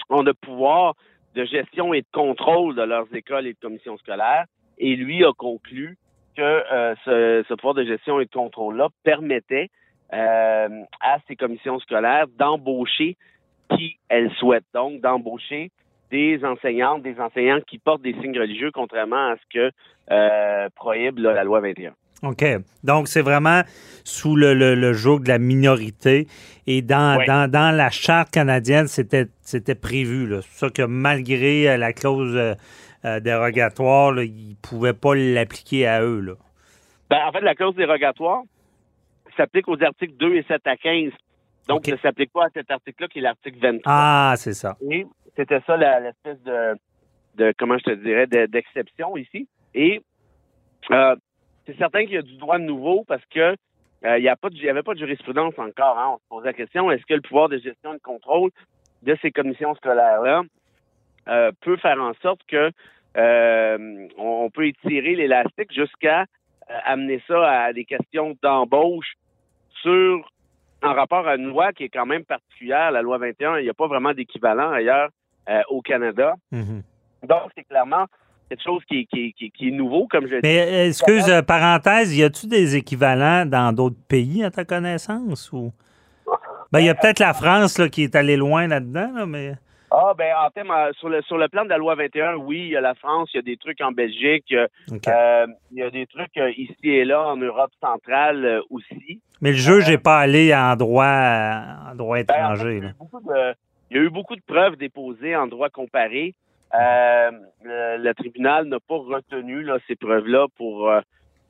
ont 0.09 0.23
le 0.23 0.33
pouvoir 0.35 0.95
de 1.35 1.45
gestion 1.45 1.93
et 1.95 2.01
de 2.03 2.07
contrôle 2.13 2.75
de 2.75 2.83
leurs 2.83 3.13
écoles 3.15 3.47
et 3.47 3.53
de 3.53 3.59
commissions 3.59 3.97
scolaires. 3.99 4.45
Et 4.79 4.97
lui 4.97 5.25
a 5.25 5.33
conclu 5.37 5.97
que 6.37 6.43
euh, 6.43 6.95
ce, 7.05 7.45
ce 7.49 7.55
pouvoir 7.55 7.75
de 7.75 7.85
gestion 7.85 8.21
et 8.21 8.25
de 8.25 8.31
contrôle-là 8.31 8.89
permettait 9.05 9.71
euh, 10.13 10.69
à 11.01 11.19
ces 11.29 11.37
commissions 11.37 11.79
scolaires 11.81 12.27
d'embaucher 12.39 13.17
qui 13.77 13.97
elles 14.09 14.31
souhaitent. 14.33 14.67
Donc, 14.75 15.01
d'embaucher 15.01 15.71
des 16.11 16.45
enseignantes, 16.45 17.03
des 17.03 17.19
enseignants 17.19 17.61
qui 17.67 17.79
portent 17.79 18.03
des 18.03 18.13
signes 18.21 18.39
religieux, 18.39 18.71
contrairement 18.73 19.31
à 19.31 19.37
ce 19.37 19.59
que 19.59 19.71
euh, 20.11 20.69
prohibe 20.77 21.19
là, 21.19 21.33
la 21.33 21.45
loi 21.45 21.61
21. 21.61 21.95
OK. 22.25 22.45
Donc, 22.85 23.09
c'est 23.09 23.23
vraiment 23.23 23.63
sous 24.05 24.37
le, 24.37 24.55
le, 24.55 24.75
le 24.75 24.93
joug 24.93 25.21
de 25.21 25.29
la 25.29 25.39
minorité. 25.39 26.29
Et 26.67 26.83
dans, 26.83 27.19
Oui. 27.19 27.27
dans, 27.27 27.51
dans 27.51 27.75
la 27.75 27.91
charte 27.91 28.31
canadienne, 28.31 28.87
c'était 28.87 29.75
prévu. 29.75 30.29
C'est 30.29 30.37
pour 30.37 30.45
ça 30.59 30.71
que 30.71 30.83
malgré 30.83 31.69
euh, 31.71 31.77
la 31.79 31.93
clause 31.93 32.39
euh, 33.05 33.21
dérogatoire, 33.21 34.13
là, 34.13 34.23
ils 34.25 34.51
ne 34.51 34.55
pouvaient 34.69 34.93
pas 34.93 35.15
l'appliquer 35.15 35.87
à 35.87 36.03
eux. 36.03 36.21
Là. 36.21 36.35
Ben, 37.11 37.19
en 37.27 37.33
fait, 37.33 37.41
la 37.41 37.55
clause 37.55 37.75
dérogatoire 37.75 38.43
s'applique 39.37 39.69
aux 39.69 39.83
articles 39.83 40.15
2 40.17 40.35
et 40.37 40.43
7 40.45 40.67
à 40.67 40.77
15. 40.77 41.13
Donc, 41.69 41.79
OK. 41.81 41.89
ne 41.89 41.97
s'applique 41.99 42.33
pas 42.33 42.47
à 42.47 42.49
cet 42.55 42.71
article-là 42.71 43.09
qui 43.09 43.19
est 43.19 43.23
l'article 43.23 43.59
23. 43.61 43.83
Ah, 43.87 44.35
c'est 44.37 44.55
ça. 44.55 44.77
Et 44.91 45.07
c'était 45.37 45.61
ça 45.67 45.77
l'espèce 45.77 46.41
de, 46.43 46.75
de, 47.37 47.53
comment 47.59 47.79
je 47.79 47.85
te 47.85 47.95
dirais, 47.95 48.27
de- 48.27 48.47
d'exception 48.47 49.17
ici. 49.17 49.49
Et 49.75 50.03
euh, 50.91 51.17
c'est 51.67 51.77
certain 51.79 52.01
qu'il 52.05 52.15
y 52.15 52.19
a 52.19 52.23
du 52.23 52.37
droit 52.37 52.59
nouveau 52.59 53.05
parce 53.07 53.25
que 53.27 53.55
euh, 54.05 54.19
il 54.19 54.23
n'y 54.23 54.69
avait 54.69 54.83
pas 54.83 54.95
de 54.95 54.99
jurisprudence 54.99 55.55
encore. 55.59 55.99
hein. 55.99 56.11
On 56.15 56.19
se 56.19 56.23
pose 56.29 56.45
la 56.45 56.53
question 56.53 56.91
est-ce 56.91 57.07
que 57.07 57.15
le 57.15 57.21
pouvoir 57.21 57.49
de 57.49 57.59
gestion 57.59 57.93
et 57.93 57.99
de 57.99 58.03
contrôle 58.03 58.51
de 59.03 59.17
ces 59.23 59.31
commissions 59.31 59.75
scolaires-là 59.77 60.43
euh, 61.29 61.51
peut 61.61 61.77
faire 61.77 62.01
en 62.01 62.13
sorte 62.23 62.41
que 62.49 62.71
euh, 63.17 64.09
on, 64.19 64.51
peut 64.51 64.67
étirer 64.67 65.15
l'élastique 65.15 65.73
jusqu'à 65.73 66.23
euh, 66.23 66.75
amener 66.85 67.23
ça 67.29 67.65
à 67.65 67.73
des 67.73 67.85
questions 67.85 68.37
d'embauche 68.43 69.13
sur 69.83 70.29
en 70.83 70.95
rapport 70.95 71.29
à 71.29 71.37
une 71.37 71.49
loi 71.49 71.73
qui 71.73 71.85
est 71.85 71.89
quand 71.89 72.07
même 72.07 72.25
particulière, 72.25 72.91
la 72.91 73.03
loi 73.03 73.19
21. 73.19 73.59
Il 73.59 73.65
n'y 73.65 73.71
a 73.71 73.75
pas 73.75 73.87
vraiment 73.87 74.13
d'équivalent 74.13 74.71
ailleurs 74.73 75.11
au 75.69 75.81
Canada. 75.83 76.35
Mhm. 76.51 76.83
Donc, 77.29 77.51
c'est 77.57 77.65
clairement 77.65 78.07
quelque 78.49 78.63
chose 78.65 78.83
qui, 78.89 79.01
est- 79.01 79.05
qui, 79.07 79.27
est- 79.27 79.33
qui, 79.33 79.45
est- 79.47 79.51
qui 79.51 79.69
est 79.69 79.73
nouveau, 79.73 80.07
comme 80.09 80.27
je 80.27 80.37
Mais 80.43 80.67
dis. 80.85 80.89
excuse, 80.89 81.29
euh, 81.29 81.43
parenthèse, 81.43 82.17
y 82.17 82.23
a-tu 82.23 82.47
des 82.47 82.77
équivalents 82.77 83.47
dans 83.47 83.73
d'autres 83.73 83.97
pays, 84.09 84.43
à 84.45 84.51
ta 84.51 84.65
connaissance? 84.65 85.53
Ou... 85.53 85.73
Ben, 86.73 86.81
il 86.81 86.87
y 86.87 86.89
a 86.89 86.95
peut-être 86.95 87.19
la 87.21 87.35
France 87.35 87.79
là, 87.79 87.89
qui 87.89 88.03
est 88.05 88.15
allée 88.17 88.37
loin 88.37 88.67
là-dedans, 88.67 89.13
là, 89.15 89.27
mais. 89.27 89.53
Ah, 89.95 90.15
ben, 90.17 90.33
en 90.35 90.71
euh, 90.71 90.93
sur 90.99 91.11
le, 91.11 91.21
sur 91.23 91.37
le 91.37 91.49
plan 91.49 91.65
de 91.65 91.69
la 91.69 91.77
loi 91.77 91.95
21, 91.95 92.37
oui, 92.37 92.61
il 92.61 92.69
y 92.69 92.77
a 92.77 92.81
la 92.81 92.95
France, 92.95 93.29
il 93.35 93.37
y 93.37 93.41
a 93.41 93.43
des 93.43 93.59
trucs 93.59 93.83
en 93.83 93.93
Belgique, 93.93 94.51
euh, 94.53 94.67
euh, 95.07 95.47
il 95.71 95.79
y 95.79 95.83
a 95.83 95.91
des 95.91 96.07
trucs 96.07 96.35
euh, 96.39 96.51
ici 96.57 96.77
et 96.89 97.05
là 97.05 97.29
en 97.29 97.37
Europe 97.37 97.73
centrale 97.79 98.43
euh, 98.43 98.63
aussi. 98.71 99.21
mais 99.43 99.51
le 99.51 99.57
juge 99.59 99.91
n'est 99.91 99.99
pas 99.99 100.19
allé 100.19 100.55
en 100.55 100.77
droit, 100.77 101.05
en 101.91 101.95
droit 101.95 102.23
Ben, 102.23 102.53
en 102.53 102.57
fait, 102.57 102.63
étranger. 102.63 102.77
il, 102.79 102.79
y 102.79 102.81
a 102.81 102.85
là. 102.85 102.91
eu 102.91 102.95
beaucoup 102.99 103.21
de, 103.21 103.55
il 103.91 103.97
y 103.99 104.01
a 104.01 104.03
eu 104.05 104.11
beaucoup 104.11 104.37
de 104.37 104.43
preuves 104.47 104.77
déposées 104.77 105.37
en 105.37 105.47
droit 105.47 105.69
comparé. 105.69 106.35
Euh, 106.75 107.31
le, 107.63 108.13
tribunal 108.15 108.65
n'a 108.69 108.81
pas 108.81 108.97
retenu 108.97 109.63
là, 109.63 109.77
ces 109.87 109.97
preuves-là 109.97 110.47
pour, 110.57 110.89
euh, 110.89 111.01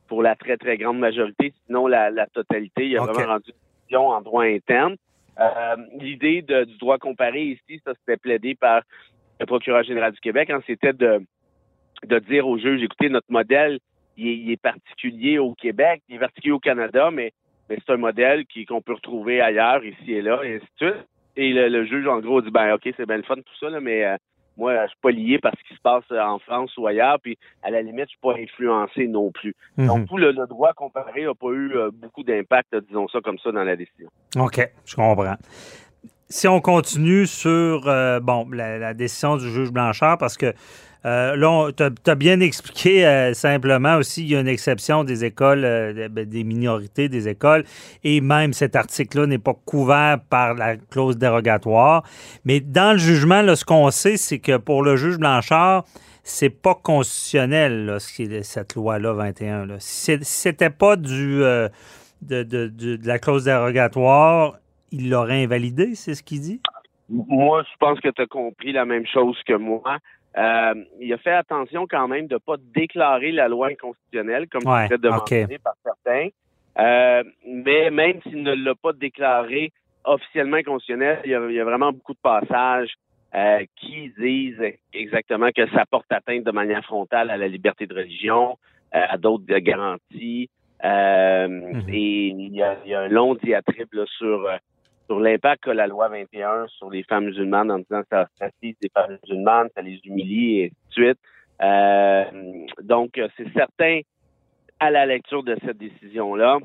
pour 0.09 0.21
la 0.21 0.35
très, 0.35 0.57
très 0.57 0.77
grande 0.77 0.99
majorité, 0.99 1.55
sinon 1.67 1.87
la, 1.87 2.11
la 2.11 2.27
totalité. 2.27 2.89
Il 2.89 2.99
a 2.99 3.03
vraiment 3.03 3.35
rendu 3.35 3.51
une 3.51 3.79
décision 3.79 4.09
en 4.09 4.21
droit 4.21 4.43
interne. 4.43 4.97
Euh, 5.41 5.77
L'idée 5.99 6.43
du 6.43 6.77
droit 6.79 6.99
comparé 6.99 7.43
ici, 7.43 7.81
ça 7.85 7.93
c'était 8.01 8.17
plaidé 8.17 8.55
par 8.55 8.83
le 9.41 9.47
procureur 9.47 9.83
général 9.83 10.13
du 10.13 10.21
Québec, 10.21 10.51
hein, 10.51 10.61
c'était 10.67 10.93
de, 10.93 11.21
de 12.07 12.19
dire 12.21 12.47
au 12.47 12.59
juge, 12.59 12.83
écoutez, 12.83 13.09
notre 13.09 13.31
modèle, 13.31 13.79
il 14.17 14.29
est, 14.29 14.37
il 14.37 14.51
est 14.51 14.61
particulier 14.61 15.39
au 15.39 15.55
Québec, 15.55 16.03
il 16.09 16.17
est 16.17 16.21
particulier 16.21 16.53
au 16.53 16.61
Canada, 16.61 17.11
mais, 17.11 17.33
mais 17.69 17.79
c'est 17.85 17.93
un 17.93 17.97
modèle 17.97 18.45
qu'on 18.69 18.83
peut 18.83 18.95
retrouver 18.95 19.41
ailleurs, 19.41 19.85
ici 19.85 20.13
et 20.13 20.23
là, 20.23 20.41
et 20.45 20.57
ainsi 20.57 20.67
de 20.81 20.87
suite. 20.87 21.07
Et 21.35 21.53
le, 21.53 21.69
le 21.69 21.87
juge, 21.87 22.07
en 22.07 22.21
gros, 22.21 22.43
dit, 22.43 22.51
ben 22.51 22.75
OK, 22.75 22.83
c'est 22.97 23.07
bien 23.07 23.17
le 23.17 23.23
fun 23.23 23.37
tout 23.37 23.57
ça, 23.59 23.71
là, 23.71 23.81
mais 23.81 24.05
euh, 24.05 24.17
moi, 24.57 24.75
je 24.85 24.89
suis 24.89 24.99
pas 25.01 25.11
lié 25.11 25.39
par 25.39 25.53
ce 25.59 25.69
qui 25.69 25.75
se 25.75 25.81
passe 25.81 26.05
euh, 26.13 26.21
en 26.21 26.39
France 26.39 26.77
ou 26.77 26.87
ailleurs, 26.87 27.19
puis 27.21 27.39
à 27.63 27.71
la 27.71 27.83
limite, 27.83 28.07
je 28.07 28.11
suis 28.11 28.19
pas 28.21 28.35
influencé 28.35 29.07
non 29.07 29.31
plus. 29.31 29.55
Mhm. 29.77 29.87
Donc, 29.87 30.09
tout 30.09 30.19
le, 30.19 30.33
le 30.33 30.47
droit 30.47 30.73
comparé 30.75 31.25
n'a 31.25 31.35
pas 31.35 31.51
eu 31.51 31.73
euh, 31.75 31.91
beaucoup 31.93 32.23
d'impact, 32.23 32.75
disons 32.89 33.09
ça 33.09 33.21
comme 33.21 33.39
ça, 33.39 33.53
dans 33.53 33.65
la 33.65 33.77
décision. 33.77 34.09
OK, 34.37 34.61
je 34.85 34.97
comprends. 34.97 35.37
Si 36.29 36.49
on 36.49 36.61
continue 36.61 37.27
sur 37.27 37.87
euh, 37.89 38.19
bon 38.21 38.49
la, 38.53 38.79
la 38.79 38.95
décision 38.95 39.37
du 39.37 39.51
juge 39.51 39.71
Blanchard, 39.71 40.17
parce 40.17 40.39
que 40.39 40.55
euh, 41.05 41.35
là, 41.37 41.71
tu 41.77 41.83
as, 42.11 42.15
bien 42.15 42.39
expliqué 42.41 43.05
euh, 43.07 43.35
simplement 43.35 43.97
aussi, 43.97 44.23
il 44.23 44.29
y 44.31 44.37
a 44.37 44.41
une 44.41 44.49
exception 44.49 45.03
des 45.05 45.25
écoles, 45.25 45.65
euh, 45.65 46.09
ben, 46.09 46.25
des 46.25 46.45
minorités 46.45 47.09
des 47.09 47.29
écoles, 47.29 47.65
et 48.05 48.21
même 48.21 48.53
cet 48.53 48.77
article-là 48.77 49.27
n'est 49.27 49.39
pas 49.39 49.55
couvert 49.65 50.19
par 50.31 50.55
la 50.55 50.77
clause 50.77 51.17
dérogatoire. 51.19 52.05
Mais 52.45 52.61
dans 52.61 52.93
le 52.93 52.99
jugement, 52.99 53.43
là, 53.43 53.57
ce 53.57 53.65
qu'on 53.65 53.91
sait, 53.91 54.17
c'est 54.17 54.39
que 54.39 54.57
pour 54.57 54.83
le 54.83 54.97
juge 54.97 55.19
Blanchard, 55.19 55.85
c'est 56.25 56.51
pas 56.51 56.75
constitutionnel, 56.75 57.97
ce 57.99 58.13
qui 58.13 58.23
est- 58.25 58.43
cette 58.45 58.75
loi-là 58.77 59.13
21. 59.13 59.67
Là. 59.67 59.75
Si 59.79 60.17
c'était 60.23 60.71
pas 60.71 60.95
du, 60.97 61.39
de, 61.41 61.69
de- 62.23 62.43
de- 62.45 62.97
de 62.97 63.07
la 63.09 63.19
clause 63.19 63.45
dérogatoire, 63.45 64.55
il 64.93 65.11
l'aurait 65.11 65.43
invalidé, 65.43 65.95
c'est 65.95 66.15
ce 66.15 66.23
qu'il 66.23 66.41
dit? 66.41 66.61
Moi, 67.09 67.63
je 67.65 67.77
pense 67.81 67.99
que 68.01 68.09
tu 68.09 68.23
as 68.23 68.27
compris 68.27 68.73
la 68.73 68.85
même 68.85 69.07
chose 69.07 69.37
que 69.47 69.55
moi. 69.55 69.83
Euh, 70.39 70.75
il 71.01 71.13
a 71.13 71.19
fait 71.19 71.33
attention 71.33 71.87
quand 71.87 72.09
même 72.09 72.27
de 72.27 72.35
ne 72.35 72.39
pas 72.39 72.57
déclarer 72.75 73.33
la 73.33 73.49
loi 73.49 73.69
inconstitutionnelle, 73.69 74.49
comme 74.49 74.67
Ouais, 74.67 74.85
c'était 74.85 74.99
demandé 74.99 75.59
par 75.63 75.75
certains. 75.85 76.29
Euh, 76.79 77.23
mais 77.47 77.91
même 77.91 78.23
s'il 78.23 78.43
ne 78.43 78.55
l'a 78.55 78.75
pas 78.75 78.93
déclaré 78.95 79.73
officiellement 80.05 80.57
inconstitutionnel, 80.57 81.21
il 81.25 81.31
y 81.33 81.35
a, 81.35 81.47
il 81.51 81.55
y 81.55 81.61
a 81.61 81.65
vraiment 81.65 81.93
beaucoup 81.93 82.15
de 82.15 82.19
passages 82.23 82.95
euh, 83.35 83.65
qui 83.77 84.11
disent 84.19 84.63
exactement 84.95 85.51
que 85.55 85.69
ça 85.71 85.85
porte 85.91 86.11
atteinte 86.11 86.45
de 86.45 86.51
manière 86.51 86.85
frontale 86.85 87.31
à 87.31 87.37
la 87.37 87.49
liberté 87.49 87.87
de 87.87 87.95
religion, 87.95 88.57
à 88.91 89.19
d'autres 89.19 89.45
garanties. 89.59 90.49
Euh, 90.85 91.81
Et 91.89 92.29
il 92.29 92.55
y, 92.55 92.63
a, 92.63 92.77
il 92.85 92.91
y 92.91 92.95
a 92.95 93.01
un 93.03 93.09
long 93.09 93.35
diatribe 93.35 93.93
là, 93.93 94.05
sur 94.19 94.49
sur 95.13 95.21
l'impact 95.21 95.65
qu'a 95.65 95.75
la 95.75 95.87
loi 95.87 96.09
21 96.09 96.69
sur 96.69 96.89
les 96.89 97.03
femmes 97.03 97.27
musulmanes 97.27 97.71
en 97.71 97.79
disant 97.81 98.01
que 98.01 98.09
ça 98.09 98.27
fragilise 98.37 98.77
les 98.81 98.89
femmes 98.95 99.19
musulmanes, 99.23 99.69
ça 99.75 99.83
les 99.83 100.01
humilie 100.07 100.61
et 100.61 100.65
ainsi 100.65 100.75
de 100.89 100.93
suite. 101.05 101.19
Euh, 101.61 102.25
donc, 102.83 103.21
c'est 103.37 103.53
certain, 103.53 104.01
à 104.81 104.91
la 104.91 105.05
lecture 105.05 105.43
de 105.43 105.55
cette 105.63 105.77
décision-là, 105.77 106.61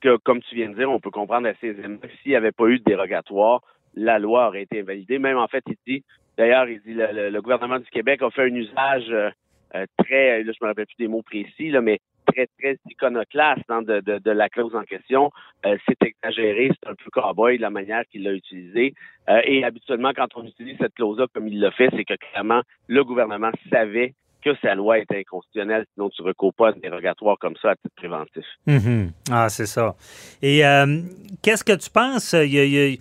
que, 0.00 0.16
comme 0.16 0.42
tu 0.42 0.56
viens 0.56 0.70
de 0.70 0.74
dire, 0.74 0.90
on 0.90 0.98
peut 0.98 1.12
comprendre 1.12 1.46
assez 1.46 1.68
aisément 1.68 1.98
que 1.98 2.08
s'il 2.08 2.32
n'y 2.32 2.36
avait 2.36 2.50
pas 2.50 2.66
eu 2.66 2.80
de 2.80 2.84
dérogatoire, 2.84 3.60
la 3.94 4.18
loi 4.18 4.48
aurait 4.48 4.62
été 4.62 4.80
invalidée. 4.80 5.20
Même, 5.20 5.38
en 5.38 5.46
fait, 5.46 5.62
il 5.68 5.76
dit, 5.86 6.04
d'ailleurs, 6.36 6.68
il 6.68 6.80
dit, 6.80 6.94
le, 6.94 7.30
le- 7.30 7.40
gouvernement 7.42 7.78
du 7.78 7.88
Québec 7.90 8.20
a 8.22 8.30
fait 8.30 8.42
un 8.50 8.54
usage 8.54 9.06
euh, 9.10 9.30
euh, 9.76 9.86
très, 9.98 10.42
là, 10.42 10.52
je 10.52 10.64
me 10.64 10.68
rappelle 10.68 10.86
plus 10.86 10.96
des 10.98 11.08
mots 11.08 11.22
précis, 11.22 11.72
mais 11.80 12.00
très, 12.32 12.48
très 12.58 12.78
iconoclaste 12.88 13.64
hein, 13.68 13.82
de, 13.82 14.00
de, 14.00 14.30
la 14.30 14.48
clause 14.48 14.74
en 14.74 14.82
question. 14.82 15.30
Euh, 15.66 15.76
c'est 15.86 16.02
exagéré, 16.02 16.70
c'est 16.70 16.90
un 16.90 16.94
peu 16.94 17.10
cowboy 17.10 17.58
la 17.58 17.70
manière 17.70 18.02
qu'il 18.10 18.24
l'a 18.24 18.32
utilisé. 18.32 18.94
Euh, 19.28 19.40
et 19.44 19.64
habituellement, 19.64 20.12
quand 20.14 20.28
on 20.36 20.44
utilise 20.44 20.76
cette 20.78 20.94
clause-là 20.94 21.26
comme 21.32 21.48
il 21.48 21.60
l'a 21.60 21.70
fait, 21.70 21.88
c'est 21.96 22.04
que 22.04 22.14
clairement, 22.14 22.62
le 22.86 23.04
gouvernement 23.04 23.50
savait 23.70 24.14
que 24.42 24.50
sa 24.62 24.74
loi 24.74 24.98
était 24.98 25.18
inconstitutionnelle, 25.18 25.84
sinon 25.94 26.08
tu 26.08 26.22
ne 26.22 26.28
recours 26.28 26.54
pas 26.54 26.68
à 26.68 26.70
un 26.72 26.78
dérogatoire 26.78 27.36
comme 27.38 27.56
ça 27.60 27.70
à 27.70 27.76
titre 27.76 27.94
préventif. 27.94 28.44
Mhm. 28.66 29.12
Ah, 29.30 29.48
c'est 29.50 29.66
ça. 29.66 29.94
Et 30.40 30.64
euh, 30.64 31.02
qu'est-ce 31.42 31.64
que 31.64 31.76
tu 31.76 31.90
penses? 31.90 32.32
Il 32.32 32.50
y 32.52 32.94
a, 32.94 32.96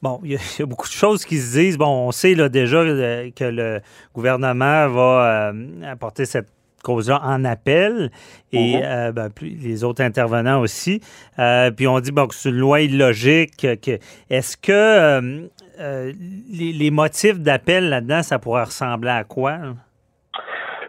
bon, 0.00 0.20
il 0.24 0.32
y, 0.32 0.36
a, 0.36 0.66
beaucoup 0.66 0.88
de 0.88 0.92
choses 0.92 1.26
qui 1.26 1.36
se 1.36 1.58
disent. 1.58 1.76
Bon, 1.76 2.08
on 2.08 2.10
sait 2.10 2.34
déjà 2.48 2.78
euh, 2.78 3.30
que 3.36 3.44
le 3.44 3.80
gouvernement 4.14 4.88
va 4.88 5.52
apporter 5.84 6.24
cette 6.24 6.48
cause-là 6.82 7.20
en 7.24 7.44
appel 7.44 8.10
et 8.52 8.76
Mhm. 8.76 8.82
euh, 8.84 9.12
ben, 9.12 9.28
les 9.42 9.84
autres 9.84 10.02
intervenants 10.02 10.60
aussi. 10.60 11.00
Euh, 11.38 11.70
puis 11.70 11.86
on 11.86 12.00
dit 12.00 12.12
bon, 12.12 12.26
que 12.26 12.34
c'est 12.34 12.48
une 12.50 12.56
loi 12.58 12.80
illogique. 12.80 13.56
Que, 13.58 13.98
est-ce 14.30 14.56
que 14.56 14.72
euh, 14.72 16.12
les, 16.50 16.72
les 16.72 16.90
motifs 16.90 17.38
d'appel 17.38 17.88
là-dedans, 17.88 18.22
ça 18.22 18.38
pourrait 18.38 18.64
ressembler 18.64 19.10
à 19.10 19.24
quoi? 19.24 19.58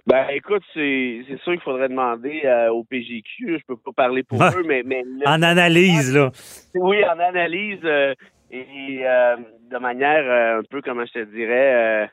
Ben, 0.07 0.25
écoute, 0.33 0.63
c'est 0.73 1.21
sûr 1.43 1.53
qu'il 1.53 1.61
faudrait 1.61 1.89
demander 1.89 2.41
euh, 2.45 2.69
au 2.71 2.83
PGQ. 2.83 3.59
Je 3.59 3.65
peux 3.67 3.77
pas 3.77 3.91
parler 3.95 4.23
pour 4.23 4.41
eux, 4.43 4.63
mais, 4.65 4.83
En 5.27 5.43
analyse, 5.43 6.15
là. 6.15 6.31
oui, 6.73 6.97
en 7.05 7.19
analyse 7.19 7.79
euh, 7.83 8.15
et 8.49 9.01
euh, 9.03 9.35
de 9.69 9.77
manière 9.77 10.57
un 10.57 10.63
peu, 10.67 10.81
comment 10.81 11.05
je 11.05 11.19
te 11.19 11.25
dirais, 11.25 12.09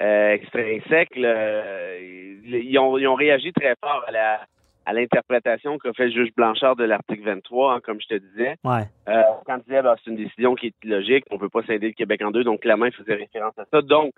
euh, 0.00 0.32
extrinsèque, 0.32 1.16
là, 1.16 1.28
euh, 1.28 1.98
ils, 2.44 2.78
ont, 2.78 2.96
ils 2.98 3.06
ont 3.08 3.14
réagi 3.14 3.52
très 3.52 3.74
fort 3.82 4.04
à 4.06 4.10
la 4.10 4.40
à 4.88 4.92
l'interprétation 4.92 5.78
qu'a 5.78 5.92
fait 5.94 6.04
le 6.06 6.12
juge 6.12 6.28
Blanchard 6.36 6.76
de 6.76 6.84
l'article 6.84 7.24
23, 7.24 7.74
hein, 7.74 7.80
comme 7.82 8.00
je 8.00 8.06
te 8.06 8.14
disais. 8.14 8.54
Ouais. 8.62 8.82
Euh, 9.08 9.20
quand 9.44 9.56
il 9.56 9.62
disait 9.64 9.82
bah, 9.82 9.96
c'est 10.04 10.10
une 10.12 10.16
décision 10.16 10.54
qui 10.54 10.68
est 10.68 10.84
logique, 10.84 11.24
on 11.32 11.38
peut 11.38 11.48
pas 11.48 11.62
scinder 11.62 11.88
le 11.88 11.92
Québec 11.92 12.22
en 12.22 12.30
deux, 12.30 12.44
donc 12.44 12.60
clairement, 12.60 12.84
il 12.86 12.92
faisait 12.92 13.16
référence 13.16 13.58
à 13.58 13.64
ça. 13.68 13.82
Donc, 13.82 14.12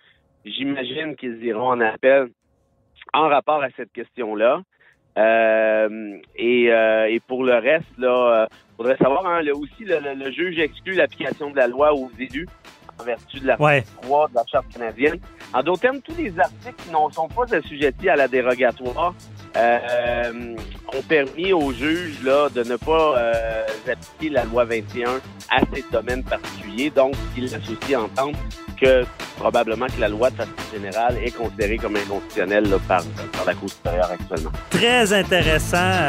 j'imagine 0.45 1.17
qu'ils 1.17 1.43
iront 1.43 1.69
en 1.71 1.81
appel 1.81 2.29
en 3.15 3.29
rapport 3.29 3.63
à 3.63 3.71
cette 3.79 3.93
question-là. 3.95 4.61
Euh, 5.17 6.19
et, 6.37 6.71
euh, 6.71 7.07
et 7.09 7.19
pour 7.21 7.45
le 7.45 7.55
reste, 7.55 7.97
là, 7.99 8.43
euh, 8.43 8.47
faudrait 8.77 8.97
savoir, 8.99 9.27
hein, 9.27 9.41
le- 9.43 9.57
aussi, 9.57 9.85
le, 9.85 9.99
le- 10.01 10.23
le 10.23 10.31
juge 10.31 10.59
exclut 10.59 10.93
l'application 10.95 11.51
de 11.51 11.57
la 11.57 11.67
loi 11.67 11.95
aux 11.95 12.11
élus 12.19 12.47
en 13.01 13.05
vertu 13.05 13.41
de 13.41 13.47
l'article 13.47 13.63
Ouais. 13.65 13.85
3 14.03 14.29
de 14.29 14.35
la 14.35 14.43
Charte 14.51 14.67
canadienne. 14.73 15.19
En 15.53 15.63
d'autres 15.63 15.81
termes, 15.81 16.01
tous 16.01 16.15
les 16.17 16.39
articles 16.39 16.75
qui 16.83 16.91
ne 16.91 17.13
sont 17.13 17.29
pas 17.29 17.55
assujettis 17.55 18.09
à 18.09 18.17
la 18.17 18.29
dérogatoire 18.29 19.15
euh, 19.57 20.55
ont 20.95 21.03
permis 21.09 21.53
aux 21.53 21.73
juges 21.73 22.23
là, 22.23 22.49
de 22.51 22.63
ne 22.65 22.77
pas 22.77 23.15
euh, 23.19 23.65
appliquer 23.91 24.31
la 24.35 24.45
loi 24.45 24.65
21 24.65 25.21
à 25.51 25.61
ces 25.73 25.85
domaines 25.91 26.23
particuliers. 26.25 26.91
Donc, 26.91 27.15
ils 27.37 27.45
laissent 27.45 27.57
aussi 27.71 27.97
entendre 27.97 28.39
que 28.81 29.05
probablement 29.39 29.87
que 29.87 30.01
la 30.01 30.09
loi 30.09 30.31
de 30.31 30.37
façon 30.37 30.51
générale 30.73 31.17
est 31.25 31.31
considérée 31.37 31.77
comme 31.79 31.97
inconstitutionnelle 31.97 32.69
là, 32.69 32.77
par, 32.87 33.03
par 33.33 33.45
la 33.47 33.55
Cour 33.55 33.71
supérieure 33.71 34.11
actuellement. 34.11 34.51
Très 34.71 35.13
intéressant. 35.13 36.09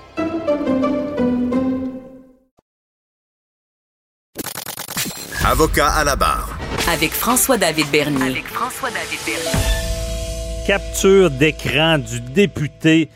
Avocat 5.61 5.89
à 5.89 6.03
la 6.03 6.15
barre. 6.15 6.57
Avec 6.91 7.11
François-David 7.11 7.85
Bernier. 7.91 8.31
Avec 8.31 8.47
François-David 8.47 9.19
Bernier. 9.23 10.65
Capture 10.65 11.29
d'écran 11.29 11.99
du 11.99 12.19
député 12.19 13.09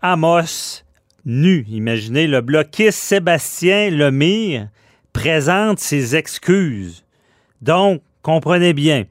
Amos 0.00 0.84
nu. 1.24 1.66
Imaginez, 1.68 2.28
le 2.28 2.40
bloquiste 2.40 3.00
Sébastien 3.00 3.90
Lemire 3.90 4.68
présente 5.12 5.80
ses 5.80 6.14
excuses. 6.14 7.04
Donc, 7.62 8.00
comprenez 8.22 8.74
bien, 8.74 9.06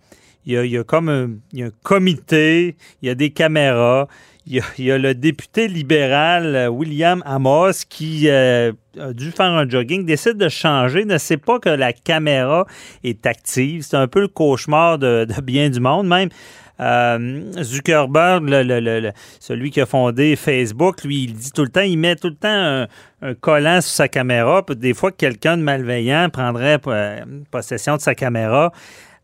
il 0.45 0.53
y 0.53 0.57
a, 0.57 0.63
il 0.63 0.71
y 0.71 0.77
a 0.77 0.85
comme 0.85 1.09
un, 1.09 1.31
il 1.51 1.59
y 1.59 1.63
a 1.63 1.65
un 1.65 1.71
comité, 1.83 2.77
il 3.01 3.09
y 3.09 3.11
a 3.11 3.15
des 3.15 3.31
caméras, 3.31 4.07
il 4.45 4.55
y 4.55 4.59
a, 4.61 4.63
il 4.77 4.85
y 4.85 4.91
a 4.93 4.97
le 4.97 5.13
député 5.13 5.67
libéral 5.67 6.55
euh, 6.55 6.67
William 6.69 7.21
Amos 7.25 7.83
qui 7.89 8.29
euh, 8.29 8.71
a 8.99 9.13
dû 9.13 9.31
faire 9.31 9.47
un 9.47 9.67
jogging, 9.67 10.05
décide 10.05 10.37
de 10.37 10.49
changer, 10.49 11.05
ne 11.05 11.17
sait 11.17 11.37
pas 11.37 11.59
que 11.59 11.69
la 11.69 11.93
caméra 11.93 12.65
est 13.03 13.25
active. 13.25 13.83
C'est 13.83 13.97
un 13.97 14.07
peu 14.07 14.21
le 14.21 14.27
cauchemar 14.27 14.97
de, 14.97 15.27
bien 15.43 15.69
du 15.69 15.79
monde 15.79 16.07
même. 16.07 16.29
Euh, 16.79 17.51
Zuckerberg, 17.63 19.13
celui 19.39 19.71
qui 19.71 19.81
a 19.81 19.87
fondé 19.87 20.35
Facebook, 20.35 21.03
lui, 21.03 21.23
il 21.23 21.33
dit 21.33 21.51
tout 21.51 21.63
le 21.63 21.69
temps, 21.69 21.81
il 21.81 21.97
met 21.97 22.15
tout 22.15 22.29
le 22.29 22.35
temps 22.35 22.87
un, 23.21 23.33
collant 23.35 23.81
sur 23.81 23.91
sa 23.91 24.07
caméra. 24.07 24.63
Des 24.75 24.93
fois, 24.93 25.11
quelqu'un 25.11 25.57
de 25.57 25.63
malveillant 25.63 26.29
prendrait 26.29 26.79
euh, 26.85 27.21
possession 27.49 27.95
de 27.95 28.01
sa 28.01 28.13
caméra 28.13 28.71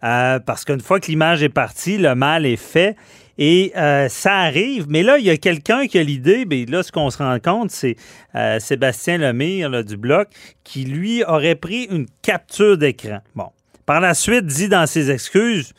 euh, 0.04 0.40
parce 0.40 0.66
qu'une 0.66 0.82
fois 0.82 1.00
que 1.00 1.08
l'image 1.08 1.44
est 1.44 1.50
partie, 1.50 1.98
le 1.98 2.16
mal 2.16 2.46
est 2.46 2.58
fait. 2.58 2.96
Et 3.38 3.72
euh, 3.76 4.10
ça 4.10 4.36
arrive, 4.36 4.86
mais 4.88 5.02
là, 5.02 5.18
il 5.18 5.26
y 5.26 5.30
a 5.32 5.38
quelqu'un 5.38 5.88
qui 5.88 5.98
a 5.98 6.04
l'idée, 6.04 6.46
ben 6.46 6.70
là, 6.70 6.84
ce 6.84 6.92
qu'on 6.92 7.10
se 7.10 7.18
rend 7.18 7.40
compte, 7.40 7.72
c'est 7.72 7.96
euh, 8.36 8.60
Sébastien 8.60 9.18
Lemire 9.18 9.70
là, 9.70 9.82
du 9.82 9.98
Bloc, 9.98 10.28
qui, 10.64 10.86
lui, 10.86 11.24
aurait 11.24 11.56
pris 11.56 11.86
une 11.90 12.06
capture 12.22 12.78
d'écran. 12.78 13.20
Bon. 13.36 13.48
Par 13.86 14.00
la 14.02 14.14
suite, 14.14 14.46
dit 14.46 14.70
dans 14.70 14.86
ses 14.86 15.10
excuses, 15.10 15.74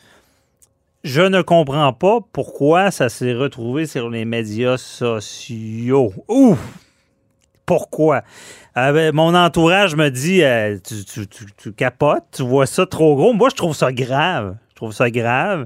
je 1.05 1.21
ne 1.21 1.41
comprends 1.41 1.93
pas 1.93 2.19
pourquoi 2.33 2.91
ça 2.91 3.09
s'est 3.09 3.33
retrouvé 3.33 3.85
sur 3.85 4.09
les 4.09 4.25
médias 4.25 4.77
sociaux. 4.77 6.13
Ouf! 6.27 6.59
Pourquoi? 7.65 8.21
Euh, 8.77 8.91
ben, 8.91 9.15
mon 9.15 9.33
entourage 9.33 9.95
me 9.95 10.09
dit 10.09 10.43
euh, 10.43 10.77
tu- 10.85 11.25
tu 11.57 11.71
capotes, 11.73 12.25
tu 12.35 12.43
vois 12.43 12.65
ça 12.65 12.85
trop 12.85 13.15
gros. 13.15 13.33
Moi, 13.33 13.49
je 13.49 13.55
trouve 13.55 13.75
ça 13.75 13.91
grave. 13.91 14.57
Je 14.69 14.75
trouve 14.75 14.91
ça 14.91 15.09
grave 15.09 15.65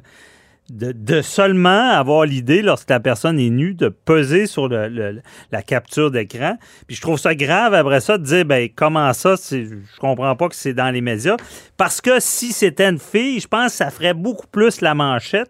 de, 0.70 1.22
seulement 1.22 1.90
avoir 1.92 2.26
l'idée, 2.26 2.62
lorsque 2.62 2.90
la 2.90 3.00
personne 3.00 3.40
est 3.40 3.50
nue, 3.50 3.74
de 3.74 3.90
peser 3.90 4.46
sur 4.46 4.70
la 4.70 5.62
capture 5.64 6.12
d'écran. 6.12 6.58
Puis 6.88 6.96
je 6.96 7.02
trouve 7.02 7.20
ça 7.20 7.36
grave 7.36 7.74
après 7.74 8.02
ça 8.02 8.18
de 8.18 8.24
dire 8.24 8.46
ben 8.46 8.70
comment 8.74 9.12
ça, 9.14 9.36
je 9.52 9.76
comprends 10.00 10.36
pas 10.36 10.50
que 10.50 10.56
c'est 10.56 10.74
dans 10.74 10.92
les 10.92 11.02
médias. 11.02 11.38
Parce 11.78 12.02
que 12.02 12.20
si 12.20 12.52
c'était 12.52 12.90
une 12.90 13.00
fille, 13.00 13.40
je 13.40 13.48
pense 13.48 13.72
que 13.72 13.78
ça 13.78 13.90
ferait 13.90 14.14
beaucoup 14.14 14.48
plus 14.48 14.82
la 14.82 14.94
manchette. 14.94 15.50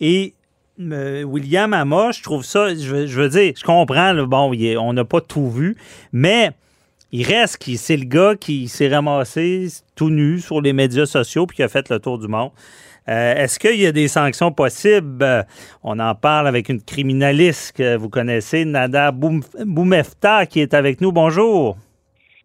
Et 0.00 0.34
euh, 0.80 1.22
William 1.24 1.72
Amos, 1.72 2.12
je 2.12 2.22
trouve 2.22 2.44
ça, 2.44 2.74
je 2.74 2.94
veux, 2.94 3.28
dire, 3.28 3.52
je 3.56 3.64
comprends, 3.64 4.14
bon, 4.26 4.54
on 4.78 4.92
n'a 4.92 5.04
pas 5.04 5.20
tout 5.20 5.50
vu, 5.50 5.76
mais 6.12 6.52
il 7.10 7.26
reste 7.26 7.64
c'est 7.76 7.96
le 7.96 8.04
gars 8.04 8.34
qui 8.38 8.68
s'est 8.68 8.88
ramassé 8.88 9.68
tout 9.96 10.10
nu 10.10 10.40
sur 10.40 10.60
les 10.60 10.72
médias 10.72 11.06
sociaux 11.06 11.46
puis 11.46 11.56
qui 11.56 11.62
a 11.62 11.68
fait 11.68 11.88
le 11.88 11.98
tour 11.98 12.18
du 12.18 12.28
monde. 12.28 12.50
Euh, 13.08 13.34
Est-ce 13.36 13.58
qu'il 13.58 13.80
y 13.80 13.86
a 13.86 13.92
des 13.92 14.08
sanctions 14.08 14.52
possibles? 14.52 15.22
Euh, 15.22 15.42
on 15.82 15.98
en 15.98 16.14
parle 16.14 16.46
avec 16.46 16.68
une 16.68 16.82
criminaliste 16.82 17.76
que 17.76 17.96
vous 17.96 18.10
connaissez, 18.10 18.64
Nada 18.64 19.10
Boum- 19.12 19.42
Boumefta, 19.64 20.44
qui 20.46 20.60
est 20.60 20.74
avec 20.74 21.00
nous. 21.00 21.10
Bonjour. 21.12 21.76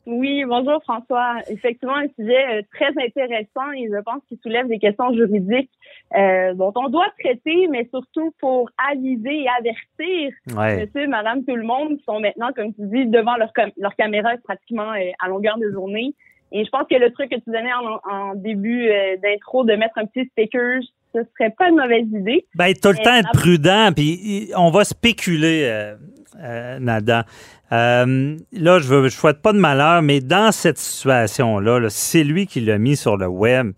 Oui, 0.05 0.43
bonjour 0.45 0.81
François. 0.83 1.35
Effectivement, 1.49 1.95
un 1.95 2.07
sujet 2.19 2.59
euh, 2.59 2.61
très 2.73 2.89
intéressant 3.05 3.71
et 3.77 3.87
je 3.89 4.01
pense 4.03 4.21
qu'il 4.27 4.37
soulève 4.43 4.67
des 4.67 4.77
questions 4.79 5.13
juridiques 5.13 5.69
euh, 6.17 6.53
dont 6.55 6.73
on 6.75 6.89
doit 6.89 7.07
traiter, 7.19 7.67
mais 7.69 7.87
surtout 7.89 8.33
pour 8.39 8.69
aviser 8.91 9.43
et 9.43 9.47
avertir 9.59 10.31
Ouais. 10.57 10.81
monsieur, 10.85 11.07
madame, 11.07 11.45
tout 11.45 11.55
le 11.55 11.63
monde 11.63 11.97
qui 11.97 12.03
sont 12.03 12.19
maintenant, 12.19 12.49
comme 12.53 12.73
tu 12.73 12.81
dis, 12.87 13.05
devant 13.05 13.37
leur, 13.37 13.53
cam- 13.53 13.71
leur 13.77 13.95
caméra 13.95 14.31
pratiquement 14.43 14.91
à 15.19 15.27
longueur 15.29 15.57
de 15.57 15.71
journée. 15.71 16.13
Et 16.53 16.63
je 16.63 16.69
pense 16.69 16.87
que 16.89 16.95
le 16.95 17.11
truc 17.11 17.29
que 17.31 17.35
tu 17.35 17.49
donnais 17.49 17.73
en, 17.73 18.11
en 18.11 18.35
début 18.35 18.87
euh, 18.87 19.17
d'intro 19.21 19.65
de 19.65 19.73
mettre 19.73 19.97
un 19.97 20.05
petit 20.05 20.29
sticker, 20.29 20.81
ce 21.13 21.19
serait 21.33 21.51
pas 21.57 21.69
une 21.69 21.75
mauvaise 21.75 22.07
idée. 22.07 22.45
Ben, 22.55 22.73
tout 22.73 22.89
le 22.89 22.95
Mais 22.97 23.03
temps 23.03 23.15
être 23.15 23.31
prudent, 23.33 23.89
puis 23.95 24.51
on 24.55 24.69
va 24.69 24.83
spéculer, 24.83 25.63
euh, 25.65 25.95
euh, 26.39 26.79
Nada. 26.79 27.25
Euh, 27.71 28.37
là, 28.51 28.79
je 28.79 28.93
ne 28.93 29.09
souhaite 29.09 29.41
pas 29.41 29.53
de 29.53 29.57
malheur, 29.57 30.01
mais 30.01 30.19
dans 30.19 30.51
cette 30.51 30.77
situation-là, 30.77 31.79
là, 31.79 31.89
c'est 31.89 32.23
lui 32.23 32.45
qui 32.45 32.61
l'a 32.61 32.77
mis 32.77 32.95
sur 32.95 33.17
le 33.17 33.27
web. 33.27 33.71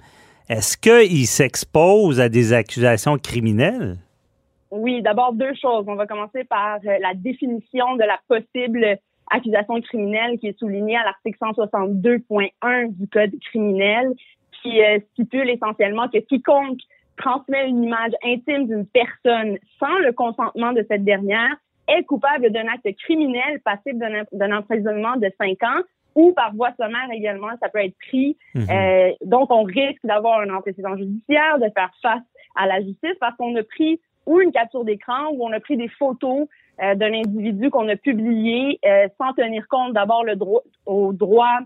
Est-ce 0.49 0.77
qu'il 0.77 1.25
s'expose 1.27 2.19
à 2.19 2.29
des 2.29 2.53
accusations 2.53 3.17
criminelles? 3.17 3.97
Oui, 4.71 5.01
d'abord 5.01 5.33
deux 5.33 5.53
choses. 5.61 5.85
On 5.87 5.95
va 5.95 6.05
commencer 6.05 6.43
par 6.43 6.79
euh, 6.85 6.97
la 7.01 7.13
définition 7.13 7.95
de 7.95 8.03
la 8.03 8.19
possible 8.27 8.97
accusation 9.31 9.81
criminelle 9.81 10.37
qui 10.39 10.47
est 10.47 10.59
soulignée 10.59 10.97
à 10.97 11.03
l'article 11.03 11.37
162.1 11.41 12.97
du 12.97 13.07
Code 13.07 13.31
criminel, 13.49 14.13
qui 14.61 14.81
euh, 14.81 14.99
stipule 15.11 15.49
essentiellement 15.49 16.07
que 16.07 16.19
quiconque 16.19 16.79
transmet 17.17 17.67
une 17.67 17.83
image 17.83 18.11
intime 18.23 18.67
d'une 18.67 18.85
personne 18.85 19.57
sans 19.79 19.97
le 19.99 20.11
consentement 20.11 20.73
de 20.73 20.85
cette 20.89 21.03
dernière 21.03 21.55
est 21.87 22.03
coupable 22.03 22.49
d'un 22.51 22.67
acte 22.67 22.89
criminel 22.97 23.61
passible 23.63 24.03
d'un 24.31 24.57
emprisonnement 24.57 25.15
de 25.17 25.31
cinq 25.39 25.61
ans 25.63 25.81
ou 26.15 26.31
par 26.31 26.55
voie 26.55 26.71
sommaire 26.79 27.09
également, 27.13 27.49
ça 27.61 27.69
peut 27.69 27.83
être 27.83 27.95
pris. 28.07 28.37
Mhm. 28.55 28.67
Euh, 28.69 29.11
donc, 29.25 29.51
on 29.51 29.63
risque 29.63 30.03
d'avoir 30.03 30.39
un 30.39 30.49
antécédent 30.49 30.95
judiciaire, 30.97 31.59
de 31.59 31.69
faire 31.75 31.91
face 32.01 32.23
à 32.55 32.65
la 32.65 32.81
justice 32.81 33.15
parce 33.19 33.35
qu'on 33.35 33.55
a 33.55 33.63
pris 33.63 33.99
ou 34.25 34.39
une 34.39 34.51
capture 34.51 34.85
d'écran 34.85 35.27
ou 35.33 35.45
on 35.45 35.51
a 35.51 35.59
pris 35.59 35.77
des 35.77 35.89
photos 35.89 36.47
euh, 36.81 36.95
d'un 36.95 37.13
individu 37.13 37.69
qu'on 37.69 37.87
a 37.89 37.95
publié 37.95 38.79
euh, 38.85 39.07
sans 39.17 39.33
tenir 39.33 39.65
compte 39.69 39.93
d'abord 39.93 40.23
le 40.23 40.35
droit 40.35 40.61
au 40.85 41.13
droit 41.13 41.59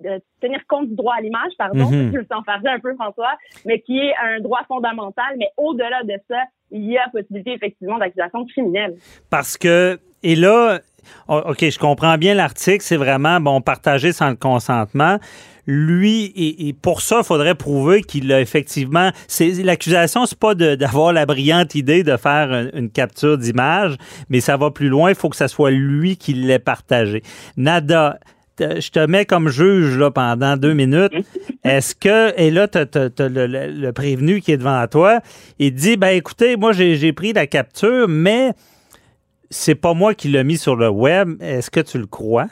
de 0.00 0.20
tenir 0.40 0.60
compte 0.68 0.88
du 0.88 0.94
droit 0.94 1.14
à 1.16 1.20
l'image, 1.20 1.52
pardon, 1.56 1.88
Mhm. 1.90 2.12
je 2.12 2.18
me 2.18 2.68
un 2.68 2.80
peu 2.80 2.94
François, 2.94 3.32
mais 3.64 3.80
qui 3.80 3.98
est 3.98 4.14
un 4.22 4.40
droit 4.40 4.60
fondamental, 4.68 5.36
mais 5.38 5.48
au-delà 5.56 6.02
de 6.04 6.14
ça, 6.28 6.42
il 6.70 6.84
y 6.84 6.98
a 6.98 7.08
possibilité 7.10 7.52
effectivement 7.52 7.98
d'accusation 7.98 8.44
criminelle. 8.46 8.96
Parce 9.30 9.56
que, 9.56 9.98
et 10.22 10.34
là, 10.34 10.80
oh, 11.28 11.42
OK, 11.46 11.60
je 11.60 11.78
comprends 11.78 12.18
bien 12.18 12.34
l'article, 12.34 12.82
c'est 12.82 12.96
vraiment, 12.96 13.40
bon, 13.40 13.60
partager 13.60 14.12
sans 14.12 14.30
le 14.30 14.36
consentement. 14.36 15.18
Lui, 15.66 16.32
et, 16.36 16.72
pour 16.72 17.00
ça, 17.00 17.18
il 17.22 17.24
faudrait 17.24 17.56
prouver 17.56 18.02
qu'il 18.02 18.32
a 18.32 18.40
effectivement. 18.40 19.10
L'accusation, 19.40 20.24
c'est 20.24 20.38
pas 20.38 20.54
d'avoir 20.54 21.12
la 21.12 21.26
brillante 21.26 21.74
idée 21.74 22.04
de 22.04 22.16
faire 22.16 22.70
une, 22.72 22.90
capture 22.90 23.36
d'image, 23.36 23.96
mais 24.28 24.40
ça 24.40 24.56
va 24.56 24.70
plus 24.70 24.88
loin. 24.88 25.10
Il 25.10 25.16
faut 25.16 25.28
que 25.28 25.36
ce 25.36 25.48
soit 25.48 25.72
lui 25.72 26.16
qui 26.16 26.34
l'ait 26.34 26.60
partagé. 26.60 27.22
Nada, 27.56 28.18
je 28.58 28.90
te 28.90 29.04
mets 29.06 29.24
comme 29.24 29.48
juge 29.48 29.98
là, 29.98 30.10
pendant 30.10 30.56
deux 30.56 30.72
minutes. 30.72 31.12
Est-ce 31.64 31.94
que, 31.94 32.32
et 32.40 32.50
là, 32.50 32.68
tu 32.68 32.78
as, 32.78 33.10
le, 33.18 33.90
prévenu 33.90 34.40
qui 34.40 34.52
est 34.52 34.56
devant 34.56 34.86
toi, 34.86 35.20
il 35.58 35.74
dit, 35.74 35.96
ben 35.96 36.08
écoutez, 36.08 36.56
moi 36.56 36.72
j'ai 36.72 37.12
pris 37.12 37.32
la 37.32 37.46
capture, 37.46 38.06
mais 38.08 38.52
c'est 39.50 39.74
pas 39.74 39.94
moi 39.94 40.14
qui 40.14 40.28
l'ai 40.28 40.44
mis 40.44 40.58
sur 40.58 40.76
le 40.76 40.88
web. 40.88 41.40
Est-ce 41.40 41.70
que 41.70 41.80
tu 41.80 41.98
le 41.98 42.06
crois? 42.06 42.46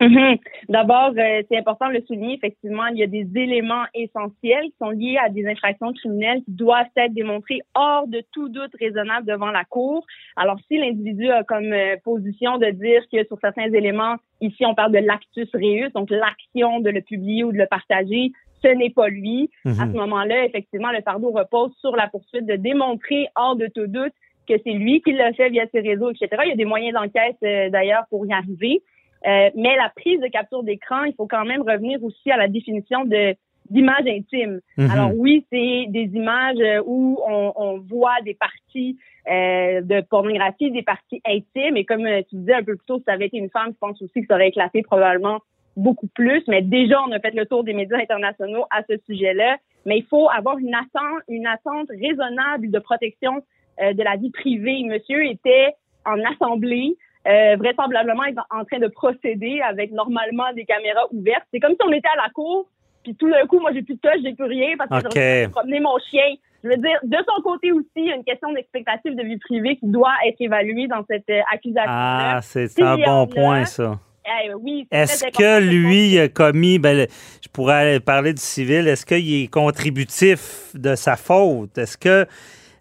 Mhm. 0.00 0.38
D'abord, 0.68 1.12
euh, 1.16 1.42
c'est 1.48 1.58
important 1.58 1.88
de 1.88 1.94
le 1.94 2.02
souligner, 2.02 2.34
effectivement, 2.34 2.86
il 2.86 2.98
y 2.98 3.02
a 3.02 3.06
des 3.06 3.28
éléments 3.34 3.84
essentiels 3.94 4.64
qui 4.64 4.74
sont 4.80 4.90
liés 4.90 5.18
à 5.22 5.28
des 5.28 5.46
infractions 5.46 5.92
criminelles 5.92 6.42
qui 6.44 6.52
doivent 6.52 6.86
être 6.96 7.12
démontrés 7.12 7.60
hors 7.74 8.08
de 8.08 8.22
tout 8.32 8.48
doute 8.48 8.72
raisonnable 8.80 9.26
devant 9.26 9.50
la 9.50 9.64
Cour. 9.64 10.06
Alors, 10.36 10.58
si 10.68 10.78
l'individu 10.78 11.30
a 11.30 11.44
comme 11.44 11.72
euh, 11.72 11.96
position 12.02 12.56
de 12.56 12.70
dire 12.70 13.02
que 13.12 13.24
sur 13.26 13.38
certains 13.40 13.70
éléments, 13.72 14.16
ici 14.40 14.64
on 14.64 14.74
parle 14.74 14.92
de 14.92 14.98
l'actus 14.98 15.48
reus, 15.52 15.92
donc 15.92 16.10
l'action 16.10 16.80
de 16.80 16.90
le 16.90 17.02
publier 17.02 17.44
ou 17.44 17.52
de 17.52 17.58
le 17.58 17.66
partager, 17.66 18.32
ce 18.62 18.68
n'est 18.68 18.90
pas 18.90 19.08
lui. 19.08 19.50
À 19.64 19.74
ce 19.74 19.80
mhm. 19.82 19.96
moment-là, 19.96 20.44
effectivement, 20.44 20.90
le 20.92 21.02
fardeau 21.02 21.30
repose 21.30 21.72
sur 21.80 21.94
la 21.96 22.08
poursuite 22.08 22.46
de 22.46 22.56
démontrer 22.56 23.28
hors 23.36 23.56
de 23.56 23.66
tout 23.74 23.86
doute 23.86 24.12
que 24.48 24.54
c'est 24.64 24.72
lui 24.72 25.00
qui 25.02 25.12
l'a 25.12 25.32
fait 25.32 25.50
via 25.50 25.64
ses 25.72 25.80
réseaux, 25.80 26.10
etc. 26.10 26.28
Il 26.44 26.48
y 26.48 26.52
a 26.52 26.56
des 26.56 26.64
moyens 26.64 26.94
d'enquête 26.94 27.36
euh, 27.42 27.70
d'ailleurs 27.70 28.04
pour 28.10 28.26
y 28.26 28.32
arriver. 28.32 28.82
Euh, 29.26 29.50
mais 29.54 29.76
la 29.76 29.90
prise 29.94 30.20
de 30.20 30.28
capture 30.28 30.62
d'écran, 30.62 31.04
il 31.04 31.14
faut 31.14 31.26
quand 31.26 31.44
même 31.44 31.62
revenir 31.62 32.02
aussi 32.02 32.30
à 32.30 32.36
la 32.36 32.48
définition 32.48 33.04
de 33.04 33.34
d'image 33.68 34.06
intime. 34.08 34.60
Mhm. 34.78 34.90
Alors 34.90 35.12
oui, 35.14 35.46
c'est 35.52 35.84
des 35.90 36.10
images 36.14 36.58
euh, 36.58 36.82
où 36.84 37.20
on, 37.24 37.52
on 37.54 37.78
voit 37.78 38.20
des 38.24 38.34
parties 38.34 38.98
euh, 39.30 39.80
de 39.80 40.00
pornographie, 40.00 40.72
des 40.72 40.82
parties 40.82 41.22
intimes. 41.24 41.76
Et 41.76 41.84
comme 41.84 42.04
tu 42.28 42.36
disais 42.36 42.54
un 42.54 42.64
peu 42.64 42.74
plus 42.74 42.86
tôt, 42.86 42.98
si 42.98 43.04
ça 43.04 43.12
avait 43.12 43.26
été 43.26 43.36
une 43.36 43.50
femme, 43.50 43.70
je 43.72 43.78
pense 43.78 44.02
aussi 44.02 44.22
que 44.22 44.26
ça 44.26 44.34
aurait 44.34 44.48
éclaté 44.48 44.82
probablement 44.82 45.38
beaucoup 45.76 46.08
plus. 46.08 46.42
Mais 46.48 46.62
déjà, 46.62 47.00
on 47.06 47.12
a 47.12 47.20
fait 47.20 47.32
le 47.32 47.46
tour 47.46 47.62
des 47.62 47.72
médias 47.72 47.98
internationaux 47.98 48.64
à 48.70 48.82
ce 48.88 48.96
sujet-là. 49.06 49.58
Mais 49.86 49.98
il 49.98 50.04
faut 50.04 50.28
avoir 50.30 50.58
une 50.58 50.74
attente, 50.74 51.22
une 51.28 51.46
attente 51.46 51.88
raisonnable 51.90 52.72
de 52.72 52.78
protection 52.80 53.42
de 53.78 54.02
la 54.02 54.16
vie 54.16 54.30
privée. 54.30 54.82
Monsieur 54.84 55.24
était 55.24 55.74
en 56.04 56.18
assemblée 56.24 56.96
euh, 57.26 57.56
vraisemblablement 57.56 58.22
en 58.50 58.64
train 58.64 58.78
de 58.78 58.88
procéder 58.88 59.60
avec 59.60 59.92
normalement 59.92 60.52
des 60.54 60.64
caméras 60.64 61.06
ouvertes. 61.12 61.44
C'est 61.52 61.60
comme 61.60 61.72
si 61.72 61.86
on 61.86 61.92
était 61.92 62.08
à 62.08 62.22
la 62.22 62.30
cour, 62.30 62.66
puis 63.02 63.14
tout 63.14 63.30
d'un 63.30 63.46
coup, 63.46 63.60
moi, 63.60 63.72
j'ai 63.72 63.82
plus 63.82 63.94
de 63.94 64.00
touche, 64.00 64.22
j'ai 64.22 64.34
plus 64.34 64.44
rien 64.44 64.76
parce 64.76 65.02
que 65.02 65.10
je 65.10 65.48
promener 65.48 65.80
mon 65.80 65.98
chien. 66.10 66.34
Je 66.62 66.68
veux 66.68 66.76
dire, 66.76 66.98
de 67.02 67.16
son 67.26 67.42
côté 67.42 67.72
aussi, 67.72 67.88
il 67.96 68.06
y 68.06 68.12
a 68.12 68.16
une 68.16 68.24
question 68.24 68.52
d'expectative 68.52 69.16
de 69.16 69.22
vie 69.22 69.38
privée 69.38 69.76
qui 69.76 69.86
doit 69.86 70.12
être 70.26 70.40
évaluée 70.40 70.88
dans 70.88 71.04
cette 71.08 71.28
euh, 71.30 71.40
accusation. 71.52 71.90
Ah, 71.90 72.40
c'est 72.42 72.82
un 72.82 72.96
bon 72.98 73.26
point, 73.26 73.64
ça. 73.64 73.98
Eh, 74.26 74.52
oui, 74.54 74.86
est-ce 74.90 75.24
que 75.26 75.60
lui 75.60 76.18
a 76.18 76.28
commis, 76.28 76.78
ben, 76.78 77.06
je 77.42 77.48
pourrais 77.48 78.00
parler 78.00 78.34
du 78.34 78.42
civil, 78.42 78.86
est-ce 78.86 79.06
qu'il 79.06 79.44
est 79.44 79.48
contributif 79.48 80.70
de 80.74 80.94
sa 80.94 81.16
faute? 81.16 81.76
Est-ce 81.78 81.96
que 81.96 82.26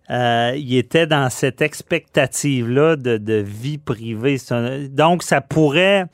euh, 0.09 0.53
il 0.55 0.75
était 0.75 1.07
dans 1.07 1.29
cette 1.29 1.61
expectative-là 1.61 2.95
de, 2.95 3.33
vie 3.41 3.77
privée. 3.77 4.37
donc, 4.89 5.23
ça 5.23 5.41
pourrait 5.41 6.05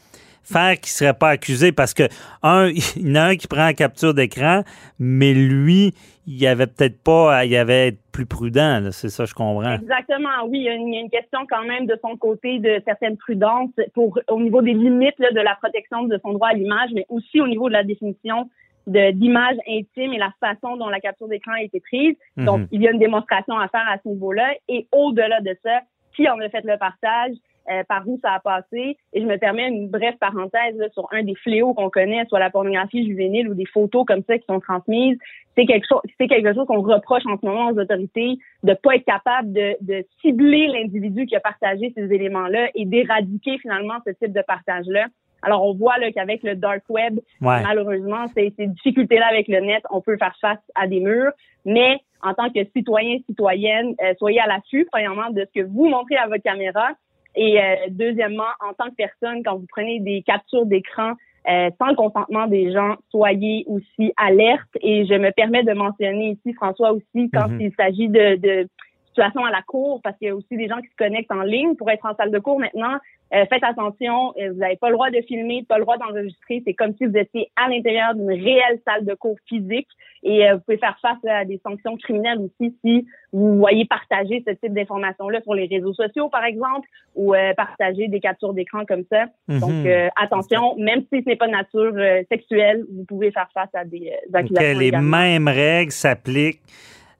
faire 0.43 0.73
qu'il 0.73 0.91
ne 0.91 0.97
serait 0.97 1.13
pas 1.13 1.29
accusé 1.29 1.71
parce 1.71 1.93
que, 1.93 2.03
un, 2.43 2.67
il 2.95 3.07
y 3.07 3.11
en 3.11 3.15
a 3.15 3.23
un 3.29 3.35
qui 3.35 3.47
prend 3.47 3.65
la 3.65 3.73
capture 3.73 4.13
d'écran, 4.13 4.63
mais 4.99 5.33
lui, 5.33 5.93
il 6.27 6.47
avait 6.47 6.67
peut-être 6.67 7.01
pas, 7.03 7.45
il 7.45 7.55
avait 7.55 7.89
être 7.89 7.99
plus 8.11 8.25
prudent, 8.25 8.89
c'est 8.91 9.09
ça, 9.09 9.25
je 9.25 9.33
comprends. 9.33 9.75
Exactement, 9.75 10.45
oui, 10.47 10.59
il 10.59 10.63
y, 10.63 10.69
a 10.69 10.73
une, 10.73 11.09
question 11.09 11.39
quand 11.49 11.63
même 11.65 11.85
de 11.85 11.97
son 12.01 12.17
côté 12.17 12.59
de 12.59 12.81
certaine 12.85 13.17
prudence 13.17 13.71
pour, 13.93 14.19
au 14.29 14.41
niveau 14.41 14.61
des 14.61 14.73
limites 14.73 15.19
de 15.19 15.41
la 15.41 15.55
protection 15.55 16.03
de 16.03 16.19
son 16.23 16.33
droit 16.33 16.49
à 16.49 16.53
l'image, 16.53 16.89
mais 16.93 17.05
aussi 17.09 17.41
au 17.41 17.47
niveau 17.47 17.67
de 17.67 17.73
la 17.73 17.83
définition 17.83 18.49
d'images 18.87 19.57
intimes 19.67 20.13
et 20.13 20.17
la 20.17 20.31
façon 20.39 20.77
dont 20.77 20.87
la 20.87 20.99
capture 20.99 21.27
d'écran 21.27 21.53
a 21.53 21.61
été 21.61 21.79
prise. 21.79 22.15
Mhm. 22.37 22.45
Donc, 22.45 22.61
il 22.71 22.81
y 22.81 22.87
a 22.87 22.91
une 22.91 22.99
démonstration 22.99 23.57
à 23.57 23.67
faire 23.67 23.85
à 23.87 23.97
ce 24.03 24.09
niveau-là. 24.09 24.53
Et 24.67 24.87
au-delà 24.91 25.41
de 25.41 25.55
ça, 25.63 25.81
qui 26.15 26.29
en 26.29 26.39
a 26.39 26.49
fait 26.49 26.63
le 26.63 26.77
partage, 26.77 27.35
euh, 27.71 27.83
par 27.89 28.07
où 28.07 28.19
ça 28.21 28.33
a 28.33 28.39
passé? 28.39 28.95
Et 29.11 29.21
je 29.21 29.25
me 29.25 29.37
permets 29.37 29.67
une 29.67 29.89
brève 29.89 30.15
parenthèse 30.19 30.75
sur 30.93 31.07
un 31.11 31.23
des 31.23 31.33
fléaux 31.33 31.73
qu'on 31.73 31.89
connaît, 31.89 32.23
soit 32.25 32.37
la 32.37 32.51
pornographie 32.51 33.07
juvénile 33.07 33.49
ou 33.49 33.55
des 33.55 33.65
photos 33.65 34.05
comme 34.05 34.21
ça 34.27 34.37
qui 34.37 34.45
sont 34.45 34.59
transmises. 34.59 35.17
C'est 35.57 35.65
quelque 35.65 35.87
chose, 35.89 36.01
c'est 36.19 36.27
quelque 36.27 36.53
chose 36.53 36.67
qu'on 36.67 36.81
reproche 36.81 37.25
en 37.25 37.39
ce 37.39 37.45
moment 37.45 37.71
aux 37.71 37.79
autorités 37.79 38.37
de 38.61 38.73
pas 38.75 38.97
être 38.97 39.05
capable 39.05 39.51
de, 39.51 39.75
de 39.81 40.05
cibler 40.21 40.67
l'individu 40.67 41.25
qui 41.25 41.35
a 41.35 41.39
partagé 41.39 41.91
ces 41.95 42.03
éléments-là 42.13 42.69
et 42.75 42.85
d'éradiquer 42.85 43.57
finalement 43.57 43.95
ce 44.05 44.11
type 44.11 44.33
de 44.33 44.43
partage-là. 44.45 45.07
Alors, 45.45 45.63
on 45.63 45.75
voit 45.75 45.97
là, 45.99 46.11
qu'avec 46.11 46.41
le 46.43 46.55
dark 46.55 46.83
web, 46.89 47.19
malheureusement, 47.39 48.25
ces, 48.35 48.51
ces 48.57 48.67
difficultés-là 48.67 49.27
avec 49.27 49.47
le 49.47 49.59
net, 49.59 49.83
on 49.91 50.01
peut 50.01 50.17
faire 50.17 50.35
face 50.41 50.59
à 50.73 50.87
des 50.87 50.99
murs. 50.99 51.31
Mais 51.65 51.99
en 52.23 52.33
tant 52.33 52.49
que 52.49 52.59
citoyen, 52.75 53.17
citoyenne, 53.27 53.93
euh, 54.01 54.13
soyez 54.17 54.39
à 54.39 54.47
l'affût, 54.47 54.87
premièrement, 54.91 55.29
de 55.29 55.45
ce 55.45 55.61
que 55.61 55.65
vous 55.65 55.87
montrez 55.87 56.17
à 56.17 56.27
votre 56.27 56.43
caméra. 56.43 56.89
Et 57.35 57.61
euh, 57.61 57.75
deuxièmement, 57.89 58.43
en 58.67 58.73
tant 58.73 58.89
que 58.89 58.95
personne, 58.95 59.43
quand 59.43 59.55
vous 59.55 59.67
prenez 59.69 59.99
des 59.99 60.23
captures 60.23 60.65
d'écran 60.65 61.13
euh, 61.47 61.69
sans 61.77 61.89
le 61.89 61.95
consentement 61.95 62.47
des 62.47 62.71
gens, 62.71 62.95
soyez 63.11 63.65
aussi 63.67 64.11
alerte. 64.17 64.69
Et 64.81 65.05
je 65.05 65.13
me 65.13 65.31
permets 65.31 65.63
de 65.63 65.73
mentionner 65.73 66.31
ici, 66.31 66.53
François, 66.55 66.91
aussi, 66.91 67.29
quand 67.31 67.49
mm-hmm. 67.49 67.61
il 67.61 67.73
s'agit 67.77 68.09
de, 68.09 68.35
de 68.37 68.67
situations 69.15 69.45
à 69.45 69.51
la 69.51 69.61
cour, 69.61 70.01
parce 70.03 70.17
qu'il 70.17 70.27
y 70.27 70.31
a 70.31 70.35
aussi 70.35 70.57
des 70.57 70.67
gens 70.67 70.81
qui 70.81 70.89
se 70.89 70.95
connectent 70.97 71.31
en 71.31 71.43
ligne 71.43 71.75
pour 71.75 71.89
être 71.89 72.05
en 72.05 72.15
salle 72.15 72.31
de 72.31 72.39
cours 72.39 72.59
maintenant. 72.59 72.97
Euh, 73.33 73.43
faites 73.49 73.63
attention, 73.63 74.33
euh, 74.37 74.51
vous 74.51 74.59
n'avez 74.59 74.75
pas 74.75 74.89
le 74.89 74.93
droit 74.93 75.09
de 75.09 75.19
filmer, 75.21 75.65
pas 75.67 75.77
le 75.77 75.83
droit 75.83 75.97
d'enregistrer. 75.97 76.61
C'est 76.65 76.73
comme 76.73 76.93
si 76.95 77.05
vous 77.05 77.17
étiez 77.17 77.49
à 77.55 77.69
l'intérieur 77.69 78.13
d'une 78.13 78.29
réelle 78.29 78.79
salle 78.85 79.03
de 79.03 79.13
cours 79.15 79.37
physique 79.47 79.87
et 80.21 80.47
euh, 80.47 80.55
vous 80.55 80.61
pouvez 80.61 80.77
faire 80.77 80.97
face 81.01 81.17
à 81.27 81.43
des 81.43 81.59
sanctions 81.65 81.97
criminelles 81.97 82.39
aussi 82.39 82.75
si 82.83 83.07
vous 83.33 83.57
voyez 83.57 83.85
partager 83.85 84.43
ce 84.45 84.53
type 84.53 84.73
d'informations-là 84.73 85.41
sur 85.41 85.55
les 85.55 85.65
réseaux 85.65 85.93
sociaux, 85.93 86.29
par 86.29 86.43
exemple, 86.45 86.87
ou 87.15 87.33
partager 87.57 88.07
des 88.07 88.19
captures 88.19 88.53
d'écran 88.53 88.85
comme 88.85 89.03
ça. 89.11 89.25
Mhm. 89.47 89.59
Donc, 89.59 90.11
attention, 90.15 90.75
même 90.77 91.01
si 91.11 91.21
ce 91.21 91.29
n'est 91.29 91.35
pas 91.35 91.47
de 91.47 91.51
nature 91.51 91.93
sexuelle, 92.29 92.85
vous 92.89 93.05
pouvez 93.05 93.31
faire 93.31 93.49
face 93.53 93.73
à 93.73 93.83
des 93.83 94.13
accusations. 94.33 94.79
les 94.79 94.91
mêmes 94.91 95.47
règles 95.47 95.91
s'appliquent 95.91 96.61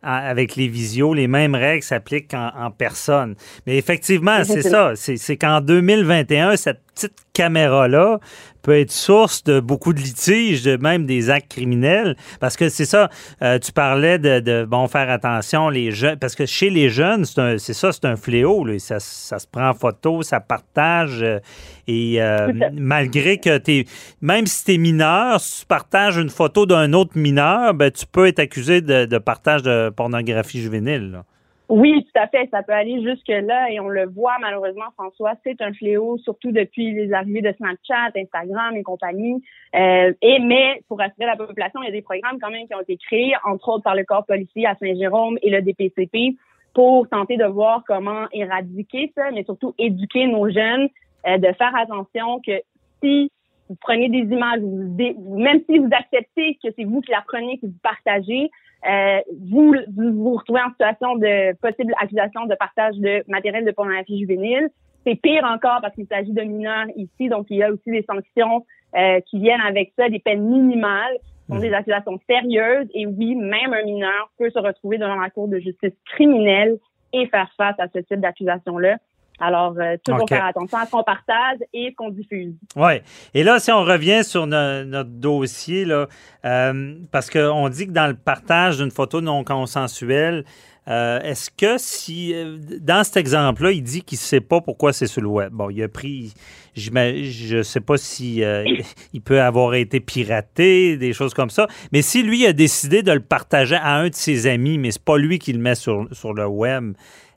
avec 0.06 0.56
les 0.56 0.68
visios, 0.68 1.14
les 1.14 1.28
mêmes 1.28 1.56
règles 1.56 1.84
s'appliquent 1.84 2.34
en, 2.34 2.72
personne. 2.72 3.36
Mais 3.66 3.78
effectivement, 3.78 4.44
c'est 4.44 4.62
ça. 4.62 4.94
C'est 4.96 5.38
qu'en 5.38 5.62
2021, 5.62 6.56
cette 6.56 6.85
petite 6.96 7.18
caméra-là 7.34 8.20
peut 8.66 8.80
être 8.80 8.92
source 8.92 9.44
de 9.44 9.60
beaucoup 9.60 9.94
de 9.94 10.00
litiges, 10.00 10.64
de 10.64 10.76
même 10.78 11.06
des 11.06 11.30
actes 11.30 11.52
criminels. 11.52 12.16
Parce 12.40 12.58
que 12.58 12.70
c'est 12.70 12.86
ça, 12.86 13.10
euh, 13.44 13.60
tu 13.60 13.72
parlais 13.72 14.18
de, 14.18 14.66
bon 14.66 14.88
faire 14.88 15.12
attention 15.12 15.70
les 15.70 15.92
jeunes, 15.92 16.18
parce 16.18 16.34
que 16.34 16.48
chez 16.48 16.72
les 16.72 16.90
jeunes, 16.90 17.26
c'est 17.26 17.74
ça, 17.74 17.92
c'est 17.92 18.06
un 18.06 18.16
fléau. 18.16 18.66
Ça, 18.80 19.00
se 19.00 19.46
prend 19.46 19.70
en 19.70 19.74
photo, 19.76 20.24
ça 20.24 20.40
partage. 20.40 21.22
Euh, 21.22 21.40
et 21.88 22.20
euh, 22.20 22.52
malgré 22.74 23.38
que 23.38 23.60
tu 23.60 23.86
même 24.22 24.48
si 24.48 24.66
tu 24.66 24.74
es 24.74 24.78
mineur, 24.78 25.40
si 25.40 25.62
tu 25.62 25.66
partages 25.68 26.18
une 26.18 26.32
photo 26.32 26.66
d'un 26.66 26.94
autre 26.94 27.16
mineur, 27.16 27.76
ben, 27.76 27.92
tu 27.92 28.08
peux 28.08 28.26
être 28.26 28.40
accusé 28.40 28.82
de, 28.82 29.18
partage 29.20 29.62
de 29.62 29.90
pornographie 29.90 30.62
juvénile. 30.62 31.22
Oui, 31.68 32.06
tout 32.06 32.20
à 32.20 32.28
fait. 32.28 32.48
Ça 32.52 32.62
peut 32.62 32.74
aller 32.74 33.02
jusque-là 33.02 33.72
et 33.72 33.80
on 33.80 33.90
le 33.90 34.06
voit 34.06 34.38
malheureusement, 34.40 34.86
François, 34.94 35.34
c'est 35.44 35.62
un 35.62 35.74
fléau, 35.74 36.18
surtout 36.20 36.52
depuis 36.52 36.92
les 36.92 37.12
arrivées 37.12 37.42
de 37.42 37.52
Snapchat, 37.54 38.12
Instagram 38.16 38.76
et 38.76 38.84
compagnie. 38.84 39.44
Euh, 39.76 40.14
et 40.22 40.40
mais 40.40 40.84
pour 40.88 41.00
rassurer 41.00 41.26
la 41.26 41.36
population, 41.36 41.82
il 41.82 41.86
y 41.86 41.90
a 41.90 41.92
des 41.92 42.04
programmes 42.04 42.40
quand 42.40 42.52
même 42.52 42.68
qui 42.68 42.76
ont 42.76 42.82
été 42.82 42.98
créés, 42.98 43.34
entre 43.46 43.70
autres 43.70 43.84
par 43.84 43.96
le 43.96 44.04
corps 44.04 44.26
policier 44.26 44.68
à 44.68 44.76
Saint-Jérôme 44.76 45.40
et 45.42 45.50
le 45.50 45.62
DPCP, 45.62 46.36
pour 46.76 47.10
tenter 47.10 47.38
de 47.38 47.46
voir 47.46 47.84
comment 47.88 48.28
éradiquer 48.32 49.12
ça, 49.16 49.32
mais 49.32 49.44
surtout 49.44 49.74
éduquer 49.80 50.28
nos 50.28 50.50
jeunes, 50.50 50.88
euh, 51.26 51.38
de 51.38 51.52
faire 51.54 51.76
attention 51.76 52.42
que 52.46 52.62
si 53.02 53.32
vous 53.70 53.76
prenez 53.82 54.10
des 54.10 54.34
images, 54.34 54.62
même 54.62 55.62
si 55.70 55.80
vous 55.80 55.90
acceptez 55.92 56.58
que 56.64 56.70
c'est 56.76 56.84
vous 56.84 57.02
qui 57.02 57.12
la 57.12 57.24
prenez, 57.28 57.58
que 57.58 57.66
vous 57.66 57.80
partagez, 57.82 58.50
euh, 58.88 59.20
vous, 59.50 59.74
vous 59.96 60.36
retrouvez 60.36 60.62
en 60.62 60.70
situation 60.70 61.16
de 61.16 61.56
possible 61.58 61.94
accusation 62.00 62.46
de 62.46 62.56
partage 62.56 62.96
de 62.98 63.24
matériel 63.28 63.66
de 63.66 63.72
pornographie 63.72 64.20
juvénile. 64.20 64.70
C'est 65.06 65.16
pire 65.16 65.44
encore 65.44 65.80
parce 65.82 65.96
qu'il 65.96 66.08
s'agit 66.08 66.32
de 66.32 66.42
mineurs 66.42 66.88
ici, 66.96 67.30
donc 67.30 67.48
il 67.50 67.58
y 67.58 67.64
a 67.64 67.72
aussi 67.72 67.92
des 67.92 68.04
sanctions 68.04 68.66
euh, 68.96 69.20
qui 69.22 69.40
viennent 69.40 69.62
avec 69.62 69.94
ça, 69.98 70.10
des 70.10 70.20
peines 70.20 70.44
minimales, 70.44 71.18
ce 71.48 71.56
sont 71.56 71.60
des 71.60 71.74
accusations 71.74 72.20
sérieuses. 72.28 72.88
Et 72.94 73.06
oui, 73.06 73.36
même 73.36 73.74
un 73.74 73.84
mineur 73.84 74.32
peut 74.38 74.50
se 74.50 74.60
retrouver 74.60 74.98
devant 74.98 75.16
la 75.16 75.30
cour 75.30 75.48
de 75.48 75.60
justice 75.60 75.94
criminelle 76.06 76.78
et 77.14 77.28
faire 77.28 77.52
face 77.58 77.76
à 77.80 77.88
ce 77.88 78.00
type 78.00 78.20
d'accusation-là. 78.20 78.98
Alors, 79.40 79.74
euh, 79.80 79.96
toujours 80.04 80.24
OK. 80.24 80.30
faire 80.30 80.46
attention 80.46 80.78
à 80.78 80.86
ce 80.86 80.92
qu'on 80.92 81.04
partage 81.04 81.58
et 81.74 81.90
ce 81.92 81.96
qu'on 81.96 82.10
diffuse. 82.10 82.54
Oui. 82.76 82.94
Et 83.34 83.44
là, 83.44 83.60
si 83.60 83.72
on 83.72 83.84
revient 83.84 84.24
sur 84.24 84.48
no- 84.48 84.84
notre 84.86 85.10
dossier, 85.10 85.84
là, 85.86 86.08
euh, 86.46 86.96
parce 87.12 87.30
qu'on 87.30 87.68
dit 87.70 87.88
que 87.88 87.92
dans 87.92 88.08
le 88.08 88.14
partage 88.16 88.78
d'une 88.78 88.92
photo 88.92 89.20
non 89.22 89.44
consensuelle, 89.44 90.46
euh, 90.88 91.20
est-ce 91.22 91.50
que 91.50 91.78
si, 91.80 92.32
euh, 92.34 92.58
dans 92.80 93.04
cet 93.04 93.18
exemple-là, 93.18 93.72
il 93.72 93.82
dit 93.82 94.04
qu'il 94.04 94.18
ne 94.18 94.22
sait 94.22 94.40
pas 94.42 94.62
pourquoi 94.62 94.94
c'est 94.94 95.08
sur 95.08 95.22
le 95.22 95.28
web. 95.28 95.52
Bon, 95.52 95.70
il 95.72 95.82
a 95.82 95.88
pris, 95.88 96.32
je 96.76 97.58
ne 97.58 97.64
sais 97.64 97.80
pas 97.82 97.98
si 97.98 98.44
euh, 98.44 98.64
il 99.12 99.22
peut 99.22 99.42
avoir 99.42 99.74
été 99.74 100.00
piraté, 100.00 100.96
des 100.96 101.12
choses 101.12 101.34
comme 101.34 101.50
ça, 101.50 101.68
mais 101.92 102.04
si 102.04 102.22
lui 102.22 102.46
a 102.46 102.54
décidé 102.54 103.02
de 103.02 103.12
le 103.12 103.20
partager 103.20 103.76
à 103.76 103.96
un 103.96 104.10
de 104.10 104.16
ses 104.16 104.46
amis, 104.48 104.78
mais 104.78 104.92
c'est 104.92 105.04
pas 105.04 105.18
lui 105.18 105.40
qui 105.40 105.54
le 105.54 105.60
met 105.60 105.74
sur, 105.76 106.08
sur 106.12 106.34
le 106.34 106.46
web, 106.46 106.94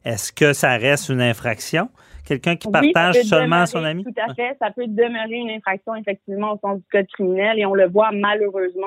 est-ce 0.08 0.32
que 0.32 0.54
ça 0.54 0.76
reste 0.78 1.10
une 1.10 1.20
infraction? 1.20 1.90
Quelqu'un 2.24 2.56
qui 2.56 2.70
partage 2.70 3.16
seulement 3.22 3.56
à 3.56 3.64
demeurer, 3.64 3.66
son 3.66 3.84
ami? 3.84 4.04
Tout 4.04 4.20
à 4.26 4.32
fait. 4.32 4.56
Ça 4.58 4.70
peut 4.70 4.86
demeurer 4.86 5.36
une 5.36 5.50
infraction, 5.50 5.94
effectivement, 5.96 6.54
au 6.54 6.58
sens 6.58 6.78
du 6.78 6.84
code 6.90 7.06
criminel. 7.08 7.58
Et 7.58 7.66
on 7.66 7.74
le 7.74 7.88
voit 7.88 8.10
malheureusement 8.12 8.86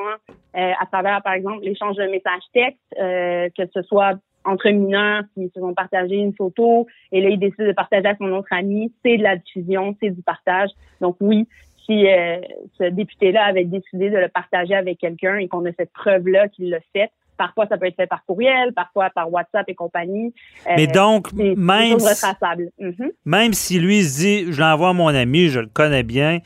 euh, 0.58 0.72
à 0.80 0.86
travers, 0.88 1.22
par 1.22 1.34
exemple, 1.34 1.64
l'échange 1.64 1.96
de 1.96 2.04
messages 2.06 2.42
textes, 2.54 2.80
euh, 3.00 3.50
que 3.56 3.64
ce 3.72 3.84
soit 3.84 4.14
entre 4.46 4.68
mineurs 4.70 5.22
qui 5.36 5.52
se 5.54 5.60
sont 5.60 5.76
partagés 5.76 6.16
une 6.16 6.34
photo 6.34 6.88
et 7.12 7.22
là, 7.22 7.30
ils 7.30 7.38
décident 7.38 7.68
de 7.68 7.74
partager 7.74 8.08
à 8.08 8.16
son 8.16 8.32
autre 8.32 8.50
ami. 8.52 8.92
C'est 9.06 9.18
de 9.18 9.24
la 9.24 9.36
diffusion, 9.36 9.96
c'est 10.02 10.10
du 10.10 10.24
partage. 10.24 10.72
Donc 11.02 11.18
oui, 11.20 11.48
si 11.86 12.08
euh, 12.08 12.40
ce 12.80 12.86
député-là 12.86 13.46
avait 13.46 13.66
décidé 13.66 14.10
de 14.10 14.18
le 14.18 14.28
partager 14.28 14.74
avec 14.74 14.98
quelqu'un 14.98 15.38
et 15.38 15.48
qu'on 15.48 15.66
a 15.66 15.72
cette 15.74 15.94
preuve-là 15.94 16.48
qu'il 16.48 16.72
l'a 16.72 16.80
fait, 16.94 17.12
Parfois, 17.42 17.66
ça 17.66 17.76
peut 17.80 17.88
être 17.88 17.96
fait 17.96 18.06
par 18.06 18.24
courriel, 18.28 18.72
parfois 18.76 19.10
par 19.10 19.34
WhatsApp 19.34 19.66
et 19.68 19.74
compagnie. 19.74 20.32
Mais 20.78 20.88
Euh, 20.88 20.92
donc, 20.92 21.30
c'est 21.32 21.38
des 21.38 21.56
même 21.56 21.98
si-. 22.00 22.26
Mhm. 22.80 23.10
Même 23.26 23.54
si 23.54 23.80
lui 23.80 24.04
se 24.04 24.20
dit, 24.20 24.54
je 24.54 24.62
l'envoie 24.62 24.90
à 24.90 24.94
mon 24.94 25.08
ami, 25.08 25.48
je 25.50 25.60
le 25.60 25.66
connais 25.66 26.04
bien, 26.04 26.38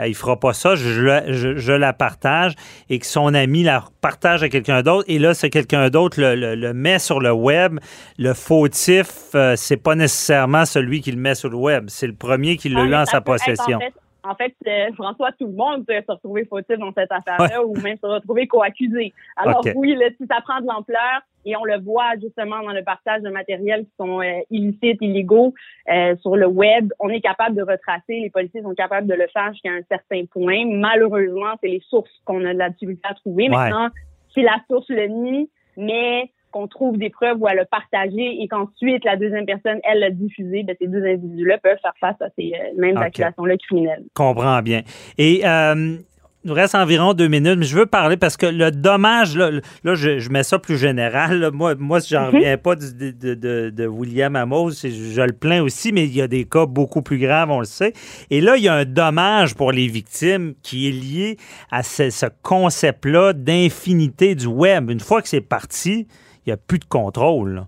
euh, 0.00 0.06
il 0.06 0.14
fera 0.14 0.40
pas 0.40 0.54
ça, 0.54 0.74
je, 0.74 1.02
la- 1.02 1.30
je- 1.30 1.56
je 1.56 1.72
la 1.72 1.92
partage 1.92 2.54
et 2.88 2.98
que 2.98 3.04
son 3.04 3.34
ami 3.34 3.62
la 3.62 3.84
partage 4.00 4.42
à 4.42 4.48
quelqu'un 4.48 4.80
d'autre 4.82 5.04
et 5.08 5.18
là, 5.18 5.34
c'est 5.34 5.50
quelqu'un 5.50 5.90
d'autre 5.90 6.18
le, 6.18 6.34
le- 6.34 6.54
le 6.54 6.72
met 6.72 6.98
sur 6.98 7.20
le 7.20 7.32
web. 7.32 7.78
Le 8.16 8.32
fautif, 8.32 9.10
euh, 9.34 9.54
c'est 9.56 9.76
pas 9.76 9.96
nécessairement 9.96 10.64
celui 10.64 11.02
qui 11.02 11.10
le 11.12 11.18
met 11.20 11.34
sur 11.34 11.50
le 11.50 11.56
web, 11.56 11.84
c'est 11.88 12.06
le 12.06 12.14
premier 12.14 12.56
qui 12.56 12.70
l'a 12.70 12.80
Ah, 12.80 12.84
eu 12.84 12.88
mais 12.88 12.96
en 12.96 13.04
sa 13.04 13.20
possession. 13.20 13.76
En 13.76 13.80
fait, 13.80 13.92
en 14.24 14.34
fait, 14.34 14.54
euh, 14.66 14.92
François, 14.94 15.30
tout 15.32 15.46
le 15.46 15.52
monde 15.52 15.86
peut 15.86 15.94
se 15.94 16.12
retrouver 16.12 16.44
fautif 16.44 16.76
dans 16.78 16.92
cette 16.92 17.12
affaire-là 17.12 17.60
Ouais. 17.60 17.64
ou 17.64 17.74
même 17.80 17.96
se 17.98 18.06
retrouver 18.06 18.46
coaccusé. 18.46 19.12
Alors 19.36 19.62
oui, 19.76 19.94
là, 19.94 20.08
si 20.18 20.26
ça 20.26 20.40
prend 20.40 20.60
de 20.60 20.66
l'ampleur 20.66 21.22
et 21.44 21.56
on 21.56 21.64
le 21.64 21.78
voit 21.78 22.14
justement 22.20 22.62
dans 22.62 22.72
le 22.72 22.82
partage 22.82 23.22
de 23.22 23.30
matériels 23.30 23.84
qui 23.84 23.92
sont 23.96 24.20
euh, 24.20 24.40
illicites, 24.50 24.98
illégaux 25.00 25.54
euh, 25.90 26.16
sur 26.16 26.36
le 26.36 26.46
web, 26.46 26.92
on 26.98 27.08
est 27.08 27.20
capable 27.20 27.56
de 27.56 27.62
retracer, 27.62 28.20
les 28.20 28.30
policiers 28.30 28.62
sont 28.62 28.74
capables 28.74 29.06
de 29.06 29.14
le 29.14 29.26
faire 29.32 29.52
jusqu'à 29.52 29.70
un 29.70 29.82
certain 29.88 30.24
point. 30.26 30.66
Malheureusement, 30.66 31.54
c'est 31.62 31.68
les 31.68 31.82
sources 31.88 32.10
qu'on 32.24 32.44
a 32.44 32.52
de 32.52 32.58
la 32.58 32.70
difficulté 32.70 33.02
à 33.08 33.14
trouver. 33.14 33.44
Ouais. 33.44 33.50
Maintenant, 33.50 33.88
si 34.34 34.42
la 34.42 34.56
source 34.68 34.88
le 34.88 35.06
nie, 35.06 35.48
mais 35.76 36.30
qu'on 36.50 36.66
trouve 36.66 36.96
des 36.98 37.10
preuves 37.10 37.36
où 37.40 37.48
elle 37.48 37.58
a 37.58 37.64
partagé 37.64 38.42
et 38.42 38.48
qu'ensuite 38.48 39.04
la 39.04 39.16
deuxième 39.16 39.46
personne, 39.46 39.78
elle 39.84 40.00
l'a 40.00 40.10
diffusé, 40.10 40.62
ben, 40.62 40.74
ces 40.80 40.86
deux 40.88 41.04
individus-là 41.04 41.58
peuvent 41.58 41.78
faire 41.82 41.94
face 42.00 42.20
à 42.20 42.28
ces 42.36 42.52
euh, 42.54 42.80
mêmes 42.80 42.96
accusations-là 42.96 43.56
criminelles. 43.58 44.04
comprends 44.14 44.62
bien. 44.62 44.82
Et 45.18 45.42
euh, 45.44 45.96
il 46.44 46.48
nous 46.50 46.54
reste 46.54 46.76
environ 46.76 47.14
deux 47.14 47.26
minutes, 47.26 47.56
mais 47.58 47.66
je 47.66 47.76
veux 47.76 47.84
parler 47.84 48.16
parce 48.16 48.36
que 48.36 48.46
le 48.46 48.70
dommage, 48.70 49.36
là, 49.36 49.50
là, 49.82 49.94
je, 49.94 50.20
je 50.20 50.30
mets 50.30 50.44
ça 50.44 50.58
plus 50.60 50.78
général. 50.78 51.40
là. 51.40 51.50
Moi, 51.50 51.74
moi, 51.76 51.98
j'en 52.08 52.28
Mhm. 52.28 52.34
reviens 52.36 52.56
pas 52.56 52.76
du- 52.76 53.12
de, 53.12 53.34
de- 53.70 53.86
William 53.86 54.36
Amos, 54.36 54.70
je 54.70 55.20
le 55.20 55.32
plains 55.32 55.60
aussi, 55.62 55.92
mais 55.92 56.04
il 56.04 56.14
y 56.14 56.22
a 56.22 56.28
des 56.28 56.44
cas 56.44 56.64
beaucoup 56.64 57.02
plus 57.02 57.18
graves, 57.18 57.50
on 57.50 57.58
le 57.58 57.66
sait. 57.66 57.92
Et 58.30 58.40
là, 58.40 58.56
il 58.56 58.62
y 58.62 58.68
a 58.68 58.74
un 58.74 58.84
dommage 58.84 59.54
pour 59.56 59.72
les 59.72 59.88
victimes 59.88 60.54
qui 60.62 60.88
est 60.88 60.92
lié 60.92 61.36
à 61.72 61.82
ce, 61.82 62.08
ce 62.08 62.26
concept-là 62.42 63.32
d'infinité 63.32 64.34
du 64.36 64.46
web. 64.46 64.90
Une 64.90 65.00
fois 65.00 65.20
que 65.22 65.28
c'est 65.28 65.40
parti, 65.40 66.06
il 66.48 66.52
n'y 66.52 66.54
a 66.54 66.56
plus 66.56 66.78
de 66.78 66.86
contrôle. 66.86 67.54
là. 67.56 67.66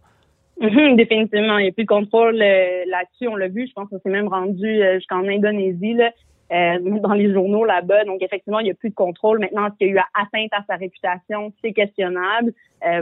Mhm, 0.61 0.97
définitivement, 0.97 1.59
il 1.59 1.64
n'y 1.64 1.68
a 1.68 1.72
plus 1.72 1.85
de 1.85 1.89
contrôle 1.89 2.41
euh, 2.41 2.85
là-dessus. 2.87 3.28
On 3.28 3.37
l'a 3.37 3.49
vu, 3.49 3.66
je 3.66 3.72
pense 3.72 3.89
que 3.91 3.97
c'est 4.03 4.11
même 4.11 4.28
rendu 4.28 4.66
euh, 4.66 4.95
jusqu'en 4.97 5.26
Indonésie, 5.26 5.95
là, 5.95 6.11
euh, 6.53 6.78
dans 7.01 7.12
les 7.12 7.33
journaux 7.33 7.64
là-bas. 7.64 8.05
Donc, 8.05 8.22
effectivement, 8.22 8.59
il 8.61 8.64
n'y 8.64 8.70
a 8.70 8.74
plus 8.74 8.91
de 8.91 8.95
contrôle. 8.95 9.39
Maintenant, 9.39 9.68
ce 9.70 9.76
qu'il 9.76 9.89
y 9.89 9.91
a 9.91 9.95
eu 9.95 10.05
atteinte 10.14 10.53
à 10.53 10.64
sa 10.66 10.76
réputation, 10.76 11.53
c'est 11.62 11.72
questionnable. 11.72 12.53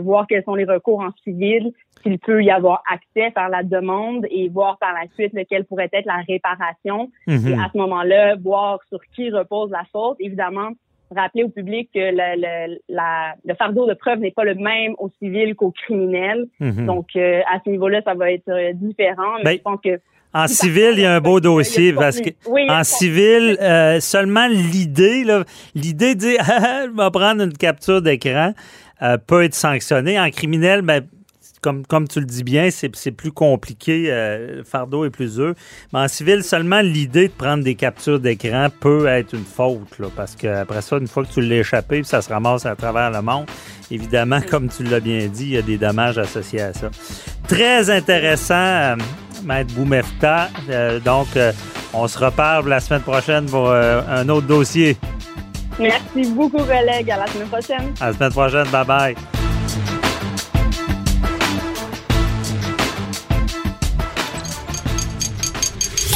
Voir 0.02 0.26
quels 0.26 0.42
sont 0.42 0.56
les 0.56 0.64
recours 0.64 0.98
en 0.98 1.12
civil, 1.22 1.70
s'il 2.02 2.18
peut 2.18 2.42
y 2.42 2.50
avoir 2.50 2.82
accès, 2.92 3.30
faire 3.30 3.48
la 3.48 3.62
demande 3.62 4.26
et 4.28 4.48
voir 4.48 4.76
par 4.78 4.92
la 4.92 5.06
suite 5.14 5.32
lequel 5.32 5.64
pourrait 5.66 5.88
être 5.92 6.04
la 6.04 6.20
réparation. 6.26 7.12
Mhm. 7.28 7.46
Et 7.46 7.54
à 7.54 7.70
ce 7.72 7.78
moment-là, 7.78 8.34
voir 8.34 8.80
sur 8.88 8.98
qui 9.14 9.30
repose 9.30 9.70
la 9.70 9.84
faute. 9.92 10.16
Évidemment, 10.18 10.70
rappeler 11.14 11.44
au 11.44 11.48
public 11.48 11.88
que 11.94 11.98
le, 12.00 12.40
le, 12.40 12.78
la- 12.88 13.34
le 13.44 13.54
fardeau 13.54 13.86
de 13.88 13.94
preuve 13.94 14.18
n'est 14.20 14.30
pas 14.30 14.44
le 14.44 14.54
même 14.54 14.94
au 14.98 15.10
civil 15.20 15.54
qu'au 15.54 15.70
criminel. 15.70 16.46
Mhm. 16.60 16.86
Donc, 16.86 17.06
euh, 17.16 17.40
à 17.52 17.58
ce 17.64 17.70
niveau-là, 17.70 18.00
ça 18.04 18.14
va 18.14 18.30
être 18.32 18.48
euh, 18.48 18.72
différent. 18.74 19.36
Mais 19.38 19.44
Ben, 19.44 19.56
je 19.58 19.62
pense 19.62 19.80
que 19.82 20.00
En 20.34 20.46
civil, 20.46 20.90
il 20.94 21.00
y 21.00 21.06
a 21.06 21.14
un 21.14 21.20
beau 21.20 21.40
dossier 21.40 21.92
parce 21.94 22.20
que 22.20 22.30
Oui, 22.48 22.66
en 22.70 22.84
civil, 22.84 23.56
euh, 23.60 23.98
seulement 24.00 24.46
l'idée, 24.48 25.24
là, 25.24 25.44
l'idée 25.74 26.14
de 26.14 26.20
dire 26.20 26.40
je 26.44 26.90
vais 26.90 27.10
prendre 27.10 27.42
une 27.42 27.52
capture 27.56 28.02
d'écran 28.02 28.52
euh, 29.02 29.16
peut 29.16 29.44
être 29.44 29.54
sanctionnée. 29.54 30.20
En 30.20 30.28
criminel, 30.30 30.82
ben, 30.82 31.00
comme, 31.60 31.86
comme 31.86 32.08
tu 32.08 32.20
le 32.20 32.26
dis 32.26 32.44
bien, 32.44 32.68
c'est 32.70 33.10
plus 33.10 33.32
compliqué, 33.32 34.06
euh, 34.08 34.56
le 34.58 34.64
fardeau 34.64 35.04
est 35.04 35.10
plus 35.10 35.36
dur. 35.36 35.54
Mais 35.92 36.00
en 36.00 36.08
civil, 36.08 36.42
seulement 36.42 36.80
l'idée 36.80 37.28
de 37.28 37.32
prendre 37.32 37.64
des 37.64 37.74
captures 37.74 38.20
d'écran 38.20 38.68
peut 38.80 39.06
être 39.06 39.34
une 39.34 39.44
faute, 39.44 39.98
là, 39.98 40.08
parce 40.14 40.36
qu'après 40.36 40.82
ça, 40.82 40.96
une 40.98 41.08
fois 41.08 41.24
que 41.24 41.32
tu 41.32 41.40
l'as 41.40 41.56
échappé, 41.56 42.02
ça 42.04 42.22
se 42.22 42.28
ramasse 42.28 42.66
à 42.66 42.76
travers 42.76 43.10
le 43.10 43.22
monde, 43.22 43.46
évidemment, 43.90 44.40
comme 44.50 44.68
tu 44.68 44.82
l'as 44.84 45.00
bien 45.00 45.26
dit, 45.26 45.44
il 45.44 45.50
y 45.50 45.58
a 45.58 45.62
des 45.62 45.78
dommages 45.78 46.18
associés 46.18 46.62
à 46.62 46.72
ça. 46.72 46.90
Très 47.46 47.90
intéressant, 47.90 48.54
euh, 48.54 48.96
Maître 49.44 49.74
Boumefta. 49.74 50.48
Euh, 50.70 51.00
donc, 51.00 51.28
euh, 51.36 51.52
on 51.92 52.06
se 52.06 52.18
reparle 52.18 52.68
la 52.68 52.80
semaine 52.80 53.02
prochaine 53.02 53.46
pour 53.46 53.68
euh, 53.68 54.00
un 54.08 54.28
autre 54.28 54.46
dossier. 54.46 54.96
Merci 55.78 56.30
beaucoup, 56.32 56.58
collègues. 56.58 57.10
À 57.10 57.18
la 57.18 57.26
semaine 57.26 57.48
prochaine. 57.48 57.94
À 58.00 58.08
la 58.08 58.12
semaine 58.12 58.32
prochaine. 58.32 58.66
Bye 58.70 58.86
bye. 58.86 59.47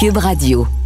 Cube 0.02 0.18
Radio. 0.18 0.81